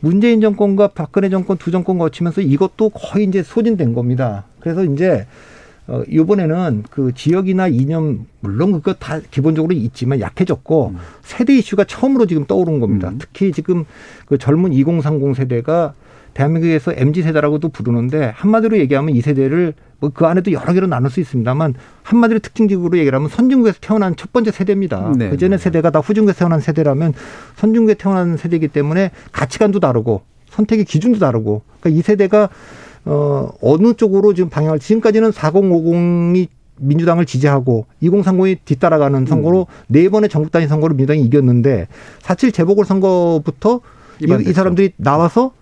문재인 0.00 0.40
정권과 0.40 0.88
박근혜 0.88 1.28
정권 1.28 1.58
두 1.58 1.70
정권 1.70 1.98
거치면서 1.98 2.40
이것도 2.40 2.90
거의 2.90 3.26
이제 3.26 3.42
소진된 3.42 3.92
겁니다. 3.92 4.44
그래서 4.60 4.84
이제 4.84 5.26
어, 5.86 6.02
이번에는 6.08 6.84
그 6.88 7.12
지역이나 7.14 7.68
이념, 7.68 8.26
물론 8.40 8.72
그거 8.72 8.94
다 8.94 9.20
기본적으로 9.30 9.74
있지만 9.74 10.20
약해졌고 10.20 10.94
세대 11.22 11.56
이슈가 11.56 11.84
처음으로 11.84 12.26
지금 12.26 12.46
떠오른 12.46 12.78
겁니다. 12.80 13.08
음. 13.08 13.18
특히 13.18 13.52
지금 13.52 13.84
그 14.26 14.38
젊은 14.38 14.72
2030 14.72 15.36
세대가 15.36 15.94
대한민국에서 16.34 16.92
MZ 16.94 17.22
세대라고도 17.22 17.68
부르는데 17.68 18.32
한마디로 18.34 18.78
얘기하면 18.78 19.14
이 19.14 19.20
세대를 19.20 19.74
뭐 20.00 20.10
그 20.12 20.26
안에도 20.26 20.50
여러 20.52 20.72
개로 20.72 20.86
나눌 20.86 21.10
수 21.10 21.20
있습니다만 21.20 21.74
한마디로 22.02 22.40
특징적으로 22.40 22.98
얘기를 22.98 23.16
하면 23.16 23.28
선진국에서 23.28 23.78
태어난 23.80 24.16
첫 24.16 24.32
번째 24.32 24.50
세대입니다. 24.50 25.12
네. 25.16 25.30
그 25.30 25.36
전에 25.36 25.58
세대가 25.58 25.90
다 25.90 26.00
후진국에서 26.00 26.38
태어난 26.38 26.60
세대라면 26.60 27.12
선진국에 27.56 27.94
태어난 27.94 28.36
세대이기 28.36 28.68
때문에 28.68 29.10
가치관도 29.32 29.80
다르고 29.80 30.22
선택의 30.50 30.84
기준도 30.84 31.18
다르고 31.18 31.62
그러니까 31.80 31.98
이 31.98 32.02
세대가 32.02 32.48
어 33.04 33.50
어느 33.62 33.94
쪽으로 33.94 34.34
지금 34.34 34.50
방향을 34.50 34.78
지금까지는 34.78 35.30
4050이 35.30 36.48
민주당을 36.76 37.26
지지하고 37.26 37.86
2030이 38.02 38.58
뒤따라가는 38.64 39.26
선거로 39.26 39.66
네 39.86 40.08
번의 40.08 40.28
전국 40.30 40.50
단위 40.50 40.66
선거를 40.66 40.96
민주당이 40.96 41.22
이겼는데 41.22 41.88
4.7 42.22 42.54
재보궐 42.54 42.84
선거부터 42.84 43.80
이. 44.22 44.26
이 44.46 44.52
사람들이 44.52 44.92
나와서 44.96 45.52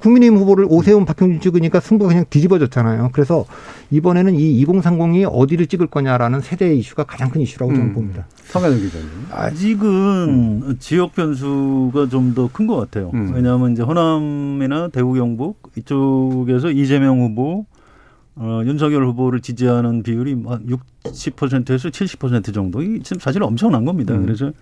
국민의힘 0.00 0.38
후보를 0.38 0.66
오세훈 0.68 1.04
박형준 1.04 1.40
찍으니까 1.40 1.80
승부가 1.80 2.08
그냥 2.10 2.24
뒤집어졌잖아요. 2.28 3.10
그래서 3.12 3.44
이번에는 3.90 4.34
이 4.34 4.64
2030이 4.64 5.28
어디를 5.30 5.66
찍을 5.66 5.86
거냐라는 5.88 6.40
세대 6.42 6.74
이슈가 6.74 7.04
가장 7.04 7.30
큰 7.30 7.40
이슈라고 7.40 7.72
저는 7.72 7.86
음. 7.88 7.94
봅니다. 7.94 8.26
성현우 8.44 8.76
기자님. 8.78 9.08
아직은 9.30 10.76
지역 10.80 11.14
변수가 11.14 12.08
좀 12.08 12.34
더 12.34 12.48
큰 12.52 12.66
것 12.66 12.76
같아요. 12.76 13.10
음. 13.14 13.32
왜냐하면 13.34 13.72
이제 13.72 13.82
호남이나 13.82 14.88
대구 14.88 15.14
경북 15.14 15.62
이쪽에서 15.76 16.70
이재명 16.70 17.20
후보, 17.20 17.66
어, 18.36 18.62
윤석열 18.64 19.06
후보를 19.06 19.40
지지하는 19.40 20.02
비율이 20.02 20.42
한 20.46 20.66
60%에서 20.66 21.88
70% 21.88 22.52
정도. 22.52 22.82
이 22.82 23.00
지금 23.02 23.18
사실 23.20 23.42
엄청난 23.42 23.84
겁니다. 23.84 24.14
음. 24.14 24.22
그래서 24.24 24.52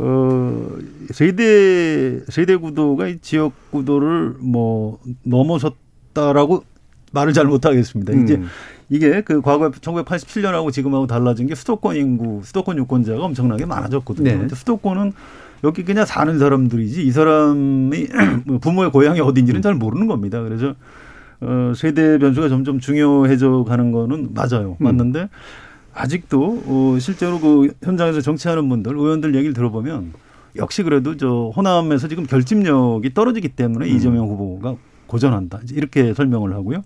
어 0.00 0.68
세대 1.10 2.20
세대 2.28 2.56
구도가 2.56 3.08
이 3.08 3.18
지역 3.18 3.52
구도를 3.72 4.36
뭐 4.38 5.00
넘어섰다라고 5.24 6.64
말을 7.12 7.32
잘 7.32 7.46
못하겠습니다. 7.46 8.12
이제 8.12 8.36
음. 8.36 8.46
이게 8.90 9.22
그 9.22 9.40
과거 9.40 9.70
1987년하고 9.70 10.72
지금하고 10.72 11.06
달라진 11.06 11.48
게 11.48 11.54
수도권 11.54 11.96
인구, 11.96 12.42
수도권 12.44 12.78
유권자가 12.78 13.24
엄청나게 13.24 13.66
많아졌거든요. 13.66 14.30
네. 14.30 14.38
근데 14.38 14.54
수도권은 14.54 15.12
여기 15.64 15.84
그냥 15.84 16.06
사는 16.06 16.38
사람들이지 16.38 17.04
이 17.04 17.10
사람이 17.10 18.06
뭐 18.46 18.58
부모의 18.58 18.92
고향이 18.92 19.20
어딘지는 19.20 19.62
잘 19.62 19.74
모르는 19.74 20.06
겁니다. 20.06 20.42
그래서 20.42 20.74
어 21.40 21.72
세대 21.74 22.18
변수가 22.18 22.48
점점 22.48 22.78
중요해져 22.78 23.64
가는 23.66 23.90
거는 23.90 24.30
맞아요. 24.32 24.76
음. 24.80 24.84
맞는데 24.84 25.28
아직도 25.98 26.62
어 26.66 26.98
실제로 27.00 27.40
그 27.40 27.74
현장에서 27.82 28.20
정치하는 28.20 28.68
분들, 28.68 28.94
의원들 28.94 29.34
얘기를 29.34 29.52
들어보면 29.52 30.12
역시 30.56 30.82
그래도 30.82 31.16
저 31.16 31.52
호남에서 31.54 32.08
지금 32.08 32.24
결집력이 32.24 33.14
떨어지기 33.14 33.48
때문에 33.48 33.90
음. 33.90 33.96
이재명 33.96 34.28
후보가 34.28 34.76
고전한다. 35.06 35.60
이렇게 35.72 36.14
설명을 36.14 36.54
하고요. 36.54 36.82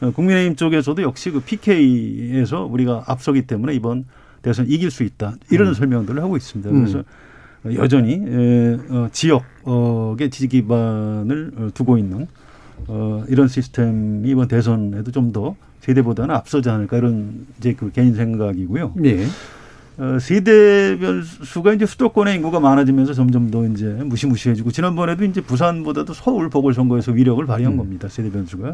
어, 0.00 0.10
국민의힘 0.10 0.56
쪽에서도 0.56 1.02
역시 1.02 1.30
그 1.30 1.40
PK에서 1.40 2.64
우리가 2.64 3.04
앞서기 3.06 3.42
때문에 3.42 3.74
이번 3.74 4.06
대선 4.42 4.66
이길 4.68 4.90
수 4.90 5.02
있다. 5.02 5.34
이런 5.50 5.68
음. 5.68 5.74
설명들을 5.74 6.22
하고 6.22 6.36
있습니다. 6.36 6.70
음. 6.70 6.80
그래서 6.80 7.04
여전히 7.74 8.14
에, 8.14 8.78
어, 8.90 9.08
지역의 9.12 10.30
지지 10.30 10.48
기반을 10.48 11.52
어, 11.56 11.68
두고 11.74 11.98
있는 11.98 12.26
어, 12.88 13.24
이런 13.28 13.48
시스템이 13.48 14.28
이번 14.28 14.48
대선에도 14.48 15.10
좀더 15.10 15.54
세대보다는 15.84 16.34
앞서지 16.34 16.68
않을까 16.70 16.96
이런 16.96 17.46
이제 17.58 17.74
그 17.74 17.90
개인 17.92 18.14
생각이고요. 18.14 18.94
예. 19.04 19.26
어, 19.96 20.18
세대 20.20 20.98
변수가 20.98 21.74
이제 21.74 21.86
수도권의 21.86 22.34
인구가 22.34 22.58
많아지면서 22.58 23.14
점점 23.14 23.50
더 23.50 23.64
이제 23.66 23.86
무시무시해지고 23.86 24.72
지난번에도 24.72 25.24
이제 25.24 25.40
부산보다도 25.40 26.14
서울 26.14 26.48
보궐선거에서 26.50 27.12
위력을 27.12 27.44
발휘한 27.46 27.74
음. 27.74 27.78
겁니다. 27.78 28.08
세대 28.08 28.30
변수가. 28.30 28.68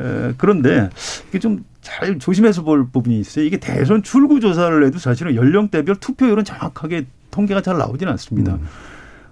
에, 0.00 0.34
그런데 0.36 0.90
이게 1.28 1.38
좀 1.38 1.64
잘 1.84 2.18
조심해서 2.18 2.62
볼 2.62 2.88
부분이 2.88 3.20
있어요. 3.20 3.44
이게 3.44 3.58
대선 3.58 4.02
출구 4.02 4.40
조사를 4.40 4.84
해도 4.86 4.98
사실은 4.98 5.36
연령대별 5.36 5.96
투표율은 5.96 6.42
정확하게 6.42 7.04
통계가 7.30 7.60
잘 7.60 7.76
나오지는 7.76 8.10
않습니다. 8.12 8.54
음. 8.54 8.66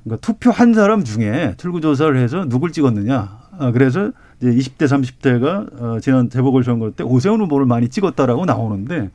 그러니까 0.05 0.25
투표 0.25 0.51
한 0.51 0.75
사람 0.75 1.03
중에 1.03 1.55
출구 1.57 1.81
조사를 1.81 2.15
해서 2.17 2.45
누굴 2.49 2.71
찍었느냐. 2.71 3.41
아, 3.59 3.71
그래서 3.73 4.13
이제 4.43 4.51
20대, 4.51 4.87
30대가 4.87 5.81
어, 5.81 6.01
지난 6.01 6.29
재보궐선거 6.29 6.91
때 6.91 7.05
오세훈 7.05 7.41
후보를 7.43 7.65
많이 7.65 7.89
찍었다라고 7.89 8.45
나오는데 8.45 9.11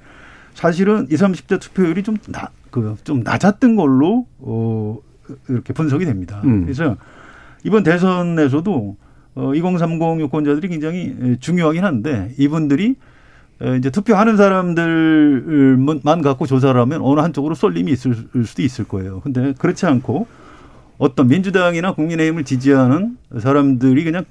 사실은 0.54 1.06
20, 1.12 1.20
30대 1.20 1.60
투표율이 1.60 2.02
좀 2.04 2.18
나, 2.30 2.50
그, 2.72 2.96
좀 3.04 3.22
낮았던 3.24 3.76
걸로 3.76 4.26
어, 4.40 4.98
이렇게 5.50 5.74
분석이 5.74 6.06
됩니다. 6.06 6.42
음. 6.46 6.64
그래서 6.64 6.96
이번 7.66 7.84
대선에서도 7.84 8.96
어, 9.36 9.54
2030 9.54 10.22
유권자들이 10.22 10.70
굉장히 10.70 11.38
중요하긴 11.42 11.84
한데 11.84 12.34
이분들이 12.40 12.96
에, 13.62 13.76
이제 13.78 13.90
투표하는 13.90 14.38
사람들만 14.38 16.22
갖고 16.22 16.46
조사를 16.46 16.80
하면 16.80 17.02
어느 17.02 17.20
한쪽으로 17.20 17.54
쏠림이 17.54 17.92
있을 17.92 18.16
수도 18.46 18.62
있을 18.62 18.86
거예요. 18.86 19.20
근데 19.20 19.54
그렇지 19.58 19.86
않고 19.86 20.26
어떤 20.98 21.28
민주당이나 21.28 21.94
국민의힘을 21.94 22.46
지지하는 22.46 23.18
사람들이 23.38 24.04
그냥 24.06 24.24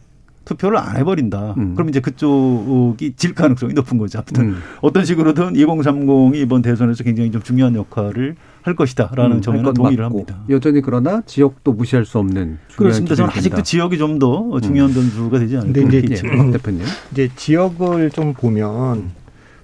투표를 0.47 0.79
안 0.79 0.97
해버린다. 0.97 1.55
음. 1.59 1.75
그럼 1.75 1.91
이제 1.91 2.01
그쪽이 2.01 3.15
질 3.17 3.35
가능성이 3.35 3.75
높은 3.75 3.99
거죠. 3.99 4.19
아무튼 4.21 4.45
음. 4.55 4.57
어떤 4.81 5.05
식으로든 5.05 5.53
2030이 5.55 6.37
이번 6.37 6.63
대선에서 6.63 7.05
굉장히 7.05 7.31
좀 7.31 7.43
중요한 7.43 7.75
역할을 7.75 8.37
할 8.63 8.75
것이다라는 8.77 9.37
음, 9.37 9.43
점에는 9.43 9.75
동의를 9.75 10.05
맞고. 10.05 10.19
합니다. 10.21 10.39
여전히 10.49 10.81
그러나 10.81 11.21
지역도 11.27 11.73
무시할 11.75 12.05
수 12.07 12.19
없는 12.19 12.35
중요한 12.69 12.77
그렇습니다. 12.77 13.15
저는 13.17 13.31
아직도 13.31 13.57
된다. 13.57 13.63
지역이 13.63 13.99
좀 13.99 14.19
더 14.19 14.61
중요한 14.61 14.93
변수가 14.95 15.39
되지 15.41 15.57
않을까. 15.59 15.73
근데 15.81 15.99
이제 15.99 16.15
예, 16.25 16.51
대표님. 16.53 16.83
이제 17.13 17.29
지역을 17.37 18.11
좀 18.13 18.33
보면 18.33 19.11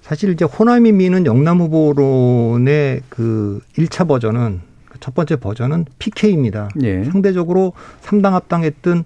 사실 0.03 0.31
이제 0.33 0.45
호남이 0.45 0.93
미는 0.93 1.25
영남 1.27 1.61
후보론의 1.61 3.03
그 3.09 3.61
1차 3.79 4.07
버전은 4.07 4.61
그첫 4.91 5.15
번째 5.15 5.37
버전은 5.37 5.87
PK입니다. 5.99 6.69
예. 6.83 7.05
상대적으로 7.05 7.73
삼당 8.03 8.35
합당했던 8.35 9.05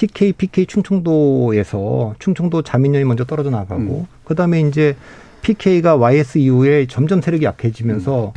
TK, 0.00 0.32
PK 0.32 0.64
충청도에서 0.64 2.14
충청도 2.18 2.62
자민련이 2.62 3.04
먼저 3.04 3.24
떨어져 3.24 3.50
나가고 3.50 4.06
그다음에 4.24 4.62
이제 4.62 4.96
PK가 5.42 5.96
YS 5.96 6.38
이후에 6.38 6.86
점점 6.86 7.20
세력이 7.20 7.44
약해지면서 7.44 8.32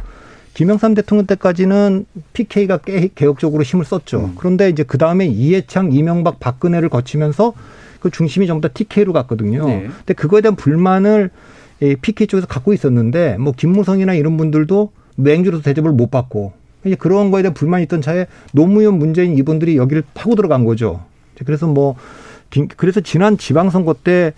김영삼 0.56 0.94
대통령 0.94 1.26
때까지는 1.26 2.06
PK가 2.34 2.80
개혁적으로 3.16 3.64
힘을 3.64 3.86
썼죠. 3.86 4.20
음. 4.20 4.34
그런데 4.38 4.68
이제 4.70 4.84
그 4.84 4.98
다음에 4.98 5.26
이해창, 5.26 5.94
이명박, 5.94 6.42
박근혜를 6.42 6.90
거치면서 6.90 7.54
그 8.02 8.12
중심이 8.12 8.46
전부 8.46 8.68
다 8.68 8.74
TK로 8.74 9.14
갔거든요. 9.14 9.66
네. 9.66 9.88
근데 10.00 10.14
그거에 10.14 10.42
대한 10.42 10.58
불만을 10.58 11.30
이 11.82 11.96
PK 11.96 12.28
쪽에서 12.28 12.46
갖고 12.46 12.74
있었는데 12.74 13.38
뭐 13.38 13.54
김무성이나 13.56 14.16
이런 14.16 14.36
분들도 14.36 14.92
맹주로서 15.16 15.64
대접을 15.64 15.94
못 15.94 16.12
받고 16.12 16.52
이제 16.84 16.96
그런 16.96 17.32
거에 17.32 17.42
대한 17.42 17.54
불만이 17.54 17.84
있던 17.84 18.02
차에 18.02 18.28
노무현, 18.52 19.00
문재인 19.00 19.38
이분들이 19.38 19.78
여기를 19.78 20.04
파고 20.14 20.36
들어간 20.36 20.66
거죠. 20.66 21.00
그래서 21.46 21.68
뭐 21.68 21.96
김- 22.50 22.68
그래서 22.78 23.02
지난 23.02 23.38
지방선거 23.38 23.96
때 24.04 24.34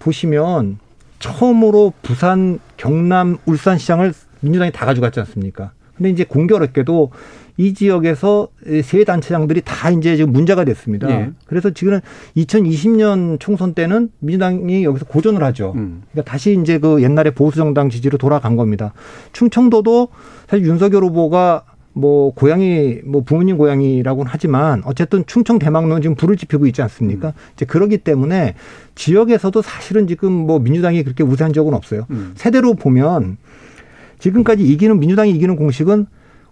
보시면 0.00 0.78
처음으로 1.18 1.92
부산, 2.02 2.58
경남, 2.76 3.38
울산 3.46 3.78
시장을 3.78 4.12
민주당이 4.40 4.72
다 4.72 4.84
가져갔지 4.84 5.20
않습니까? 5.20 5.72
근데 5.96 6.10
이제 6.10 6.24
공교롭게도 6.24 7.10
이 7.56 7.72
지역에서 7.72 8.48
세 8.82 9.04
단체장들이 9.04 9.62
다 9.64 9.88
이제 9.90 10.16
지금 10.16 10.32
문제가 10.32 10.64
됐습니다. 10.64 11.08
예. 11.08 11.30
그래서 11.46 11.70
지금은 11.70 12.00
2020년 12.36 13.38
총선 13.38 13.74
때는 13.74 14.10
민주당이 14.18 14.84
여기서 14.84 15.04
고전을 15.06 15.42
하죠. 15.44 15.72
음. 15.76 16.02
그러니까 16.10 16.30
다시 16.30 16.58
이제 16.60 16.78
그 16.78 17.00
옛날에 17.02 17.30
보수 17.30 17.56
정당 17.56 17.90
지지로 17.90 18.18
돌아간 18.18 18.56
겁니다. 18.56 18.92
충청도도 19.32 20.08
사실 20.48 20.66
윤석열 20.66 21.04
후보가 21.04 21.64
뭐 21.94 22.34
고향이 22.34 23.00
뭐 23.04 23.22
부모님 23.22 23.56
고향이라고는 23.56 24.28
하지만 24.30 24.82
어쨌든 24.84 25.24
충청 25.26 25.58
대망로는 25.60 26.02
지금 26.02 26.16
불을 26.16 26.36
지피고 26.36 26.66
있지 26.66 26.82
않습니까? 26.82 27.32
이제 27.54 27.64
그러기 27.64 27.98
때문에 27.98 28.54
지역에서도 28.96 29.62
사실은 29.62 30.06
지금 30.08 30.32
뭐 30.32 30.58
민주당이 30.58 31.02
그렇게 31.04 31.22
우세한 31.22 31.52
적은 31.52 31.72
없어요. 31.72 32.06
음. 32.10 32.32
세대로 32.34 32.74
보면 32.74 33.36
지금까지 34.18 34.64
이기는 34.64 34.98
민주당이 34.98 35.30
이기는 35.30 35.54
공식은 35.56 36.06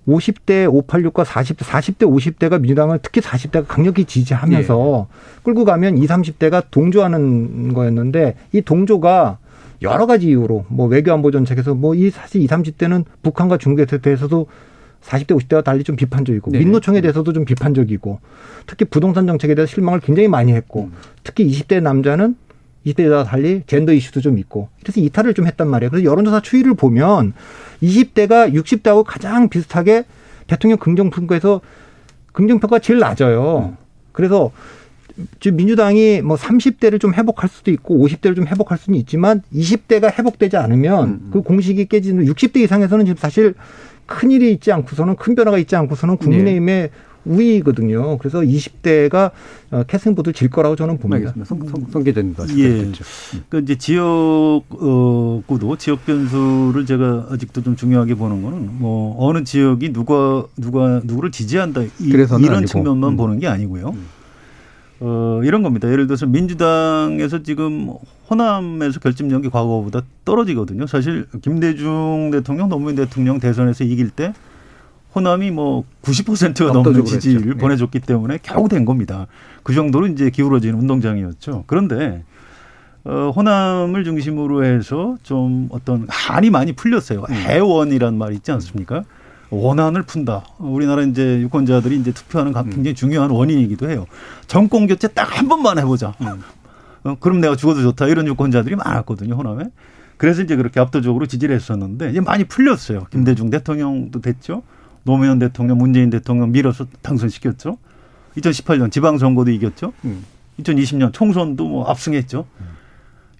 50대 0.06 0.68
586과 0.86 1.24
40대 1.24 1.64
40대 1.64 1.98
50대가 1.98 2.60
민주당을 2.60 3.00
특히 3.02 3.20
40대가 3.20 3.64
강력히 3.66 4.04
지지하면서 4.04 5.06
끌고 5.42 5.64
가면 5.64 5.98
20, 5.98 6.08
30대가 6.10 6.64
동조하는 6.70 7.72
거였는데 7.72 8.36
이 8.52 8.62
동조가 8.62 9.38
여러 9.82 10.06
가지 10.06 10.28
이유로 10.28 10.66
뭐 10.68 10.86
외교 10.86 11.12
안보 11.12 11.30
정책에서 11.32 11.74
뭐 11.74 11.94
이 11.94 12.10
사실 12.10 12.40
20, 12.42 12.50
30대는 12.50 13.04
북한과 13.22 13.58
중국에 13.58 13.86
대해서도 13.98 14.46
40대 15.04 15.38
50대와 15.38 15.64
달리 15.64 15.84
좀 15.84 15.96
비판적이고 15.96 16.50
네. 16.52 16.58
민노총에 16.58 17.00
대해서도 17.00 17.32
좀 17.32 17.44
비판적이고 17.44 18.20
특히 18.66 18.84
부동산 18.84 19.26
정책에 19.26 19.54
대해서 19.54 19.72
실망을 19.72 20.00
굉장히 20.00 20.28
많이 20.28 20.52
했고 20.52 20.90
특히 21.24 21.46
20대 21.46 21.82
남자는 21.82 22.36
20대 22.86 23.04
여자와 23.04 23.24
달리 23.24 23.62
젠더 23.66 23.92
이슈도 23.92 24.20
좀 24.20 24.38
있고 24.38 24.68
그래서 24.82 25.00
이탈을 25.00 25.34
좀 25.34 25.46
했단 25.46 25.68
말이에요. 25.68 25.90
그래서 25.90 26.04
여론조사 26.04 26.40
추이를 26.40 26.74
보면 26.74 27.32
20대가 27.82 28.52
60대하고 28.52 29.04
가장 29.06 29.48
비슷하게 29.48 30.04
대통령 30.46 30.78
긍정평가에서 30.78 31.60
긍정평가 32.32 32.78
제일 32.80 32.98
낮아요. 32.98 33.76
그래서 34.12 34.50
지금 35.40 35.58
민주당이 35.58 36.22
뭐 36.22 36.36
30대를 36.36 37.00
좀 37.00 37.14
회복할 37.14 37.48
수도 37.48 37.70
있고 37.70 37.96
50대를 37.98 38.34
좀 38.34 38.46
회복할 38.46 38.78
수는 38.78 38.98
있지만 39.00 39.42
20대가 39.54 40.12
회복되지 40.18 40.56
않으면 40.56 41.30
그 41.30 41.42
공식이 41.42 41.86
깨지는 41.86 42.24
60대 42.24 42.56
이상에서는 42.58 43.04
지금 43.04 43.16
사실 43.16 43.54
큰 44.12 44.30
일이 44.30 44.52
있지 44.52 44.70
않고서는 44.72 45.16
큰 45.16 45.34
변화가 45.34 45.56
있지 45.58 45.74
않고서는 45.74 46.18
국민의힘의 46.18 46.90
우위거든요. 47.24 48.18
그래서 48.18 48.40
20대가 48.40 49.30
어, 49.70 49.84
캐스팅보드 49.84 50.32
질 50.32 50.50
거라고 50.50 50.76
저는 50.76 50.98
봅니다. 50.98 51.30
알겠습니다. 51.30 51.48
송, 51.48 51.66
송, 51.68 51.90
송 51.90 52.04
기자님도 52.04 52.44
예. 52.58 52.78
그렇죠. 52.78 53.04
그 53.48 53.60
이제 53.60 53.76
지역 53.76 54.64
어 54.68 55.42
구도 55.46 55.76
지역 55.76 56.04
변수를 56.04 56.84
제가 56.84 57.28
아직도 57.30 57.62
좀 57.62 57.76
중요하게 57.76 58.16
보는 58.16 58.42
거는 58.42 58.78
뭐 58.78 59.16
어느 59.18 59.44
지역이 59.44 59.92
누가 59.92 60.44
누가 60.56 61.00
누구를 61.04 61.30
지지한다 61.30 61.82
이, 61.82 62.10
아니고. 62.56 62.66
측면만 62.66 63.12
음. 63.12 63.16
보는 63.16 63.38
게 63.38 63.46
아니고요. 63.46 63.94
어 65.04 65.40
이런 65.42 65.64
겁니다. 65.64 65.90
예를 65.90 66.06
들어서 66.06 66.26
민주당에서 66.26 67.42
지금 67.42 67.90
호남에서 68.30 69.00
결집력이 69.00 69.50
과거보다 69.50 70.02
떨어지거든요. 70.24 70.86
사실 70.86 71.26
김대중 71.42 72.30
대통령, 72.30 72.68
노무현 72.68 72.94
대통령 72.94 73.40
대선에서 73.40 73.82
이길 73.82 74.10
때 74.10 74.32
호남이 75.16 75.50
뭐 75.50 75.84
90%가 76.02 76.72
넘는 76.72 77.04
지지를 77.04 77.40
했죠. 77.40 77.54
네. 77.54 77.58
보내줬기 77.58 77.98
때문에 77.98 78.38
겨우 78.42 78.68
된 78.68 78.84
겁니다. 78.84 79.26
그 79.64 79.74
정도로 79.74 80.06
이제 80.06 80.30
기울어지는 80.30 80.78
운동장이었죠. 80.78 81.64
그런데 81.66 82.22
어, 83.02 83.32
호남을 83.34 84.04
중심으로 84.04 84.64
해서 84.64 85.16
좀 85.24 85.68
어떤 85.72 86.06
한이 86.08 86.50
많이 86.50 86.74
풀렸어요. 86.74 87.24
음. 87.28 87.34
해원이란 87.34 88.16
말이 88.16 88.36
있지 88.36 88.52
않습니까? 88.52 89.02
원한을 89.56 90.02
푼다. 90.02 90.44
우리나라 90.58 91.02
이제 91.02 91.38
유권자들이 91.40 91.96
이제 92.00 92.12
투표하는 92.12 92.52
음. 92.52 92.54
가- 92.54 92.62
굉장히 92.62 92.94
중요한 92.94 93.30
원인이기도 93.30 93.90
해요. 93.90 94.06
정권 94.46 94.86
교체 94.86 95.08
딱 95.08 95.38
한 95.38 95.48
번만 95.48 95.78
해보자. 95.78 96.14
음. 96.22 96.40
어, 97.04 97.16
그럼 97.20 97.40
내가 97.40 97.54
죽어도 97.56 97.82
좋다. 97.82 98.06
이런 98.06 98.26
유권자들이 98.26 98.76
많았거든요, 98.76 99.34
호남에. 99.34 99.64
그래서 100.16 100.42
이제 100.42 100.56
그렇게 100.56 100.78
압도적으로 100.80 101.26
지지를 101.26 101.54
했었는데 101.56 102.10
이제 102.10 102.20
많이 102.20 102.44
풀렸어요. 102.44 103.06
김대중 103.10 103.50
대통령도 103.50 104.20
됐죠. 104.20 104.62
노무현 105.04 105.38
대통령, 105.38 105.78
문재인 105.78 106.10
대통령 106.10 106.52
밀어서 106.52 106.86
당선시켰죠. 107.02 107.76
2018년 108.36 108.90
지방선거도 108.92 109.50
이겼죠. 109.50 109.92
음. 110.04 110.24
2020년 110.60 111.12
총선도 111.12 111.68
뭐 111.68 111.90
압승했죠. 111.90 112.46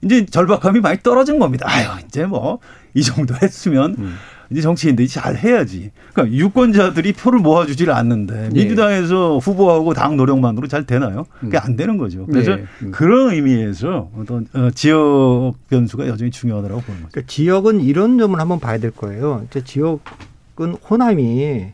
이제 0.02 0.26
절박함이 0.26 0.80
많이 0.80 0.98
떨어진 1.02 1.38
겁니다. 1.38 1.66
아유, 1.68 1.86
이제 2.06 2.26
뭐 2.26 2.58
이 2.94 3.02
정도 3.02 3.34
했으면 3.40 3.94
음. 3.98 4.16
이제 4.52 4.60
정치인들이 4.60 5.08
잘 5.08 5.36
해야지. 5.36 5.90
그러니까 6.12 6.36
유권자들이 6.36 7.14
표를 7.14 7.40
모아주질 7.40 7.90
않는데 7.90 8.44
예. 8.44 8.48
민주당에서 8.54 9.38
후보하고 9.38 9.94
당 9.94 10.16
노력만으로 10.16 10.68
잘 10.68 10.84
되나요? 10.84 11.26
그게 11.40 11.58
안 11.58 11.74
되는 11.74 11.96
거죠. 11.96 12.26
그래서 12.26 12.56
네. 12.56 12.64
음. 12.82 12.90
그런 12.92 13.32
의미에서 13.32 14.10
어떤 14.16 14.46
어, 14.52 14.70
지역 14.70 15.54
변수가 15.70 16.06
여전히 16.06 16.30
중요하다고 16.30 16.80
보는 16.80 17.00
거죠. 17.02 17.10
그러니까 17.10 17.30
지역은 17.32 17.80
이런 17.80 18.18
점을 18.18 18.38
한번 18.38 18.60
봐야 18.60 18.78
될 18.78 18.90
거예요. 18.90 19.44
이제 19.48 19.64
지역은 19.64 20.76
호남이 20.88 21.66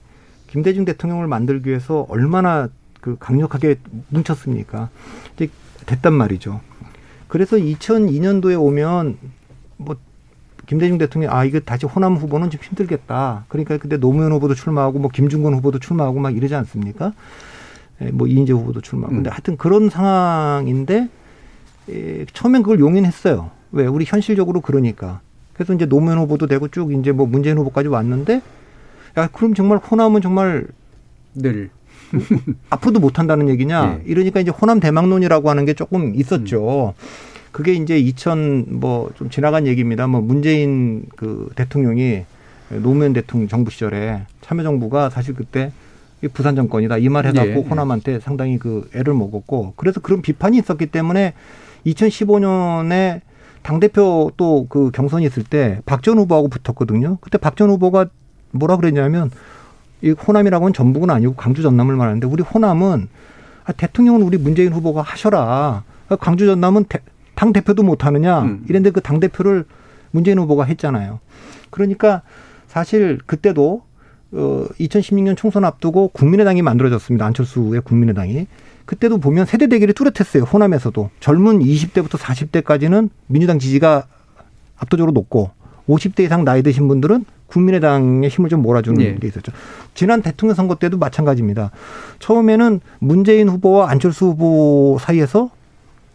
김대중 0.47 0.85
대통령을 0.85 1.27
만들기 1.27 1.69
위해서 1.69 2.07
얼마나 2.09 2.69
그 3.01 3.17
강력하게 3.19 3.77
뭉쳤습니까? 4.09 4.89
이제 5.35 5.49
됐단 5.87 6.15
말이죠. 6.15 6.61
그래서 7.27 7.57
2002년도에 7.57 8.61
오면 8.61 9.19
뭐 9.77 9.97
김대중 10.69 10.99
대통령이 10.99 11.35
아 11.35 11.45
이거 11.45 11.61
다시 11.61 11.87
호남 11.87 12.17
후보는 12.17 12.51
좀 12.51 12.61
힘들겠다. 12.63 13.47
그러니까 13.49 13.79
그때 13.79 13.97
노무현 13.97 14.33
후보도 14.33 14.55
출마하고 14.55 14.99
뭐 14.99 15.11
김중근 15.11 15.55
후보도 15.55 15.79
출마하고 15.79 16.21
막 16.21 16.37
이러지 16.37 16.55
않습니까? 16.55 17.15
예, 18.03 18.11
뭐 18.11 18.27
이인재 18.27 18.53
후보도 18.53 18.83
출마하고. 18.83 19.15
근데 19.15 19.31
음. 19.31 19.33
하여튼 19.33 19.57
그런 19.57 19.89
상황인데 19.89 21.09
에, 21.89 22.27
처음엔 22.35 22.63
그걸 22.63 22.81
용인했어요. 22.81 23.51
왜? 23.73 23.87
우리 23.87 24.05
현실적으로 24.07 24.61
그러니까. 24.61 25.21
그래서 25.55 25.73
이제 25.73 25.87
노무현 25.87 26.19
후보도 26.19 26.47
되고 26.47 26.69
쭉 26.69 26.93
이제 26.93 27.13
뭐 27.13 27.27
문재인 27.27 27.57
후보까지 27.57 27.89
왔는데 27.89 28.43
야, 29.17 29.29
그럼 29.33 29.55
정말 29.55 29.79
호남은 29.79 30.21
정말 30.21 30.67
늘 31.35 31.71
앞으로도 32.69 33.01
못 33.01 33.19
한다는 33.19 33.49
얘기냐? 33.49 34.01
예. 34.05 34.11
이러니까 34.11 34.41
이제 34.41 34.51
호남 34.51 34.81
대망론이라고 34.81 35.49
하는 35.49 35.65
게 35.65 35.73
조금 35.73 36.15
있었죠. 36.15 36.93
그게 37.53 37.75
이제 37.75 37.99
2000 37.99 38.67
뭐 38.81 39.11
좀 39.17 39.31
지나간 39.31 39.67
얘기입니다. 39.67 40.07
뭐 40.07 40.21
문재인 40.21 41.05
그 41.17 41.51
대통령이 41.57 42.25
노무현 42.71 43.13
대통령 43.13 43.49
정부 43.49 43.71
시절에 43.71 44.23
참여정부가 44.43 45.11
사실 45.11 45.35
그때 45.35 45.73
이 46.23 46.29
부산 46.29 46.57
정권이다 46.57 46.99
이 46.99 47.09
말 47.09 47.27
해갖고 47.27 47.51
예. 47.51 47.55
호남한테 47.55 48.21
상당히 48.21 48.59
그 48.59 48.89
애를 48.95 49.15
먹었고 49.15 49.75
그래서 49.77 50.01
그런 50.01 50.21
비판이 50.21 50.59
있었기 50.59 50.87
때문에 50.87 51.33
2015년에 51.87 53.21
당 53.63 53.81
대표 53.81 54.31
또 54.37 54.67
그 54.69 54.91
경선이 54.93 55.25
있을 55.27 55.45
때 55.45 55.81
박전 55.87 56.19
후보하고 56.19 56.49
붙었거든요. 56.49 57.19
그때 57.21 57.39
박전 57.39 57.71
후보가 57.71 58.07
뭐라 58.53 58.77
그랬냐면 58.77 59.31
이 60.03 60.11
호남이라고는 60.11 60.73
전북은 60.73 61.11
아니고 61.11 61.35
광주 61.35 61.63
전남을 61.63 61.97
말하는데 61.97 62.27
우리 62.27 62.43
호남은 62.43 63.09
아, 63.65 63.73
대통령은 63.73 64.23
우리 64.23 64.39
문재인 64.39 64.73
후보가 64.73 65.03
하셔라. 65.03 65.85
아, 66.09 66.17
광주 66.17 66.47
전남은 66.47 66.85
대- 66.89 67.01
당 67.39 67.53
대표도 67.53 67.85
못 67.85 68.05
하느냐. 68.05 68.41
음. 68.43 68.65
이랬는데 68.69 68.91
그 68.91 69.01
당 69.01 69.21
대표를 69.21 69.65
문재인 70.11 70.41
후보가 70.41 70.65
했잖아요. 70.65 71.21
그러니까 71.71 72.23
사실 72.67 73.21
그때도 73.27 73.83
어 74.33 74.67
2016년 74.81 75.37
총선 75.37 75.65
앞두고 75.65 76.09
국민의당이 76.09 76.63
만들어졌습니다. 76.63 77.25
안철수의 77.27 77.83
국민의당이. 77.83 78.49
그때도 78.87 79.19
보면 79.19 79.47
세대 79.47 79.69
대결이 79.69 79.93
뚜렷했어요. 79.93 80.43
호남에서도 80.45 81.11
젊은 81.21 81.61
20대부터 81.61 82.19
40대까지는 82.19 83.09
민주당 83.29 83.61
지지가 83.61 84.07
압도적으로 84.77 85.13
높고 85.13 85.51
50대 85.89 86.25
이상 86.25 86.45
나이 86.45 86.63
드신 86.65 86.89
분들은 86.89 87.25
국민의당의 87.47 88.29
힘을 88.31 88.51
좀 88.51 88.63
몰아주는 88.63 89.01
예. 89.01 89.15
게 89.15 89.29
있었죠. 89.29 89.53
지난 89.95 90.23
대통령 90.23 90.55
선거 90.57 90.75
때도 90.75 90.99
마찬가지입니다. 90.99 91.71
처음에는 92.19 92.81
문재인 92.99 93.49
후보와 93.49 93.91
안철수 93.91 94.27
후보 94.27 94.99
사이에서 95.01 95.51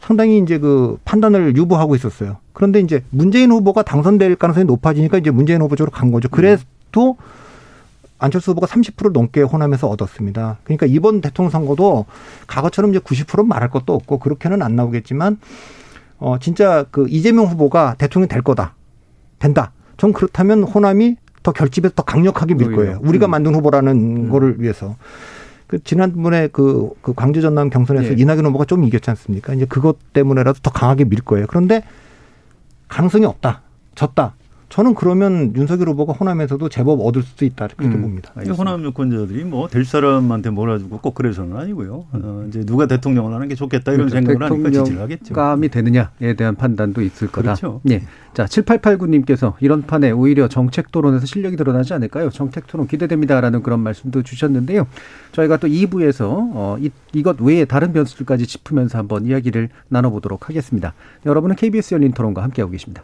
상당히 0.06 0.38
이제 0.40 0.58
그 0.58 0.98
판단을 1.06 1.56
유보하고 1.56 1.96
있었어요. 1.96 2.38
그런데 2.52 2.82
이제 2.82 3.04
문재인 3.10 3.52
후보가 3.52 3.84
당선될 3.84 4.36
가능성이 4.36 4.66
높아지니까 4.66 5.18
이제 5.18 5.32
문재인 5.32 5.62
후보 5.62 5.78
쪽으로 5.78 5.92
간 5.92 6.12
거죠. 6.12 6.28
그래도 6.28 7.16
안철수 8.20 8.52
후보가 8.52 8.68
30% 8.68 9.14
넘게 9.14 9.42
호남에서 9.44 9.88
얻었습니다. 9.88 10.58
그러니까 10.66 10.88
이번 10.88 11.22
대통령 11.22 11.50
선거도 11.50 12.06
과거처럼 12.48 12.92
이제 12.92 13.00
90% 13.00 13.46
말할 13.46 13.70
것도 13.70 13.94
없고 13.94 14.20
그렇게는 14.20 14.62
안 14.62 14.76
나오겠지만 14.76 15.40
어 16.20 16.38
진짜 16.38 16.86
그 16.92 17.08
이재명 17.10 17.46
후보가 17.46 17.96
대통령이 17.98 18.28
될 18.28 18.42
거다. 18.42 18.76
된다. 19.40 19.72
전 19.96 20.12
그렇다면 20.12 20.64
호남이 20.64 21.16
더 21.44 21.54
결집해서 21.54 21.96
더 21.96 22.04
강력하게 22.04 22.56
밀 22.56 22.76
거예요. 22.76 23.00
우리가 23.04 23.28
음. 23.28 23.32
만든 23.32 23.56
후보라는 23.56 23.92
음. 24.26 24.30
거를 24.30 24.60
위해서. 24.60 24.98
그 25.74 25.84
지난번에 25.84 26.50
그, 26.50 26.92
그 27.02 27.16
광주 27.16 27.42
전남 27.42 27.72
경선에서 27.72 28.10
예. 28.10 28.16
이낙연 28.16 28.46
후보가 28.46 28.66
좀 28.66 28.84
이겼지 28.84 29.10
않습니까? 29.10 29.56
이제 29.56 29.66
그것 29.66 29.98
때문에라도 30.14 30.60
더 30.62 30.70
강하게 30.70 31.06
밀 31.06 31.22
거예요. 31.22 31.48
그런데 31.48 31.82
가능성이 32.90 33.26
없다. 33.26 33.64
졌다. 33.96 34.36
저는 34.74 34.96
그러면 34.96 35.56
윤석열 35.56 35.90
후보가 35.90 36.14
호남에서도 36.14 36.68
제법 36.70 37.00
얻을 37.02 37.22
수도 37.22 37.46
있다. 37.46 37.68
그렇게 37.68 37.96
음. 37.96 38.02
봅니다. 38.02 38.34
이 38.44 38.50
호남 38.50 38.84
유권자들이 38.84 39.44
뭐 39.44 39.68
될 39.68 39.86
사람한테 39.86 40.50
몰아주고 40.50 40.98
꼭 40.98 41.14
그래서는 41.14 41.56
아니고요. 41.56 42.06
어, 42.12 42.46
이제 42.48 42.66
누가 42.66 42.88
대통령을 42.88 43.36
하는 43.36 43.48
게 43.48 43.54
좋겠다 43.54 43.92
이런 43.92 44.08
그렇죠. 44.10 44.26
생각을 44.26 44.50
하니까 44.52 44.72
지지를 44.72 45.02
하겠죠. 45.02 45.36
감이 45.36 45.70
되느냐에 45.70 46.34
대한 46.36 46.56
판단도 46.56 47.04
있을 47.04 47.28
거다. 47.28 47.54
그렇죠. 47.54 47.82
예. 47.92 48.02
자, 48.34 48.46
7889님께서 48.46 49.54
이런 49.60 49.84
판에 49.84 50.10
오히려 50.10 50.48
정책 50.48 50.92
토론에서 50.92 51.28
실력이 51.28 51.56
드러나지 51.56 51.94
않을까요? 51.94 52.32
정책 52.32 52.66
토론 52.66 52.88
기대됩니다라는 52.88 53.62
그런 53.62 53.80
말씀도 53.80 54.24
주셨는데요. 54.24 54.88
저희가 55.34 55.58
또 55.58 55.68
2부에서 55.68 56.24
어, 56.26 56.78
이, 56.80 56.90
이것 57.14 57.40
외에 57.40 57.66
다른 57.66 57.94
변수들까지 57.94 58.48
짚으면서 58.48 58.98
한번 58.98 59.28
이야기를 59.28 59.70
나눠보도록 59.90 60.50
하겠습니다. 60.50 60.96
여러분은 61.28 61.58
KBS 61.58 61.94
열린 61.94 62.12
토론과 62.12 62.42
함께하고 62.42 62.72
계십니다. 62.72 63.04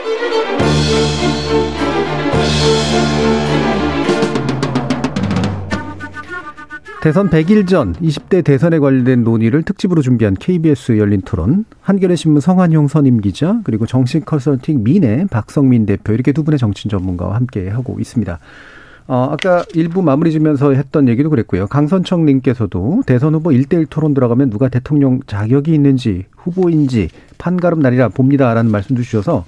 대선 7.01 7.31
100일 7.31 7.67
전 7.67 7.93
20대 7.95 8.43
대선에 8.43 8.77
관련된 8.77 9.23
논의를 9.23 9.63
특집으로 9.63 10.03
준비한 10.03 10.35
KBS 10.35 10.99
열린 10.99 11.21
토론, 11.21 11.65
한겨레 11.81 12.15
신문 12.15 12.41
성한용 12.41 12.87
선임 12.87 13.21
기자, 13.21 13.59
그리고 13.63 13.87
정신 13.87 14.23
컨설팅 14.23 14.83
민의 14.83 15.25
박성민 15.31 15.87
대표 15.87 16.13
이렇게 16.13 16.31
두 16.31 16.43
분의 16.43 16.59
정치 16.59 16.87
전문가와 16.89 17.35
함께 17.35 17.69
하고 17.69 17.97
있습니다. 17.99 18.37
어, 19.07 19.29
아까 19.31 19.65
일부 19.73 20.03
마무리 20.03 20.31
지면서 20.31 20.73
했던 20.73 21.07
얘기도 21.07 21.31
그랬고요. 21.31 21.65
강선청 21.65 22.23
님께서도 22.27 23.01
대선 23.07 23.33
후보 23.33 23.49
1대1 23.49 23.87
토론 23.89 24.13
들어가면 24.13 24.51
누가 24.51 24.69
대통령 24.69 25.21
자격이 25.25 25.73
있는지 25.73 26.25
후보인지 26.37 27.09
판가름 27.39 27.79
날이라 27.79 28.09
봅니다라는 28.09 28.69
말씀도 28.69 29.01
주셔서 29.01 29.45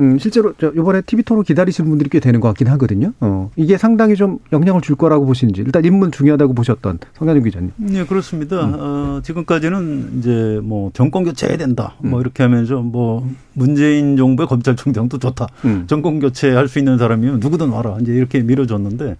음, 0.00 0.18
실제로 0.18 0.54
저 0.58 0.68
이번에 0.70 1.02
TV 1.02 1.22
토론 1.24 1.44
기다리시는 1.44 1.88
분들이 1.88 2.08
꽤 2.08 2.20
되는 2.20 2.40
것 2.40 2.48
같긴 2.48 2.68
하거든요. 2.68 3.12
어, 3.20 3.50
이게 3.56 3.76
상당히 3.76 4.16
좀 4.16 4.38
영향을 4.52 4.80
줄 4.80 4.96
거라고 4.96 5.26
보시는지 5.26 5.60
일단 5.60 5.84
인문 5.84 6.10
중요하다고 6.10 6.54
보셨던 6.54 6.98
성현준 7.14 7.44
기자님. 7.44 7.70
네, 7.76 8.04
그렇습니다. 8.06 8.64
음. 8.64 8.74
어, 8.78 9.20
지금까지는 9.22 10.18
이제 10.18 10.60
뭐 10.62 10.90
정권 10.94 11.24
교체해야 11.24 11.58
된다. 11.58 11.94
뭐 11.98 12.18
음. 12.18 12.20
이렇게 12.22 12.42
하면서 12.42 12.80
뭐 12.80 13.28
문재인 13.52 14.16
정부의 14.16 14.46
검찰총장도 14.48 15.18
좋다. 15.18 15.46
음. 15.66 15.84
정권 15.86 16.18
교체할 16.18 16.66
수 16.68 16.78
있는 16.78 16.96
사람이면 16.98 17.40
누구든 17.40 17.68
와라. 17.68 17.98
이제 18.00 18.12
이렇게 18.12 18.40
밀어줬는데 18.40 19.16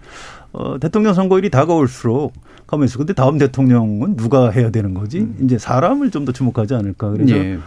어, 0.53 0.79
대통령 0.79 1.13
선거일이 1.13 1.49
다가올수록 1.49 2.33
가만 2.65 2.85
있어. 2.85 2.97
근데 2.97 3.13
다음 3.13 3.37
대통령은 3.37 4.15
누가 4.15 4.49
해야 4.49 4.69
되는 4.71 4.93
거지? 4.93 5.19
음. 5.19 5.37
이제 5.43 5.57
사람을 5.57 6.09
좀 6.09 6.25
더 6.25 6.31
주목하지 6.31 6.73
않을까. 6.75 7.09
그래서 7.11 7.35
예. 7.35 7.57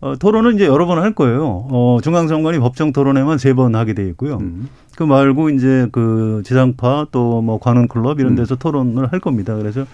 어, 0.00 0.14
토론은 0.16 0.54
이제 0.54 0.66
여러 0.66 0.86
번 0.86 0.98
할 0.98 1.12
거예요. 1.12 1.66
어, 1.70 1.98
중앙선관위 2.02 2.58
법정 2.60 2.92
토론회만 2.92 3.38
세 3.38 3.52
번 3.54 3.74
하게 3.74 3.94
돼 3.94 4.06
있고요. 4.10 4.36
음. 4.38 4.68
그 4.96 5.02
말고 5.02 5.50
이제 5.50 5.88
그 5.92 6.42
지상파 6.44 7.06
또 7.10 7.42
뭐 7.42 7.58
관훈 7.58 7.88
클럽 7.88 8.20
이런 8.20 8.32
음. 8.32 8.36
데서 8.36 8.54
토론을 8.56 9.10
할 9.12 9.18
겁니다. 9.20 9.54
그래서 9.56 9.84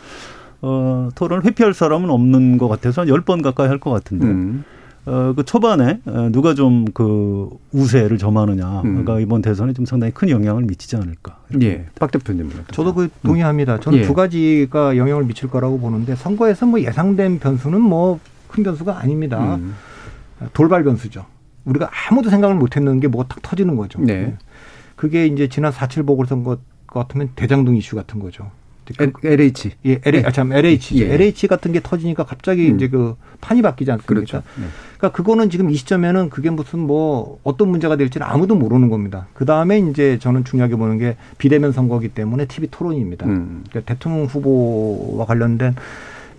어, 0.60 1.08
토론을 1.14 1.44
회피할 1.44 1.72
사람은 1.74 2.10
없는 2.10 2.58
것 2.58 2.68
같아서 2.68 3.02
한 3.02 3.08
열 3.08 3.20
번 3.22 3.40
가까이 3.42 3.68
할 3.68 3.78
것 3.78 3.90
같은데. 3.90 4.26
음. 4.26 4.64
어, 5.06 5.34
그 5.36 5.44
초반에 5.44 6.00
어, 6.06 6.28
누가 6.32 6.54
좀 6.54 6.86
그 6.94 7.48
우세를 7.72 8.16
점하느냐가 8.18 8.82
음. 8.84 9.04
이번 9.20 9.40
대선에 9.42 9.72
좀 9.74 9.84
상당히 9.86 10.12
큰 10.14 10.28
영향을 10.30 10.64
미치지 10.64 10.96
않을까. 10.96 11.38
예. 11.62 11.86
박 11.98 12.10
대표님. 12.10 12.50
저도 12.72 12.94
그 12.94 13.08
동의합니다. 13.22 13.80
저는 13.80 13.98
예. 14.00 14.02
두 14.02 14.14
가지가 14.14 14.96
영향을 14.96 15.24
미칠 15.24 15.48
거라고 15.50 15.78
보는데 15.78 16.14
선거에서 16.14 16.66
뭐 16.66 16.80
예상된 16.80 17.38
변수는 17.38 17.80
뭐 17.80 18.18
큰 18.48 18.62
변수가 18.62 18.96
아닙니다. 19.00 19.58
음. 20.44 20.48
돌발 20.52 20.84
변수죠. 20.84 21.26
우리가 21.64 21.90
아무도 22.08 22.30
생각을 22.30 22.56
못 22.56 22.76
했는 22.76 23.00
게 23.00 23.08
뭐가 23.08 23.28
탁 23.28 23.42
터지는 23.42 23.76
거죠. 23.76 24.00
네. 24.00 24.36
그게 24.96 25.26
이제 25.26 25.48
지난 25.48 25.72
4.7 25.72 26.06
보궐선거 26.06 26.58
같으면 26.86 27.30
대장동 27.34 27.76
이슈 27.76 27.96
같은 27.96 28.20
거죠. 28.20 28.50
L, 29.00 29.12
LH. 29.24 29.70
예, 29.86 30.00
LH, 30.04 30.26
아, 30.26 30.30
참, 30.30 30.52
LH. 30.52 31.00
예. 31.00 31.14
LH 31.14 31.46
같은 31.48 31.72
게 31.72 31.80
터지니까 31.82 32.24
갑자기 32.24 32.70
음. 32.70 32.76
이제 32.76 32.88
그 32.88 33.16
판이 33.40 33.62
바뀌지 33.62 33.90
않습니까? 33.90 34.14
그렇죠. 34.14 34.42
네. 34.56 34.66
그러니까 34.98 35.16
그거는 35.16 35.48
지금 35.48 35.70
이 35.70 35.74
시점에는 35.74 36.28
그게 36.28 36.50
무슨 36.50 36.80
뭐 36.80 37.38
어떤 37.44 37.68
문제가 37.68 37.96
될지는 37.96 38.26
아무도 38.26 38.54
모르는 38.54 38.90
겁니다. 38.90 39.26
그 39.32 39.46
다음에 39.46 39.78
이제 39.78 40.18
저는 40.18 40.44
중요하게 40.44 40.76
보는 40.76 40.98
게 40.98 41.16
비대면 41.38 41.72
선거기 41.72 42.08
때문에 42.08 42.46
TV 42.46 42.68
토론입니다. 42.70 43.26
음. 43.26 43.64
그러니까 43.70 43.94
대통령 43.94 44.26
후보와 44.26 45.24
관련된 45.24 45.74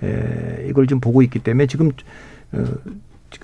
에, 0.03 0.67
이걸 0.69 0.85
좀 0.87 0.99
보고 0.99 1.23
있기 1.23 1.39
때문에 1.39 1.65
지금 1.65 1.91
어, 2.51 2.63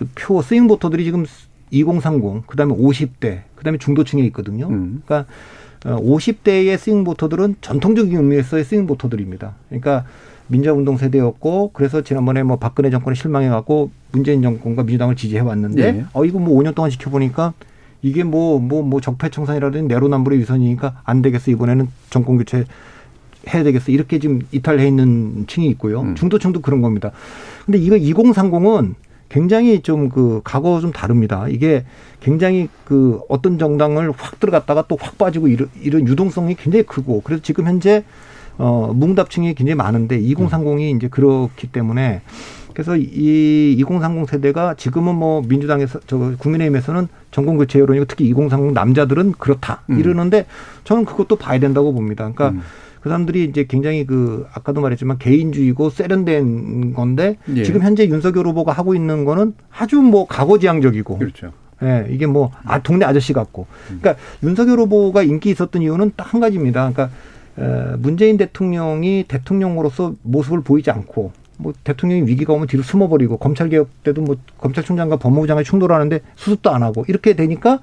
지금 0.01 0.09
표 0.15 0.41
스윙 0.41 0.67
보터들이 0.67 1.03
지금 1.03 1.25
2030, 1.69 2.47
그 2.47 2.57
다음에 2.57 2.73
50대, 2.73 3.41
그 3.55 3.63
다음에 3.63 3.77
중도층에 3.77 4.23
있거든요. 4.25 4.67
음. 4.67 5.03
그러니까 5.05 5.31
어, 5.85 5.99
50대의 5.99 6.77
스윙 6.77 7.03
보터들은 7.03 7.57
전통적인 7.61 8.15
의미에서의 8.17 8.63
스윙 8.63 8.87
보터들입니다. 8.87 9.53
그러니까 9.69 10.05
민주운동 10.47 10.97
세대였고 10.97 11.71
그래서 11.73 12.01
지난번에 12.01 12.43
뭐 12.43 12.57
박근혜 12.57 12.89
정권에 12.89 13.15
실망해 13.15 13.47
갖고 13.49 13.91
문재인 14.11 14.41
정권과 14.41 14.83
민주당을 14.83 15.15
지지해 15.15 15.41
왔는데 15.41 15.91
네. 15.91 16.05
어 16.13 16.25
이거 16.25 16.39
뭐 16.39 16.61
5년 16.61 16.75
동안 16.75 16.91
지켜보니까 16.91 17.53
이게 18.01 18.23
뭐뭐 18.23 18.83
뭐 18.83 18.99
적폐청산이라든지 18.99 19.87
내로남불의 19.87 20.39
위선이니까 20.39 21.01
안 21.05 21.21
되겠어 21.21 21.51
이번에는 21.51 21.87
정권 22.09 22.37
교체 22.37 22.65
해야 23.53 23.63
되겠어 23.63 23.93
이렇게 23.93 24.19
지금 24.19 24.41
이탈해 24.51 24.85
있는 24.85 25.45
층이 25.47 25.67
있고요 25.69 26.01
음. 26.01 26.15
중도층도 26.15 26.59
그런 26.59 26.81
겁니다. 26.81 27.11
근데 27.65 27.77
이거 27.77 27.95
2030은 27.95 28.95
굉장히 29.31 29.81
좀 29.81 30.09
그 30.09 30.41
과거 30.43 30.79
좀 30.81 30.91
다릅니다. 30.91 31.47
이게 31.47 31.85
굉장히 32.19 32.67
그 32.83 33.21
어떤 33.29 33.57
정당을 33.57 34.11
확 34.17 34.39
들어갔다가 34.39 34.83
또 34.87 34.97
확 34.99 35.17
빠지고 35.17 35.47
이런, 35.47 35.69
이런 35.81 36.05
유동성이 36.07 36.55
굉장히 36.55 36.83
크고 36.83 37.21
그래서 37.23 37.41
지금 37.41 37.65
현재 37.65 38.03
어 38.57 38.91
뭉답층이 38.93 39.53
굉장히 39.55 39.75
많은데 39.75 40.19
2030이 40.19 40.97
이제 40.97 41.07
그렇기 41.07 41.67
때문에 41.67 42.21
그래서 42.73 42.95
이 42.97 43.75
2030 43.79 44.29
세대가 44.29 44.73
지금은 44.75 45.15
뭐 45.15 45.41
민주당에서 45.47 45.99
저 46.07 46.33
국민의힘에서는 46.37 47.07
정권 47.31 47.57
교체 47.57 47.79
여론이고 47.79 48.05
특히 48.05 48.27
2030 48.27 48.73
남자들은 48.73 49.33
그렇다 49.39 49.83
음. 49.89 49.99
이러는데 49.99 50.45
저는 50.83 51.05
그것도 51.05 51.37
봐야 51.37 51.59
된다고 51.59 51.93
봅니다. 51.93 52.29
그러니까 52.33 52.49
음. 52.49 52.61
그 53.01 53.09
사람들이 53.09 53.45
이제 53.45 53.65
굉장히 53.67 54.05
그 54.05 54.45
아까도 54.53 54.79
말했지만 54.81 55.17
개인주의고 55.17 55.89
세련된 55.89 56.93
건데 56.93 57.37
예. 57.55 57.63
지금 57.63 57.81
현재 57.81 58.07
윤석열 58.07 58.47
후보가 58.47 58.71
하고 58.71 58.93
있는 58.95 59.25
거는 59.25 59.53
아주 59.75 60.01
뭐 60.01 60.27
과거지향적이고 60.27 61.17
그렇죠. 61.17 61.51
예, 61.83 62.05
이게 62.11 62.27
뭐, 62.27 62.51
아, 62.63 62.79
동네 62.79 63.05
아저씨 63.05 63.33
같고. 63.33 63.65
그러니까 63.87 64.15
윤석열 64.43 64.79
후보가 64.81 65.23
인기 65.23 65.49
있었던 65.49 65.81
이유는 65.81 66.11
딱 66.15 66.31
한 66.31 66.39
가지입니다. 66.39 66.91
그러니까, 66.91 67.09
에, 67.57 67.95
문재인 67.97 68.37
대통령이 68.37 69.25
대통령으로서 69.27 70.13
모습을 70.21 70.61
보이지 70.61 70.91
않고, 70.91 71.31
뭐, 71.57 71.73
대통령이 71.83 72.27
위기가 72.27 72.53
오면 72.53 72.67
뒤로 72.67 72.83
숨어버리고, 72.83 73.37
검찰 73.37 73.69
개혁 73.69 73.89
때도 74.03 74.21
뭐, 74.21 74.35
검찰총장과 74.59 75.17
법무부장이 75.17 75.63
충돌하는데 75.63 76.19
수습도 76.35 76.69
안 76.69 76.83
하고, 76.83 77.03
이렇게 77.07 77.33
되니까, 77.35 77.79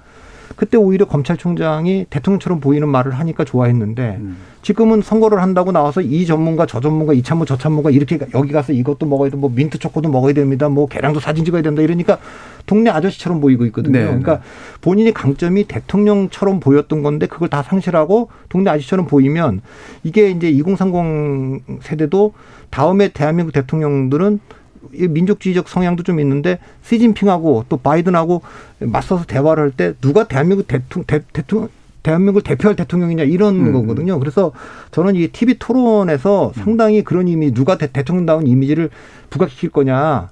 그때 0.57 0.77
오히려 0.77 1.07
검찰총장이 1.07 2.07
대통령처럼 2.11 2.61
보이는 2.61 2.89
말을 2.89 3.13
하니까 3.13 3.45
좋아했는데 3.45 4.19
음. 4.21 4.37
지금은 4.63 5.03
선거를 5.03 5.41
한다고 5.41 5.73
나와서 5.73 6.01
이 6.01 6.27
전문가 6.27 6.67
저 6.67 6.81
전문가 6.81 7.13
이 7.13 7.23
참모 7.23 7.45
저 7.45 7.57
참모가 7.57 7.91
이렇게 7.91 8.19
여기 8.35 8.53
가서 8.53 8.73
이것도 8.73 9.07
먹어야 9.07 9.31
돼뭐 9.31 9.51
민트 9.55 9.79
초코도 9.79 10.11
먹어야 10.11 10.33
됩니다 10.35 10.69
뭐 10.69 10.87
계량도 10.87 11.21
사진 11.21 11.45
찍어야 11.45 11.63
된다 11.63 11.83
이러니까 11.83 12.19
동네 12.67 12.91
아저씨처럼 12.91 13.41
보이고 13.41 13.65
있거든요. 13.67 13.99
네, 13.99 14.05
그러니까 14.05 14.43
본인이 14.83 15.13
강점이 15.13 15.65
대통령처럼 15.65 16.61
보였던 16.61 17.03
건데 17.03 17.27
그걸 17.27 17.49
다 17.49 17.63
상실하고 17.63 18.29
동네 18.51 18.71
아저씨처럼 18.71 19.07
보이면 19.07 19.63
이게 20.05 20.31
이제 20.31 20.51
2030 20.51 21.83
세대도 21.83 22.35
다음에 22.71 23.09
대한민국 23.09 23.53
대통령들은 23.53 24.39
이 24.39 24.58
민족주의적 24.93 25.69
성향도 25.69 26.03
좀 26.03 26.21
있는데 26.21 26.59
시진핑하고 26.83 27.65
또 27.69 27.77
바이든하고 27.77 28.43
맞서서 28.81 29.25
대화를 29.25 29.63
할 29.65 29.71
때 29.71 29.95
누가 30.01 30.27
대한민국 30.27 30.67
대통령, 30.67 31.07
대, 31.07 31.23
대통령 31.33 31.69
대한민국을 32.03 32.43
대표할 32.43 32.77
대통령이냐 32.77 33.25
이런 33.25 33.67
음. 33.67 33.73
거거든요. 33.73 34.19
그래서 34.19 34.53
저는 34.93 35.15
이 35.17 35.29
TV 35.29 35.57
토론에서 35.59 36.53
상당히 36.55 37.03
그런 37.03 37.29
이미 37.29 37.53
누가 37.53 37.77
대, 37.77 37.89
대통령다운 37.93 38.47
이미지를 38.47 38.91
부각시킬 39.31 39.71
거냐. 39.71 40.31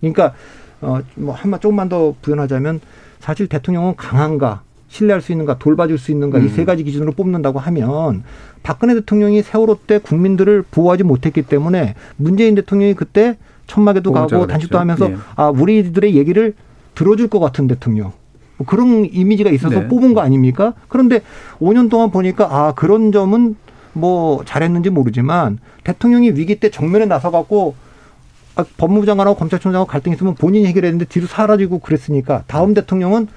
그러니까 0.00 0.34
어뭐 0.80 1.34
한마 1.34 1.58
조금만 1.58 1.88
더 1.88 2.14
부연하자면 2.22 2.80
사실 3.18 3.48
대통령은 3.48 3.96
강한가 3.96 4.62
신뢰할 4.88 5.20
수 5.20 5.32
있는가 5.32 5.58
돌봐줄 5.58 5.98
수 5.98 6.12
있는가 6.12 6.38
이 6.38 6.42
음. 6.42 6.48
세 6.48 6.64
가지 6.64 6.84
기준으로 6.84 7.12
뽑는다고 7.12 7.58
하면 7.58 8.22
박근혜 8.62 8.94
대통령이 8.94 9.42
세월호 9.42 9.80
때 9.86 9.98
국민들을 9.98 10.64
보호하지 10.70 11.02
못했기 11.02 11.42
때문에 11.42 11.94
문재인 12.16 12.54
대통령이 12.54 12.94
그때 12.94 13.36
천막에도 13.66 14.12
가고. 14.12 14.46
단식도 14.46 14.78
하면서 14.78 15.10
예. 15.10 15.16
아 15.34 15.48
우리들의 15.48 16.14
얘기를 16.14 16.54
들어줄 16.94 17.28
것 17.28 17.40
같은 17.40 17.66
대통령 17.66 18.12
뭐 18.56 18.66
그런 18.66 19.04
이미지가 19.04 19.50
있어서 19.50 19.80
네. 19.80 19.88
뽑은 19.88 20.14
거 20.14 20.20
아닙니까? 20.20 20.74
그런데 20.88 21.20
5년 21.60 21.90
동안 21.90 22.10
보니까 22.10 22.48
아 22.50 22.72
그런 22.74 23.12
점은 23.12 23.56
뭐 23.92 24.44
잘했는지 24.44 24.90
모르지만 24.90 25.58
대통령이 25.84 26.30
위기 26.30 26.60
때 26.60 26.70
정면에 26.70 27.06
나서 27.06 27.30
갖고 27.30 27.74
아, 28.56 28.64
법무부 28.78 29.04
장관하고 29.04 29.36
검찰총장하고 29.36 29.88
갈등 29.88 30.12
있으면 30.12 30.34
본인이 30.34 30.66
해결했는데 30.66 31.06
뒤로 31.06 31.26
사라지고 31.26 31.78
그랬으니까 31.80 32.44
다음 32.46 32.72
대통령은 32.74 33.28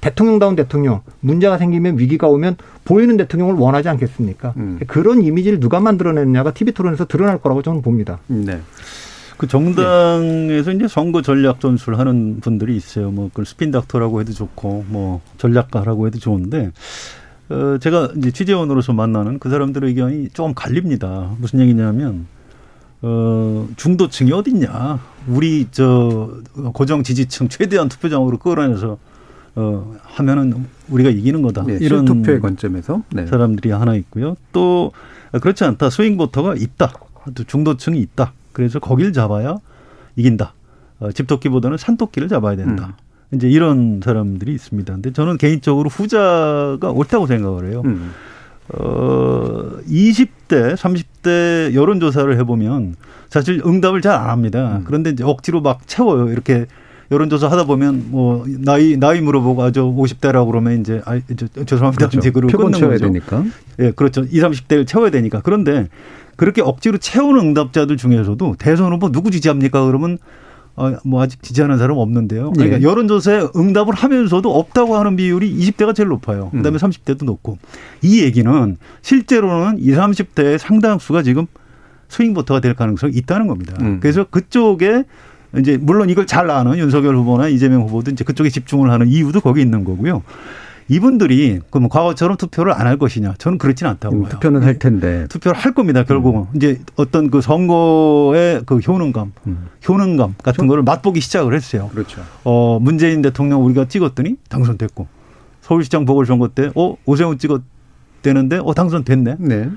대통령다운 0.00 0.56
대통령 0.56 1.02
문제가 1.20 1.58
생기면 1.58 1.98
위기가 1.98 2.28
오면 2.28 2.56
보이는 2.84 3.16
대통령을 3.16 3.54
원하지 3.54 3.88
않겠습니까? 3.88 4.54
음. 4.56 4.80
그런 4.86 5.22
이미지를 5.22 5.60
누가 5.60 5.80
만들어냈냐가 5.80 6.54
TV 6.54 6.72
토론에서 6.72 7.06
드러날 7.06 7.38
거라고 7.38 7.62
저는 7.62 7.82
봅니다. 7.82 8.18
네. 8.28 8.60
그 9.40 9.46
정당에서 9.46 10.70
이제 10.70 10.86
선거 10.86 11.22
전략 11.22 11.60
전술 11.60 11.98
하는 11.98 12.40
분들이 12.40 12.76
있어요. 12.76 13.10
뭐 13.10 13.30
그걸 13.30 13.46
스핀 13.46 13.70
닥터라고 13.70 14.20
해도 14.20 14.34
좋고 14.34 14.84
뭐 14.88 15.22
전략가라고 15.38 16.06
해도 16.06 16.18
좋은데 16.18 16.72
어 17.48 17.78
제가 17.80 18.10
이제 18.18 18.32
취재원으로서 18.32 18.92
만나는 18.92 19.38
그 19.38 19.48
사람들의 19.48 19.88
의견이 19.88 20.28
조금 20.34 20.52
갈립니다. 20.52 21.34
무슨 21.38 21.60
얘기냐면 21.60 22.26
어 23.00 23.66
중도층이 23.76 24.30
어딨냐? 24.30 25.00
우리 25.26 25.68
저 25.70 26.34
고정 26.74 27.02
지지층 27.02 27.48
최대한 27.48 27.88
투표장으로 27.88 28.36
끌어내서 28.36 28.98
어 29.54 29.94
하면은 30.02 30.66
우리가 30.90 31.08
이기는 31.08 31.40
거다. 31.40 31.64
네, 31.64 31.78
이런 31.80 32.06
실투표의 32.06 32.40
관점에서 32.42 33.04
네. 33.10 33.26
사람들이 33.26 33.70
하나 33.70 33.94
있고요. 33.94 34.36
또 34.52 34.92
그렇지 35.40 35.64
않다. 35.64 35.88
스윙 35.88 36.18
보터가 36.18 36.56
있다. 36.56 36.92
또 37.34 37.44
중도층이 37.44 37.98
있다. 38.00 38.34
그래서 38.52 38.78
거길 38.78 39.12
잡아야 39.12 39.56
이긴다. 40.16 40.54
어, 41.00 41.12
집토끼보다는 41.12 41.76
산토끼를 41.78 42.28
잡아야 42.28 42.56
된다. 42.56 42.96
이제 43.32 43.48
이런 43.48 44.00
사람들이 44.04 44.52
있습니다. 44.52 44.92
근데 44.92 45.12
저는 45.12 45.38
개인적으로 45.38 45.88
후자가 45.88 46.90
옳다고 46.92 47.26
생각을 47.26 47.70
해요. 47.70 47.82
음. 47.84 48.10
어, 48.72 49.78
20대, 49.88 50.74
30대 50.76 51.74
여론조사를 51.74 52.36
해보면 52.38 52.96
사실 53.28 53.62
응답을 53.64 54.00
잘 54.00 54.14
안 54.14 54.30
합니다. 54.30 54.78
음. 54.78 54.84
그런데 54.84 55.10
이제 55.10 55.24
억지로 55.24 55.60
막 55.60 55.86
채워요. 55.86 56.28
이렇게 56.30 56.66
여론조사 57.10 57.48
하다 57.50 57.64
보면 57.64 58.06
뭐 58.10 58.44
나이 58.46 58.96
나이 58.96 59.20
물어보고 59.20 59.62
아저 59.64 59.82
50대라고 59.84 60.46
그러면 60.46 60.80
이제 60.80 61.00
아 61.04 61.18
저, 61.36 61.46
죄송합니다. 61.64 62.08
그렇죠. 62.08 62.18
이제 62.18 62.30
끊는 62.30 62.72
채워야 62.72 62.98
거죠. 62.98 63.06
되니까. 63.06 63.44
예, 63.80 63.90
그렇죠. 63.92 64.22
20, 64.22 64.42
30대를 64.42 64.86
채워야 64.86 65.10
되니까. 65.10 65.40
그런데 65.42 65.88
그렇게 66.40 66.62
억지로 66.62 66.96
채우는 66.96 67.48
응답자들 67.48 67.98
중에서도 67.98 68.56
대선 68.58 68.94
후보 68.94 69.12
누구 69.12 69.30
지지합니까? 69.30 69.84
그러면 69.84 70.16
어, 70.74 70.96
뭐 71.04 71.22
아직 71.22 71.42
지지하는 71.42 71.76
사람 71.76 71.98
없는데요. 71.98 72.52
그러니까 72.52 72.78
예. 72.78 72.82
여론조사에 72.82 73.48
응답을 73.54 73.92
하면서도 73.92 74.50
없다고 74.58 74.96
하는 74.96 75.16
비율이 75.16 75.54
20대가 75.54 75.94
제일 75.94 76.08
높아요. 76.08 76.48
그다음에 76.48 76.78
음. 76.78 76.78
30대도 76.78 77.26
높고. 77.26 77.58
이 78.00 78.22
얘기는 78.22 78.76
실제로는 79.02 79.80
20, 79.80 79.94
30대의 79.94 80.56
상당수가 80.56 81.24
지금 81.24 81.44
스윙보터가 82.08 82.60
될 82.60 82.72
가능성이 82.72 83.12
있다는 83.16 83.46
겁니다. 83.46 83.74
음. 83.82 83.98
그래서 84.00 84.24
그쪽에 84.24 85.04
이제 85.58 85.76
물론 85.78 86.08
이걸 86.08 86.26
잘 86.26 86.50
아는 86.50 86.78
윤석열 86.78 87.16
후보나 87.16 87.48
이재명 87.48 87.82
후보도 87.82 88.12
이제 88.12 88.24
그쪽에 88.24 88.48
집중을 88.48 88.90
하는 88.90 89.08
이유도 89.08 89.42
거기 89.42 89.60
있는 89.60 89.84
거고요. 89.84 90.22
이분들이 90.90 91.60
그럼 91.70 91.88
과거처럼 91.88 92.36
투표를 92.36 92.72
안 92.72 92.86
할 92.86 92.98
것이냐? 92.98 93.34
저는 93.38 93.58
그렇지는 93.58 93.92
않다고 93.92 94.16
음, 94.16 94.22
봐요. 94.22 94.30
투표는 94.32 94.62
할 94.64 94.78
텐데. 94.78 95.26
투표를 95.28 95.56
할 95.56 95.72
겁니다. 95.72 96.02
결국은 96.02 96.46
이제 96.56 96.80
어떤 96.96 97.30
그 97.30 97.40
선거의 97.40 98.62
그 98.66 98.78
효능감, 98.78 99.32
음. 99.46 99.66
효능감 99.88 100.34
같은 100.42 100.66
거를 100.66 100.82
맛보기 100.82 101.20
시작을 101.20 101.54
했어요. 101.54 101.88
그렇죠. 101.92 102.20
어 102.44 102.78
문재인 102.80 103.22
대통령 103.22 103.64
우리가 103.64 103.84
찍었더니 103.86 104.36
당선됐고 104.48 105.06
서울시장 105.62 106.04
보궐선거 106.04 106.48
때 106.48 106.70
어 106.74 106.96
오세훈 107.04 107.38
찍었대는데 107.38 108.58
어 108.64 108.74
당선됐네. 108.74 109.36
네. 109.38 109.70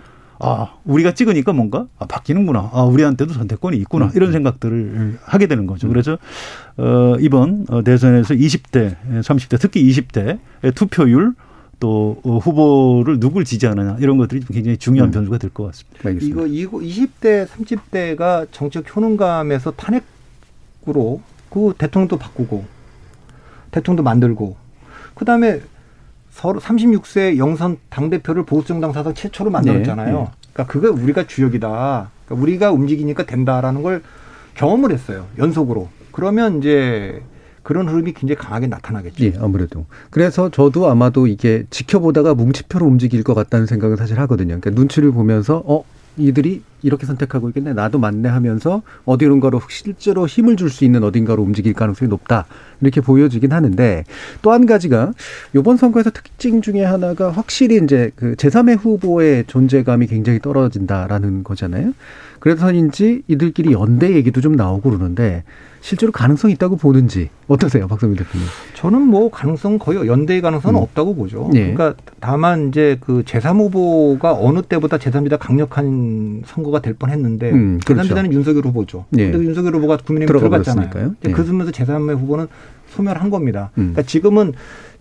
아 0.45 0.73
우리가 0.83 1.13
찍으니까 1.13 1.53
뭔가 1.53 1.87
아, 1.97 2.05
바뀌는구나. 2.05 2.69
아 2.73 2.83
우리한테도 2.83 3.33
선택권이 3.33 3.77
있구나. 3.77 4.11
이런 4.13 4.31
생각들을 4.33 5.19
하게 5.23 5.47
되는 5.47 5.65
거죠. 5.65 5.87
그래서 5.87 6.17
어 6.77 7.15
이번 7.19 7.65
어, 7.69 7.81
대선에서 7.81 8.33
20대, 8.33 8.95
30대 9.21 9.57
특히 9.59 9.89
20대 9.89 10.39
의 10.63 10.71
투표율 10.73 11.33
또 11.79 12.19
어, 12.23 12.37
후보를 12.37 13.19
누굴 13.19 13.45
지지하느냐 13.45 13.97
이런 13.99 14.17
것들이 14.17 14.41
굉장히 14.51 14.77
중요한 14.77 15.09
음. 15.09 15.11
변수가 15.13 15.37
될 15.37 15.49
것 15.49 15.65
같습니다. 15.67 16.09
알겠습니다. 16.09 16.41
이거 16.45 16.47
이거 16.47 16.77
20대, 16.79 17.47
30대가 17.47 18.47
정책 18.51 18.93
효능감에서 18.95 19.71
탄핵으로 19.71 21.21
그 21.49 21.73
대통령도 21.77 22.17
바꾸고 22.17 22.65
대통령도 23.71 24.03
만들고 24.03 24.55
그다음에 25.15 25.61
서로 26.33 26.59
36세 26.59 27.37
영선 27.37 27.77
당 27.89 28.09
대표를 28.09 28.43
보수정당 28.43 28.91
사상 28.91 29.13
최초로 29.13 29.51
만들었잖아요. 29.51 30.17
네, 30.17 30.23
네. 30.23 30.27
그러니까 30.51 30.73
그게 30.73 30.87
우리가 30.87 31.27
주역이다. 31.27 32.09
그러니까 32.25 32.43
우리가 32.43 32.71
움직이니까 32.71 33.23
된다라는 33.25 33.83
걸 33.83 34.01
경험을 34.55 34.91
했어요. 34.91 35.27
연속으로. 35.37 35.89
그러면 36.11 36.57
이제 36.57 37.21
그런 37.61 37.87
흐름이 37.87 38.13
굉장히 38.13 38.37
강하게 38.37 38.65
나타나겠죠. 38.67 39.23
예, 39.23 39.33
아무래도. 39.39 39.85
그래서 40.09 40.49
저도 40.49 40.89
아마도 40.89 41.27
이게 41.27 41.65
지켜보다가 41.69 42.33
뭉치표로 42.33 42.85
움직일 42.85 43.23
것 43.23 43.35
같다는 43.35 43.67
생각을 43.67 43.95
사실 43.95 44.19
하거든요. 44.21 44.59
그러니까 44.59 44.71
눈치를 44.71 45.11
보면서 45.11 45.63
어 45.65 45.85
이들이 46.17 46.61
이렇게 46.83 47.05
선택하고 47.05 47.49
있겠네. 47.49 47.73
나도 47.73 47.97
맞네 47.97 48.29
하면서 48.29 48.81
어디론가로 49.05 49.61
실제로 49.69 50.27
힘을 50.27 50.57
줄 50.57 50.69
수 50.69 50.83
있는 50.85 51.03
어딘가로 51.03 51.41
움직일 51.41 51.73
가능성이 51.73 52.09
높다. 52.09 52.45
이렇게 52.81 52.99
보여지긴 53.01 53.53
하는데 53.53 54.03
또 54.41 54.51
한 54.51 54.65
가지가 54.65 55.13
이번 55.55 55.77
선거에서 55.77 56.09
특징 56.11 56.61
중에 56.61 56.83
하나가 56.83 57.31
확실히 57.31 57.79
이제 57.83 58.11
그 58.15 58.35
제3의 58.35 58.77
후보의 58.79 59.45
존재감이 59.47 60.07
굉장히 60.07 60.39
떨어진다라는 60.39 61.43
거잖아요. 61.43 61.93
그래서인지 62.43 63.23
이들끼리 63.29 63.71
연대 63.71 64.13
얘기도 64.13 64.41
좀 64.41 64.57
나오고 64.57 64.89
그러는데 64.89 65.45
실제로 65.79 66.11
가능성이 66.11 66.53
있다고 66.55 66.75
보는지 66.75 67.29
어떠세요, 67.47 67.87
박성민 67.87 68.17
대표님? 68.17 68.45
저는 68.73 69.01
뭐 69.01 69.31
가능성 69.31 69.79
거의 69.79 70.05
연대의 70.05 70.41
가능성은 70.41 70.77
음. 70.77 70.83
없다고 70.83 71.15
보죠. 71.15 71.49
예. 71.53 71.73
그러니까 71.73 71.93
다만 72.19 72.67
이제 72.67 72.97
그 72.99 73.23
제3 73.23 73.59
후보가 73.59 74.33
어느 74.37 74.61
때보다 74.61 74.97
제3지다 74.97 75.37
강력한 75.39 76.43
선거가 76.45 76.81
될 76.81 76.95
뻔했는데 76.95 77.49
음, 77.49 77.79
그렇죠. 77.85 78.13
제3지다는 78.13 78.33
윤석열 78.33 78.65
후보죠. 78.65 79.05
예. 79.17 79.31
근데 79.31 79.45
윤석열 79.45 79.75
후보가 79.75 79.99
국민의힘 80.05 80.37
들어갔잖아요. 80.37 80.89
근데 80.89 81.15
예. 81.29 81.31
그 81.31 81.45
점에서 81.45 81.71
제3의 81.71 82.17
후보는 82.19 82.47
소멸한 82.89 83.29
겁니다. 83.29 83.71
음. 83.77 83.93
그러니까 83.93 84.01
지금은 84.01 84.51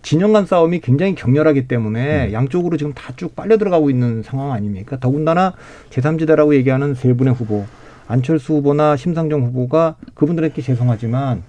진영 0.03 0.33
간 0.33 0.45
싸움이 0.45 0.81
굉장히 0.81 1.15
격렬하기 1.15 1.67
때문에 1.67 2.27
음. 2.27 2.33
양쪽으로 2.33 2.77
지금 2.77 2.93
다 2.93 3.13
쭉 3.15 3.35
빨려 3.35 3.57
들어가고 3.57 3.89
있는 3.89 4.21
상황 4.23 4.51
아닙니까? 4.51 4.97
더군다나 4.99 5.53
제3지대라고 5.91 6.53
얘기하는 6.55 6.93
세 6.95 7.13
분의 7.13 7.33
후보 7.35 7.65
안철수 8.07 8.53
후보나 8.55 8.95
심상정 8.97 9.43
후보가 9.45 9.95
그분들에게 10.15 10.59
죄송하지만 10.61 11.43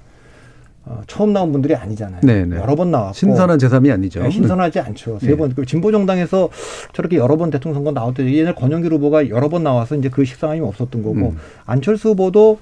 어, 0.86 1.00
처음 1.06 1.32
나온 1.32 1.50
분들이 1.50 1.74
아니잖아요. 1.74 2.20
네, 2.22 2.44
네. 2.44 2.56
여러 2.56 2.74
번 2.76 2.90
나왔고 2.90 3.14
신선한 3.14 3.56
제3이 3.58 3.90
아니죠. 3.90 4.22
네, 4.22 4.30
신선하지 4.30 4.80
않죠. 4.80 5.18
세 5.18 5.28
네. 5.28 5.36
번. 5.36 5.54
그 5.54 5.64
진보 5.64 5.90
정당에서 5.90 6.50
저렇게 6.92 7.16
여러 7.16 7.36
번 7.38 7.48
대통령 7.48 7.74
선거 7.76 7.90
나올 7.92 8.12
때 8.12 8.30
옛날 8.34 8.54
권영길 8.54 8.92
후보가 8.92 9.30
여러 9.30 9.48
번 9.48 9.62
나와서 9.64 9.96
이제 9.96 10.10
그 10.10 10.24
식상함이 10.26 10.60
없었던 10.60 11.02
거고 11.02 11.30
음. 11.30 11.38
안철수 11.64 12.10
후보도 12.10 12.58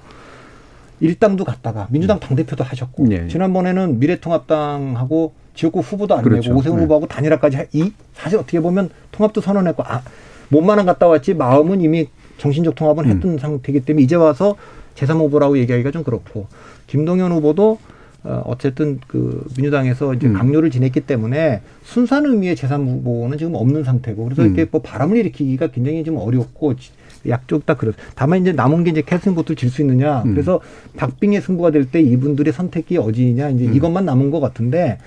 일당도 1.07 1.43
갔다가 1.43 1.87
민주당 1.91 2.17
당대표도 2.19 2.63
하셨고 2.63 3.11
예. 3.11 3.27
지난번에는 3.27 3.99
미래통합당하고 3.99 5.33
지역구 5.53 5.81
후보도 5.81 6.15
안 6.15 6.23
그렇죠. 6.23 6.49
내고 6.49 6.59
오세훈 6.59 6.77
네. 6.77 6.83
후보하고 6.83 7.07
단일화까지 7.07 7.57
하- 7.57 7.65
이 7.73 7.91
사실 8.13 8.39
어떻게 8.39 8.59
보면 8.61 8.89
통합도 9.11 9.41
선언했고 9.41 9.83
아 9.85 10.01
몸만은 10.49 10.85
갔다 10.85 11.07
왔지 11.07 11.33
마음은 11.33 11.81
이미 11.81 12.07
정신적 12.37 12.75
통합은 12.75 13.05
했던 13.05 13.31
음. 13.33 13.37
상태이기 13.37 13.81
때문에 13.81 14.03
이제 14.03 14.15
와서 14.15 14.55
제3 14.95 15.19
후보라고 15.19 15.57
얘기하기가 15.57 15.91
좀 15.91 16.03
그렇고 16.03 16.47
김동연 16.87 17.31
후보도 17.33 17.79
어, 18.23 18.41
어쨌든 18.45 19.01
그 19.07 19.45
민주당에서 19.57 20.13
이제 20.13 20.27
음. 20.27 20.33
강요를 20.33 20.71
지냈기 20.71 21.01
때문에 21.01 21.61
순수한 21.83 22.25
의미의 22.25 22.55
제3 22.55 22.87
후보는 22.87 23.37
지금 23.37 23.55
없는 23.55 23.83
상태고 23.83 24.23
그래서 24.23 24.43
음. 24.43 24.47
이렇게 24.55 24.69
뭐 24.71 24.81
바람을 24.81 25.17
일으키기가 25.17 25.67
굉장히 25.67 26.03
좀 26.05 26.17
어렵고 26.17 26.77
지- 26.77 26.91
약쪽 27.27 27.65
다 27.65 27.75
그렇. 27.75 27.93
다만 28.15 28.41
이제 28.41 28.51
남은 28.51 28.83
게 28.83 28.91
이제 28.91 29.01
캐스팅 29.01 29.35
보트를 29.35 29.55
질수 29.55 29.81
있느냐. 29.81 30.21
음. 30.23 30.31
그래서 30.33 30.59
박빙의 30.97 31.41
승부가 31.41 31.71
될 31.71 31.85
때 31.85 32.01
이분들의 32.01 32.51
선택이 32.53 32.97
어디냐 32.97 33.49
이제 33.49 33.65
음. 33.67 33.73
이것만 33.73 34.05
남은 34.05 34.31
것 34.31 34.39
같은데 34.39 34.97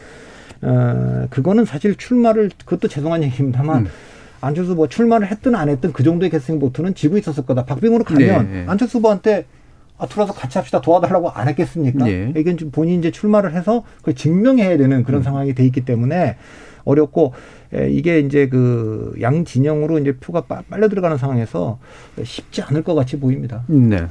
어 0.63 1.27
그거는 1.31 1.65
사실 1.65 1.95
출마를 1.97 2.51
그것도 2.65 2.89
죄송한 2.89 3.23
얘기입니다만 3.25 3.83
음. 3.87 3.91
안철수 4.41 4.75
뭐 4.75 4.89
출마를 4.89 5.27
했든 5.31 5.55
안 5.55 5.69
했든 5.69 5.93
그 5.93 6.03
정도의 6.03 6.31
캐스팅 6.31 6.59
보트는 6.59 6.95
지고 6.95 7.19
있었을 7.19 7.45
거다. 7.45 7.65
박빙으로 7.65 8.05
가면 8.05 8.51
네, 8.51 8.61
네. 8.61 8.65
안철수 8.69 8.99
후보한테 8.99 9.47
아, 9.99 10.07
들어와서 10.07 10.35
같이 10.35 10.59
합시다 10.59 10.81
도와달라고 10.83 11.31
안 11.31 11.49
했겠습니까? 11.49 12.07
예. 12.11 12.31
이건 12.37 12.59
좀 12.59 12.71
본인이 12.71 12.99
이제 12.99 13.11
출마를 13.11 13.55
해서 13.55 13.83
그걸 13.99 14.15
증명해야 14.15 14.77
되는 14.77 14.99
음. 14.99 15.05
그런 15.05 15.23
상황이 15.23 15.55
돼 15.55 15.65
있기 15.65 15.87
때문에 15.87 16.37
어렵고 16.85 17.33
에, 17.33 17.33
이게 17.91 18.21
이제 18.21 18.49
그 18.49 19.15
양 19.21 19.45
진영으로 19.45 19.99
이제 19.99 20.13
표가 20.17 20.43
빠- 20.43 20.63
빨려 20.69 20.89
들어가는 20.89 21.17
상황에서 21.17 21.79
쉽지 22.23 22.63
않을 22.63 22.83
것 22.83 22.95
같이 22.95 23.19
보입니다. 23.19 23.63
네. 23.67 24.07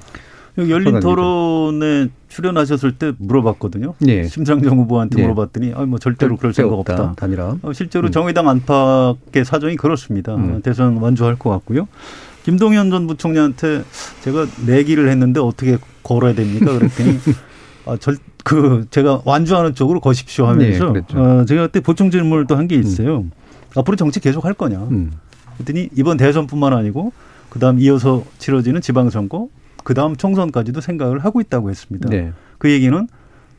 여기 0.57 0.71
열린. 0.71 0.99
토론에 1.01 2.07
출연하셨을 2.29 2.93
때 2.97 3.11
물어봤거든요. 3.17 3.93
예. 4.07 4.23
심상정 4.25 4.77
후보한테 4.79 5.19
예. 5.19 5.23
물어봤더니 5.23 5.73
아, 5.75 5.85
뭐 5.85 5.99
절대로 5.99 6.37
그럴 6.37 6.53
생각 6.53 6.75
없다. 6.79 7.13
단일화. 7.17 7.57
어, 7.61 7.73
실제로 7.73 8.07
음. 8.07 8.11
정의당 8.11 8.47
안팎의 8.47 9.43
사정이 9.45 9.75
그렇습니다. 9.75 10.35
음. 10.35 10.55
어, 10.55 10.59
대선 10.61 10.97
완주할 10.97 11.35
것 11.37 11.49
같고요. 11.49 11.87
김동연 12.43 12.89
전 12.89 13.07
부총리한테 13.07 13.83
제가 14.21 14.45
내기를 14.65 15.09
했는데 15.09 15.39
어떻게 15.39 15.77
걸어야 16.03 16.33
됩니까? 16.33 16.77
그랬더니 16.77 17.17
아, 17.87 17.97
절, 17.97 18.17
그 18.43 18.85
제가 18.91 19.21
완주하는 19.25 19.75
쪽으로 19.75 19.99
거십시오 19.99 20.45
하면서 20.45 20.93
네. 20.93 21.01
어, 21.15 21.43
제가 21.45 21.67
그때 21.67 21.79
보충 21.81 22.11
질문을 22.11 22.47
또 22.47 22.55
한 22.55 22.67
게 22.67 22.75
있어요. 22.75 23.25
앞으로 23.75 23.95
정치 23.97 24.19
계속 24.19 24.45
할 24.45 24.53
거냐? 24.53 24.79
음. 24.91 25.11
그랬더니 25.55 25.89
이번 25.95 26.17
대선뿐만 26.17 26.73
아니고 26.73 27.13
그다음 27.49 27.79
이어서 27.79 28.23
치러지는 28.39 28.81
지방선거, 28.81 29.47
그다음 29.83 30.15
총선까지도 30.15 30.81
생각을 30.81 31.19
하고 31.19 31.41
있다고 31.41 31.69
했습니다. 31.69 32.09
네. 32.09 32.33
그 32.57 32.69
얘기는 32.71 33.07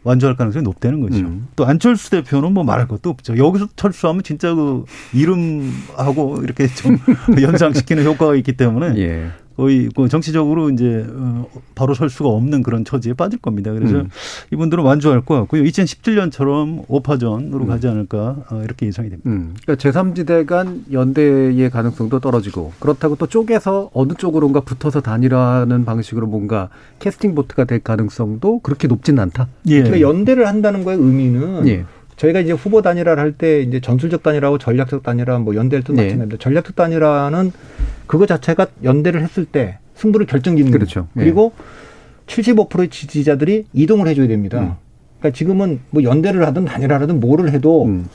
완주할 0.02 0.36
가능성이 0.36 0.62
높다는 0.62 1.00
거죠. 1.00 1.18
음. 1.18 1.48
또 1.56 1.66
안철수 1.66 2.10
대표는 2.10 2.52
뭐 2.52 2.62
말할 2.62 2.86
것도 2.86 3.10
없죠. 3.10 3.36
여기서 3.36 3.68
철수하면 3.74 4.22
진짜 4.22 4.54
그 4.54 4.84
이름하고 5.12 6.42
이렇게 6.44 6.68
좀 6.68 6.98
연상시키는 7.40 8.04
효과가 8.04 8.36
있기 8.36 8.52
때문에 8.52 8.96
예. 8.98 9.30
거의 9.56 9.88
그 9.94 10.08
정치적으로 10.08 10.70
이제 10.70 11.06
어, 11.08 11.46
바로 11.74 11.94
설 11.94 12.10
수가 12.10 12.28
없는 12.28 12.62
그런 12.62 12.84
처지에 12.84 13.14
빠질 13.14 13.38
겁니다. 13.40 13.72
그래서 13.72 13.96
음. 13.96 14.10
이분들은 14.52 14.84
완주할 14.84 15.22
것 15.22 15.34
같고요. 15.40 15.62
2017년처럼 15.64 16.84
오파전으로 16.88 17.64
음. 17.64 17.66
가지 17.66 17.88
않을까 17.88 18.44
어, 18.50 18.60
이렇게 18.62 18.86
예상이 18.86 19.08
됩니다. 19.08 19.28
음. 19.30 19.54
그러니까 19.62 19.90
제3지대 19.90 20.46
간 20.46 20.84
연대의 20.92 21.70
가능성도 21.70 22.20
떨어지고 22.20 22.72
그렇다고 22.78 23.16
또 23.16 23.26
쪼개서 23.26 23.90
어느 23.94 24.12
쪽으로인가 24.12 24.60
붙어서 24.60 25.00
단일화하는 25.00 25.84
방식으로 25.84 26.26
뭔가 26.26 26.68
캐스팅 26.98 27.34
보트가 27.34 27.64
될 27.64 27.80
가능성도 27.80 28.60
그렇게 28.60 28.88
높지는 28.88 29.22
않다. 29.22 29.48
예. 29.68 29.82
그러니까 29.82 30.00
연대를 30.00 30.46
한다는 30.46 30.84
거의 30.84 30.98
의미는 30.98 31.66
예. 31.68 31.84
저희가 32.16 32.40
이제 32.40 32.52
후보 32.52 32.82
단일화를 32.82 33.22
할 33.22 33.32
때 33.32 33.60
이제 33.60 33.80
전술적 33.80 34.22
단일화하고 34.22 34.58
전략적 34.58 35.02
단일화 35.02 35.38
뭐 35.40 35.54
연대를 35.54 35.84
뜻 35.84 35.92
네. 35.92 36.04
마찬가지입니다. 36.04 36.36
전략적 36.38 36.74
단일화는 36.76 37.52
그거 38.06 38.24
자체가 38.26 38.68
연대를 38.82 39.22
했을 39.22 39.44
때 39.44 39.78
승부를 39.96 40.26
결정짓는 40.26 40.72
그렇죠. 40.72 41.08
예. 41.16 41.20
그리고 41.20 41.52
75%의 42.26 42.88
지지자들이 42.88 43.66
이동을 43.72 44.08
해줘야 44.08 44.26
됩니다. 44.28 44.58
음. 44.60 44.72
그러니까 45.20 45.36
지금은 45.36 45.80
뭐 45.90 46.02
연대를 46.02 46.46
하든 46.46 46.64
단일화를 46.64 47.02
하든 47.04 47.20
뭐를 47.20 47.52
해도 47.52 47.84
음. 47.84 48.08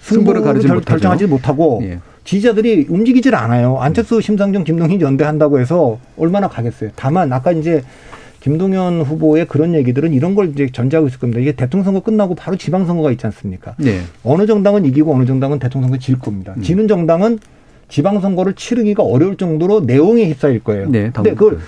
승부를 0.00 0.40
승부를 0.40 0.42
가르지 0.42 0.66
결, 0.66 0.76
못하죠. 0.76 0.90
결정하지 0.94 1.26
못하고 1.26 1.80
예. 1.82 1.98
지지자들이 2.24 2.86
움직이질 2.88 3.34
않아요. 3.34 3.78
안철수, 3.78 4.20
심상정, 4.20 4.62
김동인 4.64 5.00
연대한다고 5.00 5.58
해서 5.58 5.98
얼마나 6.16 6.48
가겠어요. 6.48 6.90
다만 6.94 7.32
아까 7.32 7.50
이제 7.50 7.82
김동연 8.40 9.02
후보의 9.02 9.46
그런 9.46 9.74
얘기들은 9.74 10.12
이런 10.12 10.34
걸 10.34 10.50
이제 10.50 10.68
전제하고 10.72 11.08
있을 11.08 11.18
겁니다. 11.18 11.40
이게 11.40 11.52
대통령 11.52 11.84
선거 11.84 12.00
끝나고 12.00 12.34
바로 12.34 12.56
지방 12.56 12.86
선거가 12.86 13.10
있지 13.12 13.26
않습니까? 13.26 13.74
네. 13.78 14.00
어느 14.24 14.46
정당은 14.46 14.86
이기고 14.86 15.14
어느 15.14 15.26
정당은 15.26 15.58
대통령 15.58 15.88
선거 15.88 15.98
질 16.02 16.18
겁니다. 16.18 16.54
음. 16.56 16.62
지는 16.62 16.88
정당은 16.88 17.38
지방 17.88 18.20
선거를 18.20 18.54
치르기가 18.54 19.02
어려울 19.02 19.36
정도로 19.36 19.80
내용에 19.80 20.26
휩싸일 20.28 20.60
거예요. 20.60 20.88
네. 20.88 21.10
근데 21.12 21.34
그걸 21.34 21.58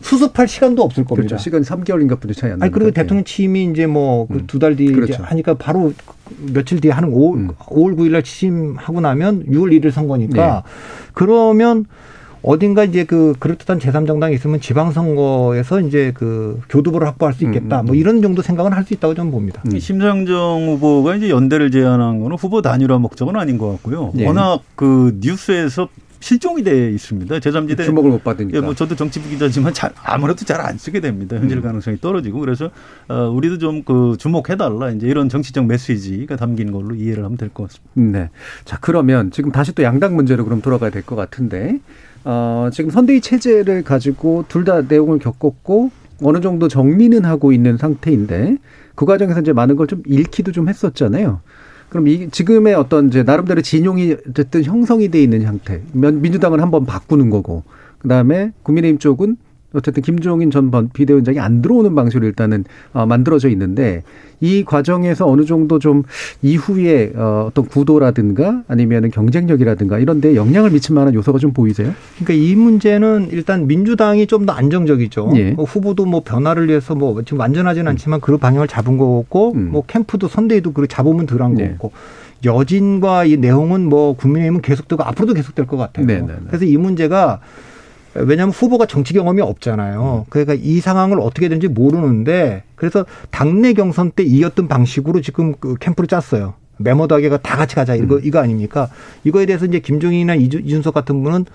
수습할 0.00 0.48
시간도 0.48 0.82
없을 0.82 1.04
겁니다. 1.04 1.28
그렇죠. 1.28 1.42
시간 1.42 1.62
3개월인가 1.62 2.18
뿐이 2.18 2.34
차이 2.34 2.50
안. 2.50 2.62
아니 2.62 2.72
그리고 2.72 2.90
대통령 2.90 3.24
취임이 3.24 3.64
이제 3.66 3.86
뭐 3.86 4.26
음. 4.30 4.44
두달 4.46 4.76
뒤에 4.76 4.92
그렇죠. 4.92 5.22
하니까 5.22 5.54
바로 5.54 5.92
며칠 6.52 6.80
뒤에 6.80 6.90
하는 6.90 7.10
5월, 7.10 7.34
음. 7.34 7.48
5월 7.58 7.96
9일 7.96 8.10
날 8.10 8.22
취임하고 8.22 9.00
나면 9.00 9.46
6월 9.46 9.80
1일 9.80 9.90
선거니까 9.90 10.62
네. 10.64 10.70
그러면 11.12 11.84
어딘가 12.42 12.84
이제 12.84 13.04
그 13.04 13.34
그럴듯한 13.38 13.78
제3정당이 13.78 14.34
있으면 14.34 14.60
지방선거에서 14.60 15.80
이제 15.80 16.12
그 16.14 16.60
교두보를 16.68 17.06
확보할 17.06 17.34
수 17.34 17.44
있겠다. 17.44 17.80
음, 17.80 17.84
음, 17.84 17.86
뭐 17.86 17.94
이런 17.94 18.20
정도 18.22 18.42
생각은 18.42 18.72
할 18.72 18.82
수 18.82 18.94
있다고 18.94 19.14
저는 19.14 19.30
봅니다. 19.30 19.62
음. 19.66 19.76
이 19.76 19.80
심상정 19.80 20.66
후보가 20.72 21.14
이제 21.16 21.30
연대를 21.30 21.70
제안한 21.70 22.18
거는 22.20 22.36
후보 22.36 22.62
단일화 22.62 22.98
목적은 22.98 23.36
아닌 23.36 23.58
것 23.58 23.70
같고요. 23.72 24.12
예. 24.18 24.26
워낙 24.26 24.60
그 24.74 25.16
뉴스에서 25.20 25.88
실종이 26.18 26.62
돼 26.64 26.90
있습니다. 26.90 27.36
제3지대 27.38 27.84
주목을 27.84 28.10
못 28.10 28.22
받으니까. 28.24 28.56
예, 28.56 28.60
뭐 28.60 28.74
저도 28.74 28.94
정치부 28.96 29.28
기자지만 29.28 29.72
잘 29.74 29.90
아무래도 30.04 30.44
잘 30.44 30.60
안 30.60 30.78
쓰게 30.78 30.98
됩니다. 31.00 31.36
현실 31.36 31.58
음. 31.58 31.62
가능성이 31.62 31.98
떨어지고 32.00 32.40
그래서 32.40 32.70
어, 33.08 33.28
우리도 33.28 33.58
좀 33.58 33.82
그 33.84 34.16
주목해 34.18 34.56
달라 34.56 34.90
이제 34.90 35.06
이런 35.08 35.28
정치적 35.28 35.66
메시지가 35.66 36.36
담긴 36.36 36.70
걸로 36.72 36.94
이해를 36.96 37.24
하면 37.24 37.36
될 37.36 37.48
것 37.50 37.68
같습니다. 37.68 38.18
네. 38.20 38.30
자, 38.64 38.78
그러면 38.80 39.30
지금 39.32 39.50
다시 39.52 39.72
또 39.74 39.82
양당 39.84 40.14
문제로 40.16 40.44
그럼 40.44 40.60
돌아가야 40.60 40.90
될 40.90 41.02
것 41.02 41.16
같은데, 41.16 41.78
어, 42.24 42.68
지금 42.72 42.90
선대위 42.90 43.20
체제를 43.20 43.82
가지고 43.82 44.44
둘 44.48 44.64
다 44.64 44.82
내용을 44.82 45.18
겪었고, 45.18 45.90
어느 46.22 46.40
정도 46.40 46.68
정리는 46.68 47.24
하고 47.24 47.52
있는 47.52 47.76
상태인데, 47.76 48.58
그 48.94 49.06
과정에서 49.06 49.40
이제 49.40 49.52
많은 49.52 49.74
걸좀 49.76 50.02
잃기도 50.06 50.52
좀 50.52 50.68
했었잖아요. 50.68 51.40
그럼 51.88 52.06
이 52.08 52.30
지금의 52.30 52.74
어떤 52.74 53.08
이제 53.08 53.22
나름대로 53.22 53.60
진용이 53.60 54.16
어쨌든 54.28 54.62
형성이 54.64 55.08
돼 55.10 55.20
있는 55.22 55.42
형태. 55.42 55.82
면- 55.92 56.20
민주당은 56.22 56.60
한번 56.60 56.86
바꾸는 56.86 57.28
거고, 57.30 57.64
그 57.98 58.08
다음에 58.08 58.52
국민의힘 58.62 58.98
쪽은 58.98 59.36
어쨌든 59.72 60.02
김종인 60.02 60.50
전 60.50 60.70
번- 60.70 60.90
비대위원장이 60.92 61.38
안 61.40 61.62
들어오는 61.62 61.94
방식으로 61.94 62.26
일단은 62.26 62.64
어, 62.92 63.06
만들어져 63.06 63.48
있는데 63.50 64.02
이 64.40 64.64
과정에서 64.64 65.26
어느 65.28 65.44
정도 65.44 65.78
좀 65.78 66.02
이후에 66.42 67.12
어, 67.14 67.46
어떤 67.48 67.64
구도라든가 67.66 68.62
아니면은 68.68 69.10
경쟁력이라든가 69.10 69.98
이런 69.98 70.20
데 70.20 70.34
영향을 70.34 70.70
미칠 70.70 70.94
만한 70.94 71.14
요소가 71.14 71.38
좀 71.38 71.52
보이세요? 71.52 71.92
그러니까 72.18 72.34
이 72.34 72.54
문제는 72.56 73.28
일단 73.30 73.66
민주당이 73.66 74.26
좀 74.26 74.42
더 74.46 74.52
안정적이죠. 74.52 75.32
예. 75.36 75.50
뭐 75.52 75.64
후보도 75.64 76.04
뭐 76.04 76.22
변화를 76.24 76.68
위해서 76.68 76.96
뭐 76.96 77.22
지금 77.22 77.38
완전하지는 77.38 77.86
않지만 77.92 78.20
그 78.20 78.36
방향을 78.38 78.66
잡은 78.66 78.96
거고 78.98 79.52
음. 79.54 79.68
뭐 79.70 79.84
캠프도 79.86 80.26
선대위도 80.26 80.72
그 80.72 80.88
잡으면 80.88 81.26
덜한 81.26 81.54
네. 81.54 81.70
거고 81.78 81.92
여진과 82.44 83.24
이 83.26 83.36
내용은 83.36 83.88
뭐 83.88 84.14
국민의힘은 84.16 84.62
계속되고 84.62 85.02
앞으로도 85.04 85.34
계속될 85.34 85.66
것 85.68 85.76
같아요. 85.76 86.06
네, 86.06 86.20
네, 86.20 86.26
네. 86.26 86.34
그래서 86.48 86.64
이 86.64 86.76
문제가 86.76 87.38
왜냐하면 88.14 88.52
후보가 88.52 88.86
정치 88.86 89.14
경험이 89.14 89.40
없잖아요. 89.42 90.26
그러니까 90.28 90.54
이 90.54 90.80
상황을 90.80 91.18
어떻게 91.20 91.48
되는지 91.48 91.68
모르는데 91.68 92.62
그래서 92.74 93.06
당내 93.30 93.72
경선 93.72 94.12
때 94.12 94.22
이겼던 94.22 94.68
방식으로 94.68 95.20
지금 95.20 95.54
그 95.58 95.76
캠프를 95.80 96.08
짰어요. 96.08 96.54
메모더하게가 96.78 97.38
다 97.38 97.56
같이 97.56 97.74
가자 97.74 97.94
이거 97.94 98.18
이거 98.18 98.38
아닙니까? 98.40 98.88
이거에 99.24 99.46
대해서 99.46 99.66
이제 99.66 99.78
김종인이나 99.78 100.34
이준석 100.34 100.94
같은 100.94 101.22
분은 101.22 101.46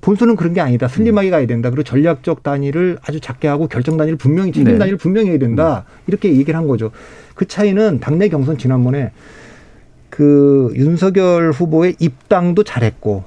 본수는 0.00 0.34
그런 0.34 0.52
게 0.52 0.60
아니다. 0.60 0.88
슬림하게 0.88 1.30
가야 1.30 1.46
된다. 1.46 1.70
그리고 1.70 1.84
전략적 1.84 2.42
단위를 2.42 2.98
아주 3.06 3.20
작게 3.20 3.46
하고 3.46 3.68
결정 3.68 3.96
단위를 3.96 4.18
분명히 4.18 4.50
책임 4.50 4.72
네. 4.72 4.78
단위를 4.78 4.98
분명히 4.98 5.30
해야 5.30 5.38
된다. 5.38 5.84
이렇게 6.08 6.32
얘기를 6.32 6.56
한 6.56 6.66
거죠. 6.66 6.90
그 7.34 7.46
차이는 7.46 8.00
당내 8.00 8.28
경선 8.28 8.58
지난번에 8.58 9.12
그 10.10 10.72
윤석열 10.74 11.52
후보의 11.52 11.96
입당도 12.00 12.64
잘했고 12.64 13.24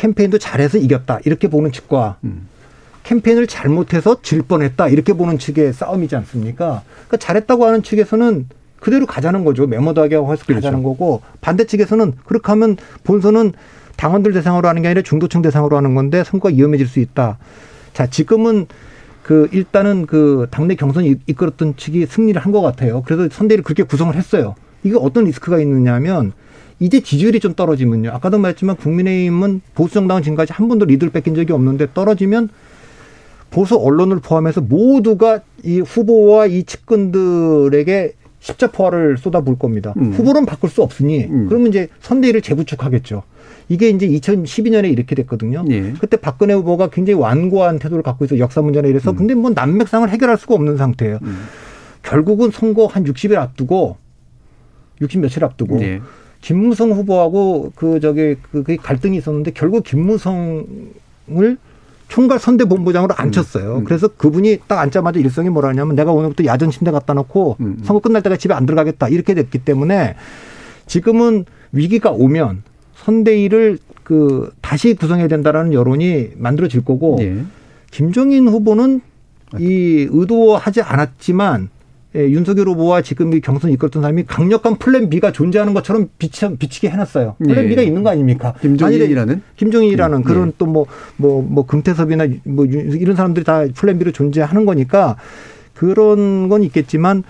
캠페인도 0.00 0.38
잘해서 0.38 0.78
이겼다. 0.78 1.20
이렇게 1.26 1.48
보는 1.48 1.72
측과 1.72 2.16
음. 2.24 2.48
캠페인을 3.02 3.46
잘못해서 3.46 4.22
질 4.22 4.40
뻔했다. 4.42 4.88
이렇게 4.88 5.12
보는 5.12 5.38
측의 5.38 5.74
싸움이지 5.74 6.16
않습니까? 6.16 6.82
그러니까 7.06 7.16
잘했다고 7.18 7.66
하는 7.66 7.82
측에서는 7.82 8.48
그대로 8.80 9.04
가자는 9.04 9.44
거죠. 9.44 9.66
메모도하게 9.66 10.14
하고 10.14 10.32
해서 10.32 10.42
그렇죠. 10.46 10.62
가자는 10.62 10.82
거고 10.82 11.20
반대 11.42 11.64
측에서는 11.66 12.14
그렇게 12.24 12.46
하면 12.52 12.78
본선은 13.04 13.52
당원들 13.96 14.32
대상으로 14.32 14.68
하는 14.68 14.80
게 14.80 14.88
아니라 14.88 15.02
중도층 15.02 15.42
대상으로 15.42 15.76
하는 15.76 15.94
건데 15.94 16.24
선거가 16.24 16.54
위험해질 16.54 16.86
수 16.88 16.98
있다. 17.00 17.36
자, 17.92 18.06
지금은 18.06 18.66
그그 19.22 19.48
일단은 19.52 20.06
그 20.06 20.46
당내 20.50 20.76
경선 20.76 21.04
이- 21.04 21.16
이끌었던 21.26 21.76
측이 21.76 22.06
승리를 22.06 22.40
한 22.40 22.52
것 22.52 22.62
같아요. 22.62 23.02
그래서 23.02 23.28
선대위를 23.30 23.64
그렇게 23.64 23.82
구성을 23.82 24.14
했어요. 24.14 24.54
이게 24.82 24.96
어떤 24.98 25.24
리스크가 25.24 25.60
있느냐면 25.60 26.32
이제 26.80 27.00
지지율이 27.00 27.40
좀 27.40 27.54
떨어지면요. 27.54 28.10
아까도 28.10 28.38
말했지만 28.38 28.76
국민의힘은 28.76 29.60
보수 29.74 29.94
정당은 29.94 30.22
지금까지 30.22 30.52
한 30.54 30.66
번도 30.66 30.86
리드를 30.86 31.12
뺏긴 31.12 31.34
적이 31.34 31.52
없는데 31.52 31.88
떨어지면 31.92 32.48
보수 33.50 33.76
언론을 33.76 34.20
포함해서 34.20 34.62
모두가 34.62 35.40
이 35.62 35.80
후보와 35.80 36.46
이 36.46 36.64
측근들에게 36.64 38.14
십자포화를 38.38 39.18
쏟아부을 39.18 39.58
겁니다. 39.58 39.92
음. 39.98 40.12
후보는 40.12 40.46
바꿀 40.46 40.70
수 40.70 40.82
없으니 40.82 41.24
음. 41.24 41.46
그러면 41.48 41.68
이제 41.68 41.88
선대위를 42.00 42.40
재구축하겠죠. 42.40 43.22
이게 43.68 43.90
이제 43.90 44.08
2012년에 44.08 44.90
이렇게 44.90 45.14
됐거든요. 45.14 45.64
예. 45.70 45.92
그때 46.00 46.16
박근혜 46.16 46.54
후보가 46.54 46.88
굉장히 46.88 47.20
완고한 47.20 47.78
태도를 47.78 48.02
갖고 48.02 48.24
있어 48.24 48.38
역사 48.38 48.62
문제나 48.62 48.88
이래서 48.88 49.12
근데 49.12 49.34
뭐 49.34 49.50
난맥상을 49.54 50.08
해결할 50.08 50.38
수가 50.38 50.54
없는 50.54 50.78
상태예요. 50.78 51.18
음. 51.22 51.42
결국은 52.02 52.50
선거 52.50 52.86
한 52.86 53.04
60일 53.04 53.36
앞두고 53.36 53.96
60 55.02 55.20
며칠 55.20 55.44
앞두고 55.44 55.80
예. 55.82 56.00
김무성 56.40 56.92
후보하고 56.92 57.72
그 57.74 58.00
저기 58.00 58.36
그, 58.50 58.62
그 58.62 58.76
갈등이 58.76 59.16
있었는데 59.18 59.52
결국 59.52 59.84
김무성을 59.84 60.66
총괄 62.08 62.38
선대본부장으로 62.38 63.14
앉혔어요. 63.14 63.78
음. 63.78 63.84
그래서 63.84 64.08
그분이 64.08 64.58
딱 64.66 64.80
앉자마자 64.80 65.20
일성이 65.20 65.48
뭐라 65.48 65.68
하냐면 65.68 65.94
내가 65.94 66.12
오늘부터 66.12 66.44
야전 66.44 66.70
침대 66.70 66.90
갖다 66.90 67.14
놓고 67.14 67.56
음. 67.60 67.78
선거 67.84 68.00
끝날 68.00 68.22
때까지 68.22 68.42
집에 68.42 68.54
안 68.54 68.66
들어가겠다 68.66 69.08
이렇게 69.08 69.34
됐기 69.34 69.58
때문에 69.58 70.16
지금은 70.86 71.44
위기가 71.72 72.10
오면 72.10 72.64
선대위를 72.96 73.78
그 74.02 74.50
다시 74.60 74.94
구성해야 74.94 75.28
된다라는 75.28 75.72
여론이 75.72 76.30
만들어질 76.36 76.84
거고 76.84 77.18
예. 77.20 77.44
김종인 77.92 78.48
후보는 78.48 79.00
이 79.58 80.08
의도하지 80.10 80.82
않았지만 80.82 81.70
예, 82.16 82.28
윤석열 82.28 82.66
후보와 82.68 83.02
지금 83.02 83.32
이 83.34 83.40
경선 83.40 83.70
이끌었던 83.70 84.02
사람이 84.02 84.24
강력한 84.26 84.76
플랜 84.78 85.08
B가 85.10 85.30
존재하는 85.30 85.74
것처럼 85.74 86.08
비치, 86.18 86.44
비치게 86.58 86.90
해놨어요. 86.90 87.36
플랜 87.38 87.64
예. 87.64 87.68
B가 87.68 87.82
있는 87.82 88.02
거 88.02 88.10
아닙니까? 88.10 88.52
김종인이라는? 88.60 89.42
김종인이라는 89.56 90.18
음, 90.18 90.22
그런 90.24 90.48
예. 90.48 90.52
또뭐 90.58 90.86
뭐 91.16 91.42
뭐 91.42 91.66
금태섭이나 91.66 92.26
뭐 92.44 92.66
유- 92.66 92.96
이런 92.98 93.14
사람들이 93.14 93.44
다 93.44 93.64
플랜 93.76 93.98
B로 93.98 94.10
존재하는 94.10 94.64
거니까 94.66 95.16
그런 95.74 96.48
건 96.48 96.62
있겠지만 96.64 97.22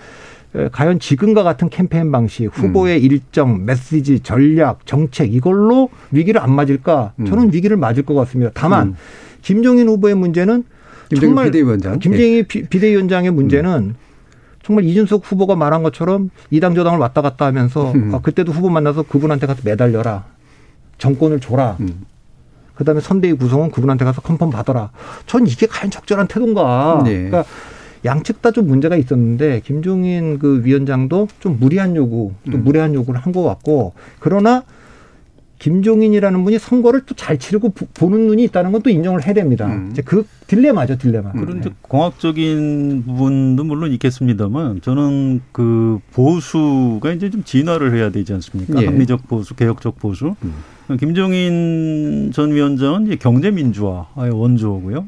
에, 0.55 0.67
과연 0.71 0.99
지금과 0.99 1.43
같은 1.43 1.69
캠페인 1.69 2.11
방식, 2.11 2.47
후보의 2.47 2.97
음. 2.99 3.03
일정, 3.03 3.65
메시지, 3.65 4.19
전략, 4.21 4.85
정책 4.87 5.33
이걸로 5.33 5.89
위기를 6.11 6.41
안 6.41 6.51
맞을까? 6.53 7.13
저는 7.27 7.53
위기를 7.53 7.77
맞을 7.77 8.03
것 8.03 8.15
같습니다. 8.15 8.51
다만 8.55 8.87
음. 8.89 8.95
김종인 9.43 9.87
후보의 9.87 10.15
문제는 10.15 10.63
김종인 11.09 11.29
정말 11.35 11.45
비대위원장. 11.45 11.93
예. 11.93 11.99
김정희 11.99 12.43
비- 12.47 12.63
비대위원장의 12.63 13.31
문제는 13.31 13.95
정말 14.63 14.85
이준석 14.85 15.21
후보가 15.25 15.55
말한 15.55 15.83
것처럼 15.83 16.29
이당 16.49 16.75
저당을 16.75 16.99
왔다 16.99 17.21
갔다 17.21 17.45
하면서 17.45 17.91
음. 17.93 18.13
아, 18.13 18.19
그때도 18.19 18.51
후보 18.51 18.69
만나서 18.69 19.03
그분한테 19.03 19.47
가서 19.47 19.61
매달려라. 19.65 20.25
정권을 20.97 21.39
줘라. 21.39 21.77
음. 21.79 22.05
그다음에 22.75 23.01
선대위 23.01 23.33
구성은 23.33 23.71
그분한테 23.71 24.05
가서 24.05 24.21
컨펌 24.21 24.49
받아라. 24.49 24.91
전 25.25 25.45
이게 25.47 25.65
과연 25.67 25.91
적절한 25.91 26.27
태도인가. 26.27 27.01
네. 27.03 27.13
그러니까 27.29 27.43
양측 28.05 28.41
다 28.41 28.51
좀 28.51 28.67
문제가 28.67 28.95
있었는데 28.95 29.61
김종인 29.63 30.39
그 30.39 30.63
위원장도 30.63 31.27
좀 31.39 31.57
무리한 31.59 31.95
요구, 31.95 32.31
또 32.51 32.57
음. 32.57 32.63
무례한 32.63 32.93
요구를 32.95 33.19
한 33.19 33.31
것 33.33 33.43
같고 33.43 33.93
그러나 34.19 34.63
김종인이라는 35.61 36.43
분이 36.43 36.57
선거를 36.57 37.01
또 37.05 37.13
잘 37.15 37.37
치르고 37.37 37.69
부- 37.69 37.85
보는 37.93 38.25
눈이 38.27 38.43
있다는 38.45 38.71
건 38.71 38.81
또 38.81 38.89
인정을 38.89 39.23
해야 39.25 39.33
됩니다. 39.35 39.67
음. 39.67 39.89
이제 39.91 40.01
그 40.01 40.25
딜레마죠, 40.47 40.97
딜레마. 40.97 41.31
그런 41.33 41.61
네. 41.61 41.69
공학적인 41.83 43.03
부분도 43.05 43.63
물론 43.63 43.91
있겠습니다만 43.91 44.81
저는 44.81 45.41
그 45.51 45.99
보수가 46.13 47.11
이제 47.13 47.29
좀 47.29 47.43
진화를 47.43 47.93
해야 47.95 48.09
되지 48.09 48.33
않습니까? 48.33 48.81
예. 48.81 48.87
합리적 48.87 49.27
보수, 49.27 49.55
개혁적 49.55 49.99
보수. 49.99 50.35
음. 50.43 50.97
김종인 50.99 52.31
전 52.33 52.51
위원장은 52.51 53.05
이제 53.05 53.15
경제민주화의 53.17 54.31
원조고요. 54.33 55.05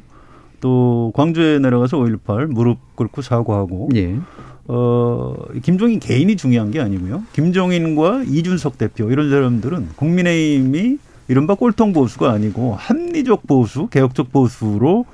또 0.61 1.11
광주에 1.15 1.57
내려가서 1.59 1.97
5.18 1.97 2.45
무릎 2.47 2.77
꿇고 2.95 3.21
사과하고 3.23 3.89
예. 3.95 4.15
어, 4.67 5.35
김종인 5.61 5.99
개인이 5.99 6.35
중요한 6.37 6.71
게 6.71 6.79
아니고요. 6.79 7.23
김종인과 7.33 8.23
이준석 8.27 8.77
대표 8.77 9.11
이런 9.11 9.29
사람들은 9.29 9.89
국민의힘이 9.95 10.97
이른바 11.27 11.55
꼴통 11.55 11.93
보수가 11.93 12.31
아니고 12.31 12.75
합리적 12.75 13.47
보수, 13.47 13.87
개혁적 13.87 14.31
보수로 14.31 15.05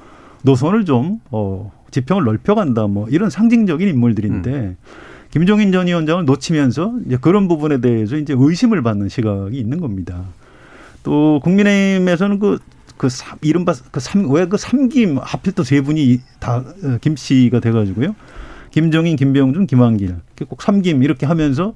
노선을 0.44 0.86
좀 0.86 1.20
어, 1.32 1.72
지평을 1.92 2.24
넓혀간다 2.24 2.88
뭐 2.88 3.08
이런 3.10 3.30
상징적인 3.30 3.88
인물들인데 3.88 4.76
김종인 5.32 5.72
전 5.72 5.88
위원장을 5.88 6.26
놓치면서 6.26 6.94
이제 7.06 7.18
그런 7.20 7.48
부분에 7.48 7.82
대해서 7.82 8.18
이제 8.18 8.36
의심을 8.38 8.82
받는 8.82 9.10
시각이 9.10 9.58
있는 9.58 9.80
겁니다. 9.80 10.26
또 11.04 11.40
국민의힘에서는 11.44 12.40
그, 12.40 12.58
그 12.98 13.10
삼, 13.10 13.38
이른바 13.42 13.74
그 13.92 14.00
삼, 14.00 14.30
왜 14.32 14.46
그 14.46 14.58
삼김 14.58 15.18
하필 15.22 15.54
또 15.54 15.64
세 15.64 15.82
분이 15.82 16.20
다 16.40 16.64
어, 16.84 16.98
김씨가 17.02 17.60
돼가지고요. 17.60 18.16
김정인, 18.72 19.16
김병준, 19.16 19.68
김한길. 19.68 20.16
꼭 20.48 20.62
삼김 20.62 21.04
이렇게 21.04 21.26
하면서 21.26 21.74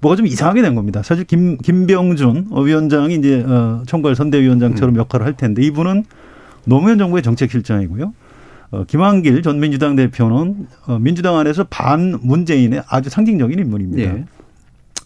뭐가 0.00 0.16
좀 0.16 0.26
이상하게 0.26 0.62
된 0.62 0.74
겁니다. 0.74 1.02
사실 1.02 1.24
김, 1.24 1.58
김병준 1.58 2.50
위원장이 2.52 3.14
이제 3.16 3.42
어, 3.42 3.82
총괄 3.86 4.14
선대위원장처럼 4.14 4.96
역할을 4.96 5.26
할 5.26 5.36
텐데 5.36 5.62
이분은 5.62 6.04
노무현 6.64 6.98
정부의 6.98 7.22
정책실장이고요. 7.22 8.12
어, 8.70 8.84
김한길 8.84 9.42
전 9.42 9.60
민주당 9.60 9.96
대표는 9.96 10.66
어, 10.86 10.98
민주당 10.98 11.36
안에서 11.36 11.64
반 11.68 12.18
문재인의 12.22 12.82
아주 12.88 13.10
상징적인 13.10 13.58
인물입니다. 13.58 14.02
예. 14.02 14.24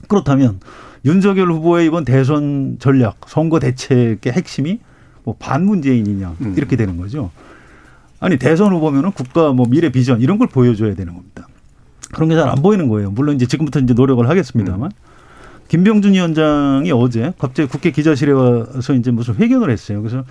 그렇다면 0.09 0.61
윤석열 1.05 1.51
후보의 1.53 1.87
이번 1.87 2.05
대선 2.05 2.77
전략, 2.79 3.17
선거 3.27 3.59
대책의 3.61 4.33
핵심이 4.33 4.81
뭐 5.25 5.37
반문재인이냐 5.39 6.37
음. 6.41 6.55
이렇게 6.57 6.77
되는 6.77 6.97
거죠. 6.97 7.31
아니 8.23 8.39
대선 8.39 8.73
후보면은 8.73 9.11
국가 9.13 9.53
뭐 9.53 9.67
미래 9.69 9.91
비전 9.91 10.21
이런 10.21 10.39
걸 10.39 10.47
보여줘야 10.49 10.95
되는 10.95 11.13
겁니다. 11.15 11.49
그런 12.13 12.29
게 12.29 12.37
잘 12.37 12.49
안 12.49 12.63
보이는 12.63 12.89
거예요. 12.89 13.11
물론 13.11 13.35
이제 13.37 13.47
지금부터 13.47 13.81
이제 13.81 13.95
노력을 13.95 14.27
하겠습니다만 14.29 14.91
김병준 15.69 16.13
위원장이 16.13 16.93
어제 16.93 17.33
갑자기 17.39 17.69
국회 17.69 17.91
기자실에 17.91 18.31
와서 18.33 18.95
이제 18.95 19.11
무슨 19.11 19.35
회견을 19.37 19.71
했어요. 19.71 20.03
그래서 20.03 20.25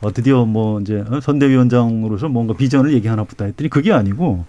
어, 0.00 0.12
드디어 0.12 0.44
뭐 0.44 0.80
이제 0.80 1.04
어, 1.08 1.20
선대위원장으로서 1.20 2.28
뭔가 2.28 2.54
비전을 2.54 2.92
얘기하나 2.94 3.24
보다 3.24 3.44
했더니 3.44 3.70
그게 3.70 3.92
아니고 3.92 4.44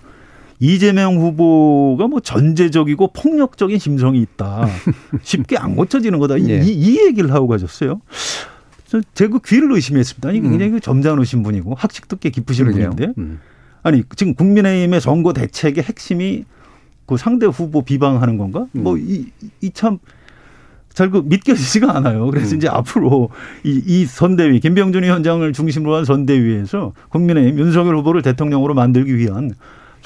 이재명 0.59 1.17
후보가 1.21 2.07
뭐 2.07 2.19
전제적이고 2.19 3.13
폭력적인 3.13 3.77
심성이 3.79 4.19
있다. 4.21 4.67
쉽게 5.23 5.57
안 5.57 5.75
고쳐지는 5.75 6.19
거다. 6.19 6.35
이, 6.37 6.49
예. 6.49 6.61
이, 6.63 6.71
이 6.73 6.99
얘기를 7.05 7.31
하고 7.31 7.47
가셨어요. 7.47 8.01
저, 8.89 9.01
제그 9.13 9.39
귀를 9.45 9.71
의심했습니다. 9.73 10.29
아니, 10.29 10.41
굉장히 10.41 10.71
그 10.71 10.79
점잖으신 10.79 11.43
분이고 11.43 11.75
학식도 11.75 12.17
꽤 12.17 12.31
깊으신 12.31 12.65
음. 12.65 12.73
그러게요. 12.73 12.89
분인데. 12.89 13.13
음. 13.21 13.39
아니, 13.83 14.03
지금 14.15 14.33
국민의힘의 14.33 14.99
선거 14.99 15.31
대책의 15.31 15.83
핵심이 15.83 16.45
그 17.05 17.15
상대 17.15 17.45
후보 17.45 17.83
비방하는 17.83 18.37
건가? 18.37 18.65
음. 18.75 18.83
뭐, 18.83 18.97
이, 18.97 19.27
이 19.61 19.69
참, 19.71 19.99
잘그 20.91 21.23
믿겨지지가 21.25 21.95
않아요. 21.97 22.25
그래서 22.31 22.55
음. 22.55 22.57
이제 22.57 22.67
앞으로 22.67 23.29
이, 23.63 23.79
이 23.85 24.05
선대위, 24.07 24.59
김병준 24.59 25.03
위원장을 25.03 25.53
중심으로 25.53 25.95
한 25.95 26.03
선대위에서 26.03 26.93
국민의힘 27.09 27.59
윤석열 27.59 27.95
후보를 27.97 28.23
대통령으로 28.23 28.73
만들기 28.73 29.15
위한 29.17 29.51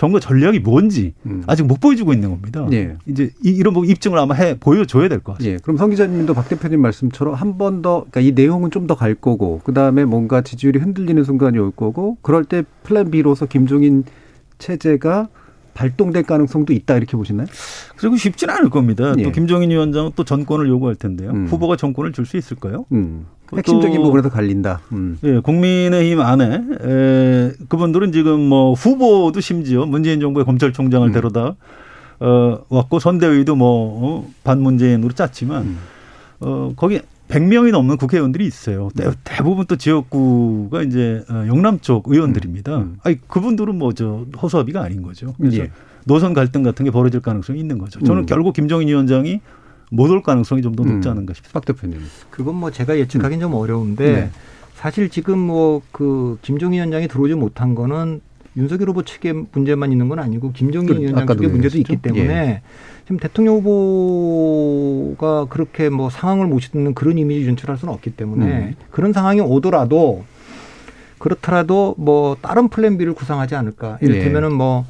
선거 0.03 0.19
전략이 0.19 0.59
뭔지 0.59 1.13
음. 1.25 1.43
아직 1.47 1.63
못 1.63 1.79
보여주고 1.79 2.11
있는 2.11 2.29
겁니다. 2.29 2.67
예. 2.73 2.97
이제 3.05 3.29
이- 3.41 3.51
이런 3.51 3.73
뭐 3.73 3.85
입증을 3.85 4.19
아마 4.19 4.33
해 4.35 4.57
보여줘야 4.59 5.07
될 5.07 5.19
것 5.21 5.37
같습니다. 5.37 5.53
예. 5.53 5.59
그럼 5.63 5.77
성 5.77 5.91
기자님도 5.91 6.33
박 6.33 6.49
대표님 6.49 6.81
말씀처럼 6.81 7.35
한 7.35 7.57
번 7.57 7.81
더, 7.81 7.99
그러니까 8.11 8.19
이 8.19 8.31
내용은 8.33 8.69
좀 8.69 8.85
더 8.85 8.95
갈 8.95 9.15
거고, 9.15 9.61
그 9.63 9.73
다음에 9.73 10.03
뭔가 10.03 10.41
지지율이 10.41 10.79
흔들리는 10.79 11.23
순간이 11.23 11.57
올 11.57 11.71
거고, 11.71 12.17
그럴 12.21 12.43
때 12.43 12.63
플랜 12.83 13.11
B로서 13.11 13.45
김종인 13.45 14.03
체제가 14.57 15.29
발동될 15.73 16.23
가능성도 16.23 16.73
있다 16.73 16.95
이렇게 16.97 17.17
보시나요? 17.17 17.47
그리고 17.97 18.15
쉽지는 18.15 18.53
않을 18.55 18.69
겁니다. 18.69 19.13
예. 19.17 19.23
또 19.23 19.31
김종인 19.31 19.71
위원장은 19.71 20.11
또 20.15 20.23
전권을 20.23 20.67
요구할 20.69 20.95
텐데요. 20.95 21.31
음. 21.31 21.47
후보가 21.47 21.75
전권을 21.77 22.11
줄 22.13 22.25
수 22.25 22.37
있을까요? 22.37 22.85
음. 22.91 23.25
또- 23.49 23.57
핵심적인 23.57 24.01
부분에서 24.01 24.29
갈린다. 24.29 24.81
음. 24.93 25.17
예, 25.23 25.39
국민의힘 25.39 26.19
안에 26.21 26.45
에, 26.81 27.51
그분들은 27.69 28.11
지금 28.11 28.39
뭐 28.41 28.73
후보도 28.73 29.39
심지어 29.41 29.85
문재인 29.85 30.19
정부의 30.19 30.45
검찰총장을 30.45 31.07
음. 31.07 31.13
데려다 31.13 31.55
어, 32.19 32.59
왔고 32.69 32.99
선대위도 32.99 33.55
뭐 33.55 33.99
어, 34.25 34.31
반문재인으로 34.43 35.13
짰지만 35.13 35.61
음. 35.63 35.77
어, 36.39 36.73
거기 36.75 36.99
100명이 37.33 37.71
넘는 37.71 37.97
국회의원들이 37.97 38.45
있어요. 38.45 38.89
대, 38.95 39.09
대부분 39.23 39.65
또 39.65 39.75
지역구가 39.75 40.83
이제 40.83 41.23
어, 41.29 41.45
영남 41.47 41.79
쪽 41.79 42.07
의원들입니다. 42.07 42.77
음. 42.77 42.97
아니 43.03 43.19
그분들은 43.27 43.75
뭐저 43.77 44.25
호수아비가 44.41 44.81
아닌 44.83 45.01
거죠. 45.01 45.33
그래서 45.37 45.57
예. 45.57 45.71
노선 46.05 46.33
갈등 46.33 46.63
같은 46.63 46.85
게 46.85 46.91
벌어질 46.91 47.21
가능성이 47.21 47.59
있는 47.59 47.77
거죠. 47.79 47.99
저는 48.03 48.23
음. 48.23 48.25
결국 48.25 48.53
김정인 48.53 48.87
위원장이 48.87 49.41
못 49.89 50.09
올 50.11 50.21
가능성이 50.21 50.61
좀 50.61 50.75
더 50.75 50.83
높지 50.83 51.07
음. 51.07 51.11
않은가 51.11 51.33
싶습니다. 51.33 51.59
박 51.59 51.65
대표님. 51.65 51.99
그건 52.29 52.55
뭐 52.55 52.71
제가 52.71 52.97
예측하기는 52.99 53.41
좀 53.41 53.53
어려운데 53.53 54.11
네. 54.11 54.29
사실 54.75 55.09
지금 55.09 55.39
뭐 55.39 55.81
그 55.91 56.37
김종인 56.41 56.77
위원장이 56.77 57.07
들어오지 57.07 57.35
못한 57.35 57.73
거는 57.75 58.21
윤석열 58.55 58.89
후보 58.89 59.03
측의 59.03 59.45
문제만 59.51 59.91
있는 59.91 60.09
건 60.09 60.19
아니고 60.19 60.51
김정인 60.51 60.87
그, 60.87 60.99
위원장 60.99 61.27
측의 61.27 61.49
문제도 61.49 61.77
있기 61.77 61.93
얘기하셨죠? 61.93 62.13
때문에 62.15 62.61
지금 63.03 63.17
대통령 63.17 63.55
후보가 63.57 65.45
그렇게 65.45 65.89
뭐 65.89 66.09
상황을 66.09 66.47
모시는 66.47 66.93
그런 66.93 67.17
이미지 67.17 67.47
연출할 67.47 67.77
수는 67.77 67.93
없기 67.93 68.11
때문에 68.11 68.45
음. 68.45 68.75
그런 68.91 69.13
상황이 69.13 69.41
오더라도 69.41 70.23
그렇더라도 71.17 71.95
뭐 71.97 72.37
다른 72.41 72.67
플랜 72.69 72.97
B를 72.97 73.13
구상하지 73.13 73.55
않을까. 73.55 73.97
이를테면은 74.01 74.53
뭐 74.53 74.85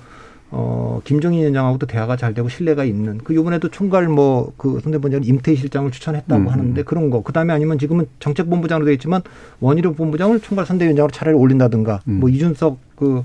어, 0.56 1.02
김정인 1.04 1.40
위원장하고도 1.40 1.88
대화가 1.88 2.16
잘 2.16 2.36
되고 2.36 2.48
신뢰가 2.48 2.84
있는 2.84 3.18
그 3.24 3.34
요번에도 3.34 3.70
총괄 3.70 4.08
뭐 4.08 4.54
그 4.58 4.80
선대본장은 4.82 5.26
임태희 5.26 5.58
실장을 5.58 5.90
추천했다고 5.90 6.42
음. 6.42 6.48
하는데 6.48 6.84
그런 6.84 7.10
거 7.10 7.24
그다음에 7.24 7.54
아니면 7.54 7.80
지금은 7.80 8.06
정책본부장으로 8.20 8.86
되어 8.86 8.94
있지만 8.94 9.24
원희룡 9.60 9.96
본부장을 9.96 10.40
총괄 10.42 10.66
선대위원장으로 10.68 11.12
차라리 11.12 11.36
올린다든가 11.36 12.02
음. 12.08 12.20
뭐 12.20 12.30
이준석 12.30 12.78
그 12.96 13.24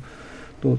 또 0.61 0.79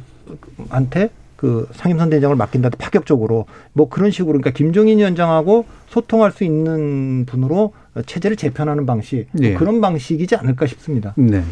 한테 0.70 1.10
그 1.36 1.68
상임선대위장을 1.72 2.36
맡긴다 2.36 2.70
파격적으로 2.78 3.46
뭐 3.72 3.88
그런 3.88 4.12
식으로 4.12 4.34
그러니까 4.34 4.50
김종인 4.52 5.00
위원장하고 5.00 5.66
소통할 5.88 6.34
수 6.34 6.44
있는 6.44 7.26
분으로 7.26 7.72
체제를 8.06 8.36
재편하는 8.36 8.86
방식 8.86 9.28
뭐 9.32 9.42
네. 9.42 9.54
그런 9.54 9.80
방식이지 9.80 10.36
않을까 10.36 10.68
싶습니다. 10.68 11.14
네. 11.16 11.38
네. 11.40 11.44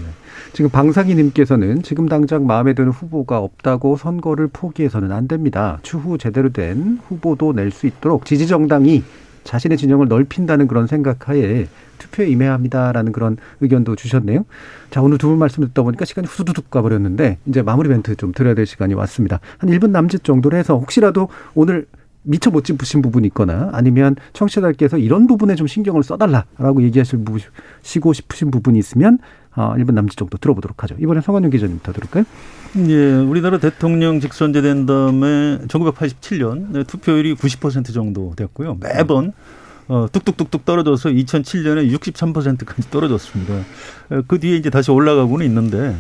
지금 0.52 0.70
방상희님께서는 0.70 1.84
지금 1.84 2.10
당장 2.10 2.46
마음에 2.46 2.74
드는 2.74 2.92
후보가 2.92 3.40
없다고 3.40 3.96
선거를 3.96 4.50
포기해서는 4.52 5.14
안 5.14 5.28
됩니다. 5.30 5.80
추후 5.84 6.18
제대로 6.18 6.52
된 6.52 7.00
후보도 7.08 7.54
낼 7.54 7.72
수 7.72 7.88
있도록 7.88 8.26
지지 8.26 8.46
정당이 8.46 9.04
자신의 9.48 9.78
진영을 9.78 10.08
넓힌다는 10.08 10.68
그런 10.68 10.88
생각하에 10.88 11.68
투표에 11.98 12.28
임해야 12.28 12.54
합니다라는 12.54 13.12
그런 13.12 13.38
의견도 13.62 13.96
주셨네요. 13.96 14.46
자, 14.92 15.02
오늘 15.02 15.18
두 15.18 15.28
분 15.30 15.40
말씀 15.40 15.64
듣다 15.64 15.82
보니까 15.84 16.06
시간이 16.06 16.28
후두둑 16.28 16.70
가버렸는데 16.70 17.38
이제 17.48 17.62
마무리 17.62 17.90
멘트 17.90 18.16
좀 18.16 18.34
드려야 18.34 18.54
될 18.54 18.66
시간이 18.66 18.94
왔습니다. 18.94 19.40
한 19.58 19.70
1분 19.70 19.90
남짓 19.90 20.24
정도로 20.24 20.58
해서 20.58 20.78
혹시라도 20.78 21.30
오늘 21.56 21.88
미처 22.24 22.52
못 22.52 22.66
짚으신 22.66 23.02
부분이 23.02 23.28
있거나 23.28 23.70
아니면 23.72 24.18
청취자들께서 24.34 24.98
이런 24.98 25.28
부분에 25.28 25.56
좀 25.56 25.66
신경을 25.66 26.04
써달라라고 26.04 26.84
얘기하실 26.84 27.24
시고 27.84 28.14
싶으신 28.14 28.52
부분이 28.52 28.78
있으면 28.80 29.20
어, 29.58 29.74
1분 29.76 29.94
남짓 29.94 30.18
정도 30.18 30.38
들어보도록 30.38 30.84
하죠. 30.84 30.96
이번에 31.00 31.20
성한용 31.20 31.50
기자님부터 31.50 31.92
들을까요? 31.92 32.24
예, 32.88 33.16
우리나라 33.16 33.58
대통령 33.58 34.20
직선제된 34.20 34.86
다음에 34.86 35.58
1987년 35.68 36.86
투표율이 36.86 37.34
90% 37.34 37.92
정도 37.92 38.34
됐고요. 38.38 38.78
매번 38.80 39.34
어, 39.88 40.06
뚝뚝뚝뚝 40.12 40.64
떨어져서 40.64 41.10
2007년에 41.10 41.92
63%까지 41.92 42.92
떨어졌습니다. 42.92 43.54
어, 44.12 44.22
그 44.28 44.40
뒤에 44.40 44.58
이제 44.58 44.70
다시 44.70 44.92
올라가고는 44.92 45.44
있는데 45.48 45.96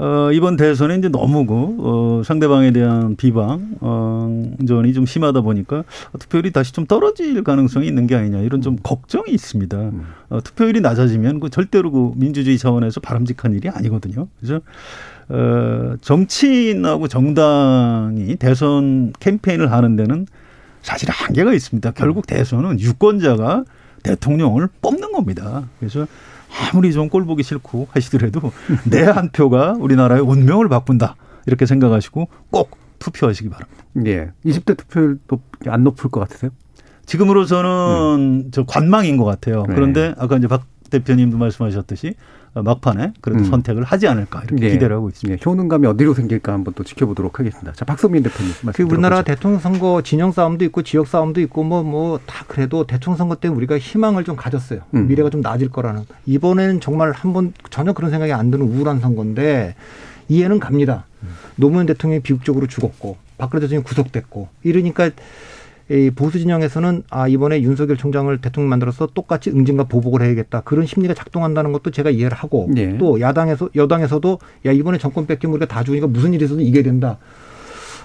어, 0.00 0.32
이번 0.32 0.56
대선에 0.56 0.96
이제 0.96 1.10
너무 1.10 1.44
그, 1.44 1.76
어, 1.78 2.22
상대방에 2.24 2.70
대한 2.70 3.16
비방, 3.16 3.76
어, 3.80 4.50
전이 4.66 4.94
좀 4.94 5.04
심하다 5.04 5.42
보니까 5.42 5.84
투표율이 6.18 6.52
다시 6.52 6.72
좀 6.72 6.86
떨어질 6.86 7.44
가능성이 7.44 7.86
있는 7.86 8.06
게 8.06 8.14
아니냐 8.16 8.38
이런 8.38 8.62
좀 8.62 8.78
걱정이 8.82 9.30
있습니다. 9.30 9.90
어, 10.30 10.40
투표율이 10.40 10.80
낮아지면 10.80 11.40
그 11.40 11.50
절대로 11.50 11.90
그 11.90 12.12
민주주의 12.16 12.56
차원에서 12.56 13.00
바람직한 13.00 13.52
일이 13.52 13.68
아니거든요. 13.68 14.26
그래서 14.40 14.62
어, 15.28 15.96
정치인하고 16.00 17.06
정당이 17.06 18.36
대선 18.36 19.12
캠페인을 19.20 19.70
하는 19.70 19.96
데는 19.96 20.26
사실 20.80 21.10
한계가 21.10 21.52
있습니다. 21.52 21.90
결국 21.90 22.26
대선은 22.26 22.80
유권자가 22.80 23.64
대통령을 24.02 24.68
뽑는 24.80 25.12
겁니다. 25.12 25.68
그래서 25.78 26.06
아무리 26.72 26.92
좀 26.92 27.08
꼴 27.08 27.24
보기 27.24 27.42
싫고 27.42 27.88
하시더라도 27.92 28.40
내 28.90 29.02
한 29.04 29.30
표가 29.30 29.76
우리나라의 29.78 30.22
운명을 30.22 30.68
바꾼다. 30.68 31.16
이렇게 31.46 31.66
생각하시고 31.66 32.28
꼭 32.50 32.76
투표하시기 32.98 33.48
바랍니다. 33.48 33.84
예. 34.06 34.30
20대 34.44 34.76
투표율 34.76 35.18
높, 35.26 35.42
안 35.66 35.84
높을 35.84 36.10
것 36.10 36.20
같으세요? 36.20 36.50
지금으로서는 37.06 38.50
저 38.52 38.64
관망인 38.64 39.16
것 39.16 39.24
같아요. 39.24 39.64
네. 39.68 39.74
그런데 39.74 40.14
아까 40.18 40.36
이제 40.36 40.46
박 40.46 40.64
대표님도 40.90 41.38
말씀하셨듯이 41.38 42.14
막판에 42.52 43.12
그래도 43.20 43.40
음. 43.40 43.44
선택을 43.44 43.84
하지 43.84 44.08
않을까 44.08 44.42
이렇게 44.42 44.66
예. 44.66 44.70
기대를 44.70 44.96
하고 44.96 45.08
있습니다. 45.08 45.38
예, 45.40 45.42
효능감이 45.44 45.86
어디로 45.86 46.14
생길까 46.14 46.52
한번 46.52 46.74
또 46.74 46.82
지켜보도록 46.82 47.38
하겠습니다. 47.38 47.72
자, 47.72 47.84
박성민 47.84 48.22
대표님 48.24 48.52
말씀 48.62 48.86
그 48.88 48.92
우리나라. 48.92 49.22
대통령 49.22 49.60
선거 49.60 50.02
진영 50.02 50.32
싸움도 50.32 50.64
있고 50.66 50.82
지역 50.82 51.06
싸움도 51.06 51.40
있고 51.42 51.62
뭐 51.62 51.82
뭐 51.82 52.18
다 52.26 52.44
그래도 52.48 52.84
대통령 52.86 53.16
선거 53.16 53.36
때 53.36 53.48
우리가 53.48 53.78
희망을 53.78 54.24
좀 54.24 54.34
가졌어요. 54.36 54.80
음. 54.94 55.06
미래가 55.06 55.30
좀 55.30 55.40
나아질 55.40 55.70
거라는. 55.70 56.02
이번에는 56.26 56.80
정말 56.80 57.12
한번 57.12 57.52
전혀 57.70 57.92
그런 57.92 58.10
생각이 58.10 58.32
안 58.32 58.50
드는 58.50 58.66
우울한 58.66 59.00
선거인데 59.00 59.74
이해는 60.28 60.58
갑니다. 60.60 61.06
노무현 61.56 61.86
대통령이 61.86 62.20
비극적으로 62.22 62.66
죽었고 62.66 63.16
박근혜 63.38 63.60
대통령이 63.60 63.84
구속됐고 63.84 64.48
이러니까 64.62 65.10
이 65.90 66.10
보수 66.10 66.38
진영에서는 66.38 67.02
아 67.10 67.26
이번에 67.26 67.62
윤석열 67.62 67.96
총장을 67.96 68.40
대통령 68.40 68.68
만들어서 68.70 69.08
똑같이 69.12 69.50
응징과 69.50 69.84
보복을 69.84 70.22
해야겠다 70.22 70.60
그런 70.60 70.86
심리가 70.86 71.14
작동한다는 71.14 71.72
것도 71.72 71.90
제가 71.90 72.10
이해를 72.10 72.36
하고 72.36 72.70
예. 72.76 72.96
또 72.96 73.20
야당에서 73.20 73.70
여당에서도 73.74 74.38
야 74.66 74.72
이번에 74.72 74.98
정권 74.98 75.26
뺏기면 75.26 75.54
우리가 75.54 75.66
다 75.66 75.82
죽으니까 75.82 76.06
무슨 76.06 76.32
일이 76.32 76.44
있어도 76.44 76.60
이겨야 76.60 76.84
된다. 76.84 77.18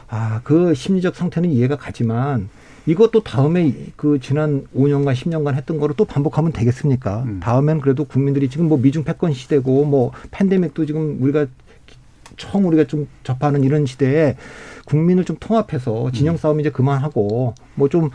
아 0.07 0.41
그 0.43 0.73
심리적 0.73 1.15
상태는 1.15 1.51
이해가 1.51 1.77
가지만 1.77 2.49
이것도 2.85 3.23
다음에 3.23 3.73
그 3.95 4.19
지난 4.19 4.65
5년간 4.75 5.13
10년간 5.13 5.55
했던 5.55 5.79
거를 5.79 5.95
또 5.97 6.05
반복하면 6.05 6.51
되겠습니까? 6.51 7.23
음. 7.23 7.39
다음엔 7.41 7.81
그래도 7.81 8.05
국민들이 8.05 8.47
지금 8.47 8.67
뭐 8.67 8.77
미중 8.77 9.03
패권 9.03 9.33
시대고 9.33 9.85
뭐 9.85 10.11
팬데믹도 10.31 10.85
지금 10.85 11.17
우리가 11.19 11.47
처음 12.37 12.65
우리가 12.65 12.83
좀 12.85 13.07
접하는 13.23 13.63
이런 13.63 13.85
시대에 13.85 14.35
국민을 14.85 15.25
좀 15.25 15.35
통합해서 15.39 16.11
진영 16.11 16.37
싸움 16.37 16.59
이제 16.59 16.69
그만하고 16.69 17.53
뭐좀 17.75 18.09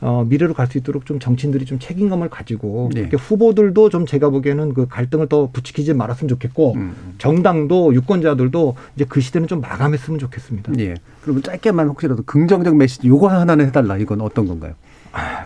어, 0.00 0.24
미래로 0.28 0.54
갈 0.54 0.68
수 0.68 0.78
있도록 0.78 1.06
좀 1.06 1.18
정치인들이 1.18 1.64
좀 1.64 1.78
책임감을 1.80 2.28
가지고 2.28 2.90
네. 2.94 3.08
후보들도 3.10 3.88
좀 3.88 4.06
제가 4.06 4.30
보기에는 4.30 4.74
그 4.74 4.86
갈등을 4.86 5.28
더 5.28 5.48
부추기지 5.50 5.94
말았으면 5.94 6.28
좋겠고 6.28 6.74
음. 6.74 6.94
정당도 7.18 7.94
유권자들도 7.94 8.76
이제 8.94 9.04
그 9.08 9.20
시대는 9.20 9.48
좀 9.48 9.60
마감했으면 9.60 10.20
좋겠습니다. 10.20 10.72
예. 10.78 10.94
그러면 11.22 11.42
짧게만 11.42 11.88
혹시라도 11.88 12.22
긍정적 12.22 12.76
메시지 12.76 13.08
요거 13.08 13.28
하나는 13.28 13.66
해달라. 13.66 13.96
이건 13.96 14.20
어떤 14.20 14.46
건가요? 14.46 14.74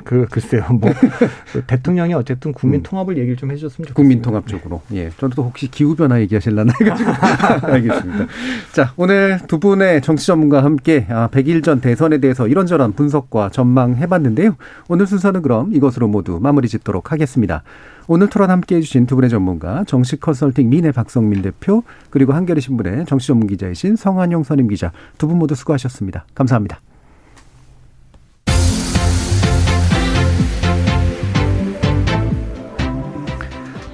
그 0.05 0.27
글쎄요. 0.31 0.65
뭐 0.71 0.91
그 1.53 1.63
대통령이 1.67 2.15
어쨌든 2.15 2.53
국민 2.53 2.81
음. 2.81 2.83
통합을 2.83 3.17
얘기를 3.19 3.37
좀 3.37 3.51
해줬으면 3.51 3.89
좋겠습니다. 3.89 3.95
국민 3.95 4.23
통합 4.23 4.47
쪽으로. 4.47 4.83
예. 4.93 5.11
저는 5.19 5.35
또 5.37 5.45
혹시 5.45 5.71
기후 5.71 5.95
변화 5.97 6.21
얘기하실라나 6.21 6.73
해가지고 6.81 7.11
알겠습니다. 7.73 8.27
자, 8.73 8.93
오늘 8.97 9.39
두 9.47 9.59
분의 9.61 10.03
정치 10.03 10.27
전문가와 10.27 10.65
함께 10.65 11.07
아, 11.11 11.29
100일 11.31 11.63
전 11.65 11.81
대선에 11.81 12.19
대해서 12.19 12.47
이런저런 12.49 12.93
분석과 12.93 13.51
전망해봤는데요. 13.51 14.57
오늘 14.89 15.07
순서는 15.07 15.43
그럼 15.43 15.75
이것으로 15.75 16.09
모두 16.09 16.39
마무리 16.41 16.69
짓도록 16.69 17.13
하겠습니다. 17.13 17.63
오늘 18.09 18.29
토론 18.29 18.51
함께 18.51 18.77
해주신 18.77 19.07
두 19.07 19.15
분의 19.15 19.31
전문가 19.31 19.85
정식 19.87 20.21
컨설팅 20.21 20.69
민의 20.71 20.93
박성민 20.93 21.41
대표 21.43 21.85
그리고 22.11 22.33
한겨레 22.33 22.61
신문의 22.61 23.07
정치 23.07 23.29
전문 23.29 23.47
기자이신 23.47 23.97
성한용 23.97 24.43
선임 24.43 24.67
기자 24.69 24.91
두 25.19 25.29
분 25.29 25.39
모두 25.39 25.55
수고하셨습니다. 25.55 26.27
감사합니다. 26.35 26.81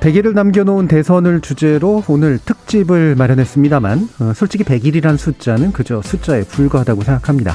백일을 0.08 0.32
남겨놓은 0.32 0.88
대선을 0.88 1.42
주제로 1.42 2.02
오늘 2.08 2.38
특집을 2.38 3.14
마련했습니다만 3.14 4.08
어, 4.20 4.32
솔직히 4.34 4.64
100일이란 4.64 5.18
숫자는 5.18 5.72
그저 5.72 6.00
숫자에 6.00 6.44
불과하다고 6.44 7.02
생각합니다. 7.02 7.54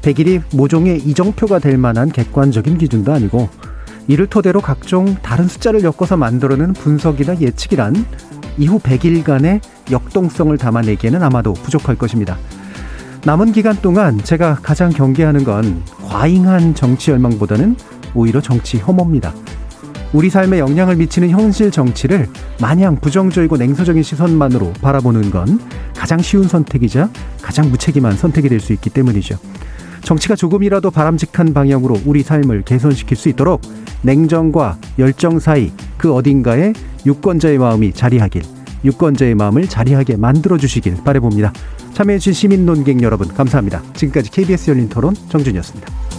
100일이 0.00 0.40
모종의 0.54 0.98
이정표가 0.98 1.58
될 1.58 1.78
만한 1.78 2.12
객관적인 2.12 2.78
기준도 2.78 3.12
아니고 3.12 3.48
이를 4.06 4.28
토대로 4.28 4.60
각종 4.60 5.16
다른 5.16 5.48
숫자를 5.48 5.82
엮어서 5.82 6.16
만들어낸 6.16 6.74
분석이나 6.74 7.40
예측이란 7.40 7.96
이후 8.56 8.78
100일간의 8.78 9.60
역동성을 9.90 10.56
담아내기에는 10.56 11.20
아마도 11.20 11.54
부족할 11.54 11.96
것입니다. 11.96 12.38
남은 13.24 13.50
기간 13.50 13.74
동안 13.82 14.16
제가 14.22 14.60
가장 14.62 14.90
경계하는 14.90 15.42
건 15.42 15.82
과잉한 16.06 16.76
정치 16.76 17.10
열망보다는 17.10 17.74
오히려 18.14 18.40
정치 18.40 18.78
혐오입니다. 18.78 19.34
우리 20.12 20.28
삶에 20.28 20.58
영향을 20.58 20.96
미치는 20.96 21.30
현실 21.30 21.70
정치를 21.70 22.28
마냥 22.60 22.96
부정적이고 22.96 23.56
냉소적인 23.56 24.02
시선만으로 24.02 24.72
바라보는 24.80 25.30
건 25.30 25.60
가장 25.94 26.20
쉬운 26.20 26.48
선택이자 26.48 27.10
가장 27.40 27.70
무책임한 27.70 28.16
선택이 28.16 28.48
될 28.48 28.60
수 28.60 28.72
있기 28.72 28.90
때문이죠. 28.90 29.38
정치가 30.02 30.34
조금이라도 30.34 30.90
바람직한 30.90 31.54
방향으로 31.54 32.00
우리 32.04 32.22
삶을 32.22 32.62
개선시킬 32.62 33.16
수 33.16 33.28
있도록 33.28 33.60
냉정과 34.02 34.78
열정 34.98 35.38
사이 35.38 35.72
그 35.96 36.12
어딘가에 36.12 36.72
유권자의 37.06 37.58
마음이 37.58 37.92
자리하길, 37.92 38.42
유권자의 38.84 39.34
마음을 39.34 39.68
자리하게 39.68 40.16
만들어 40.16 40.58
주시길 40.58 41.04
바라봅니다. 41.04 41.52
참여해주신 41.94 42.32
시민 42.32 42.66
논객 42.66 43.02
여러분 43.02 43.28
감사합니다. 43.28 43.82
지금까지 43.94 44.30
KBS 44.30 44.70
열린 44.70 44.88
토론 44.88 45.14
정준이었습니다. 45.28 46.09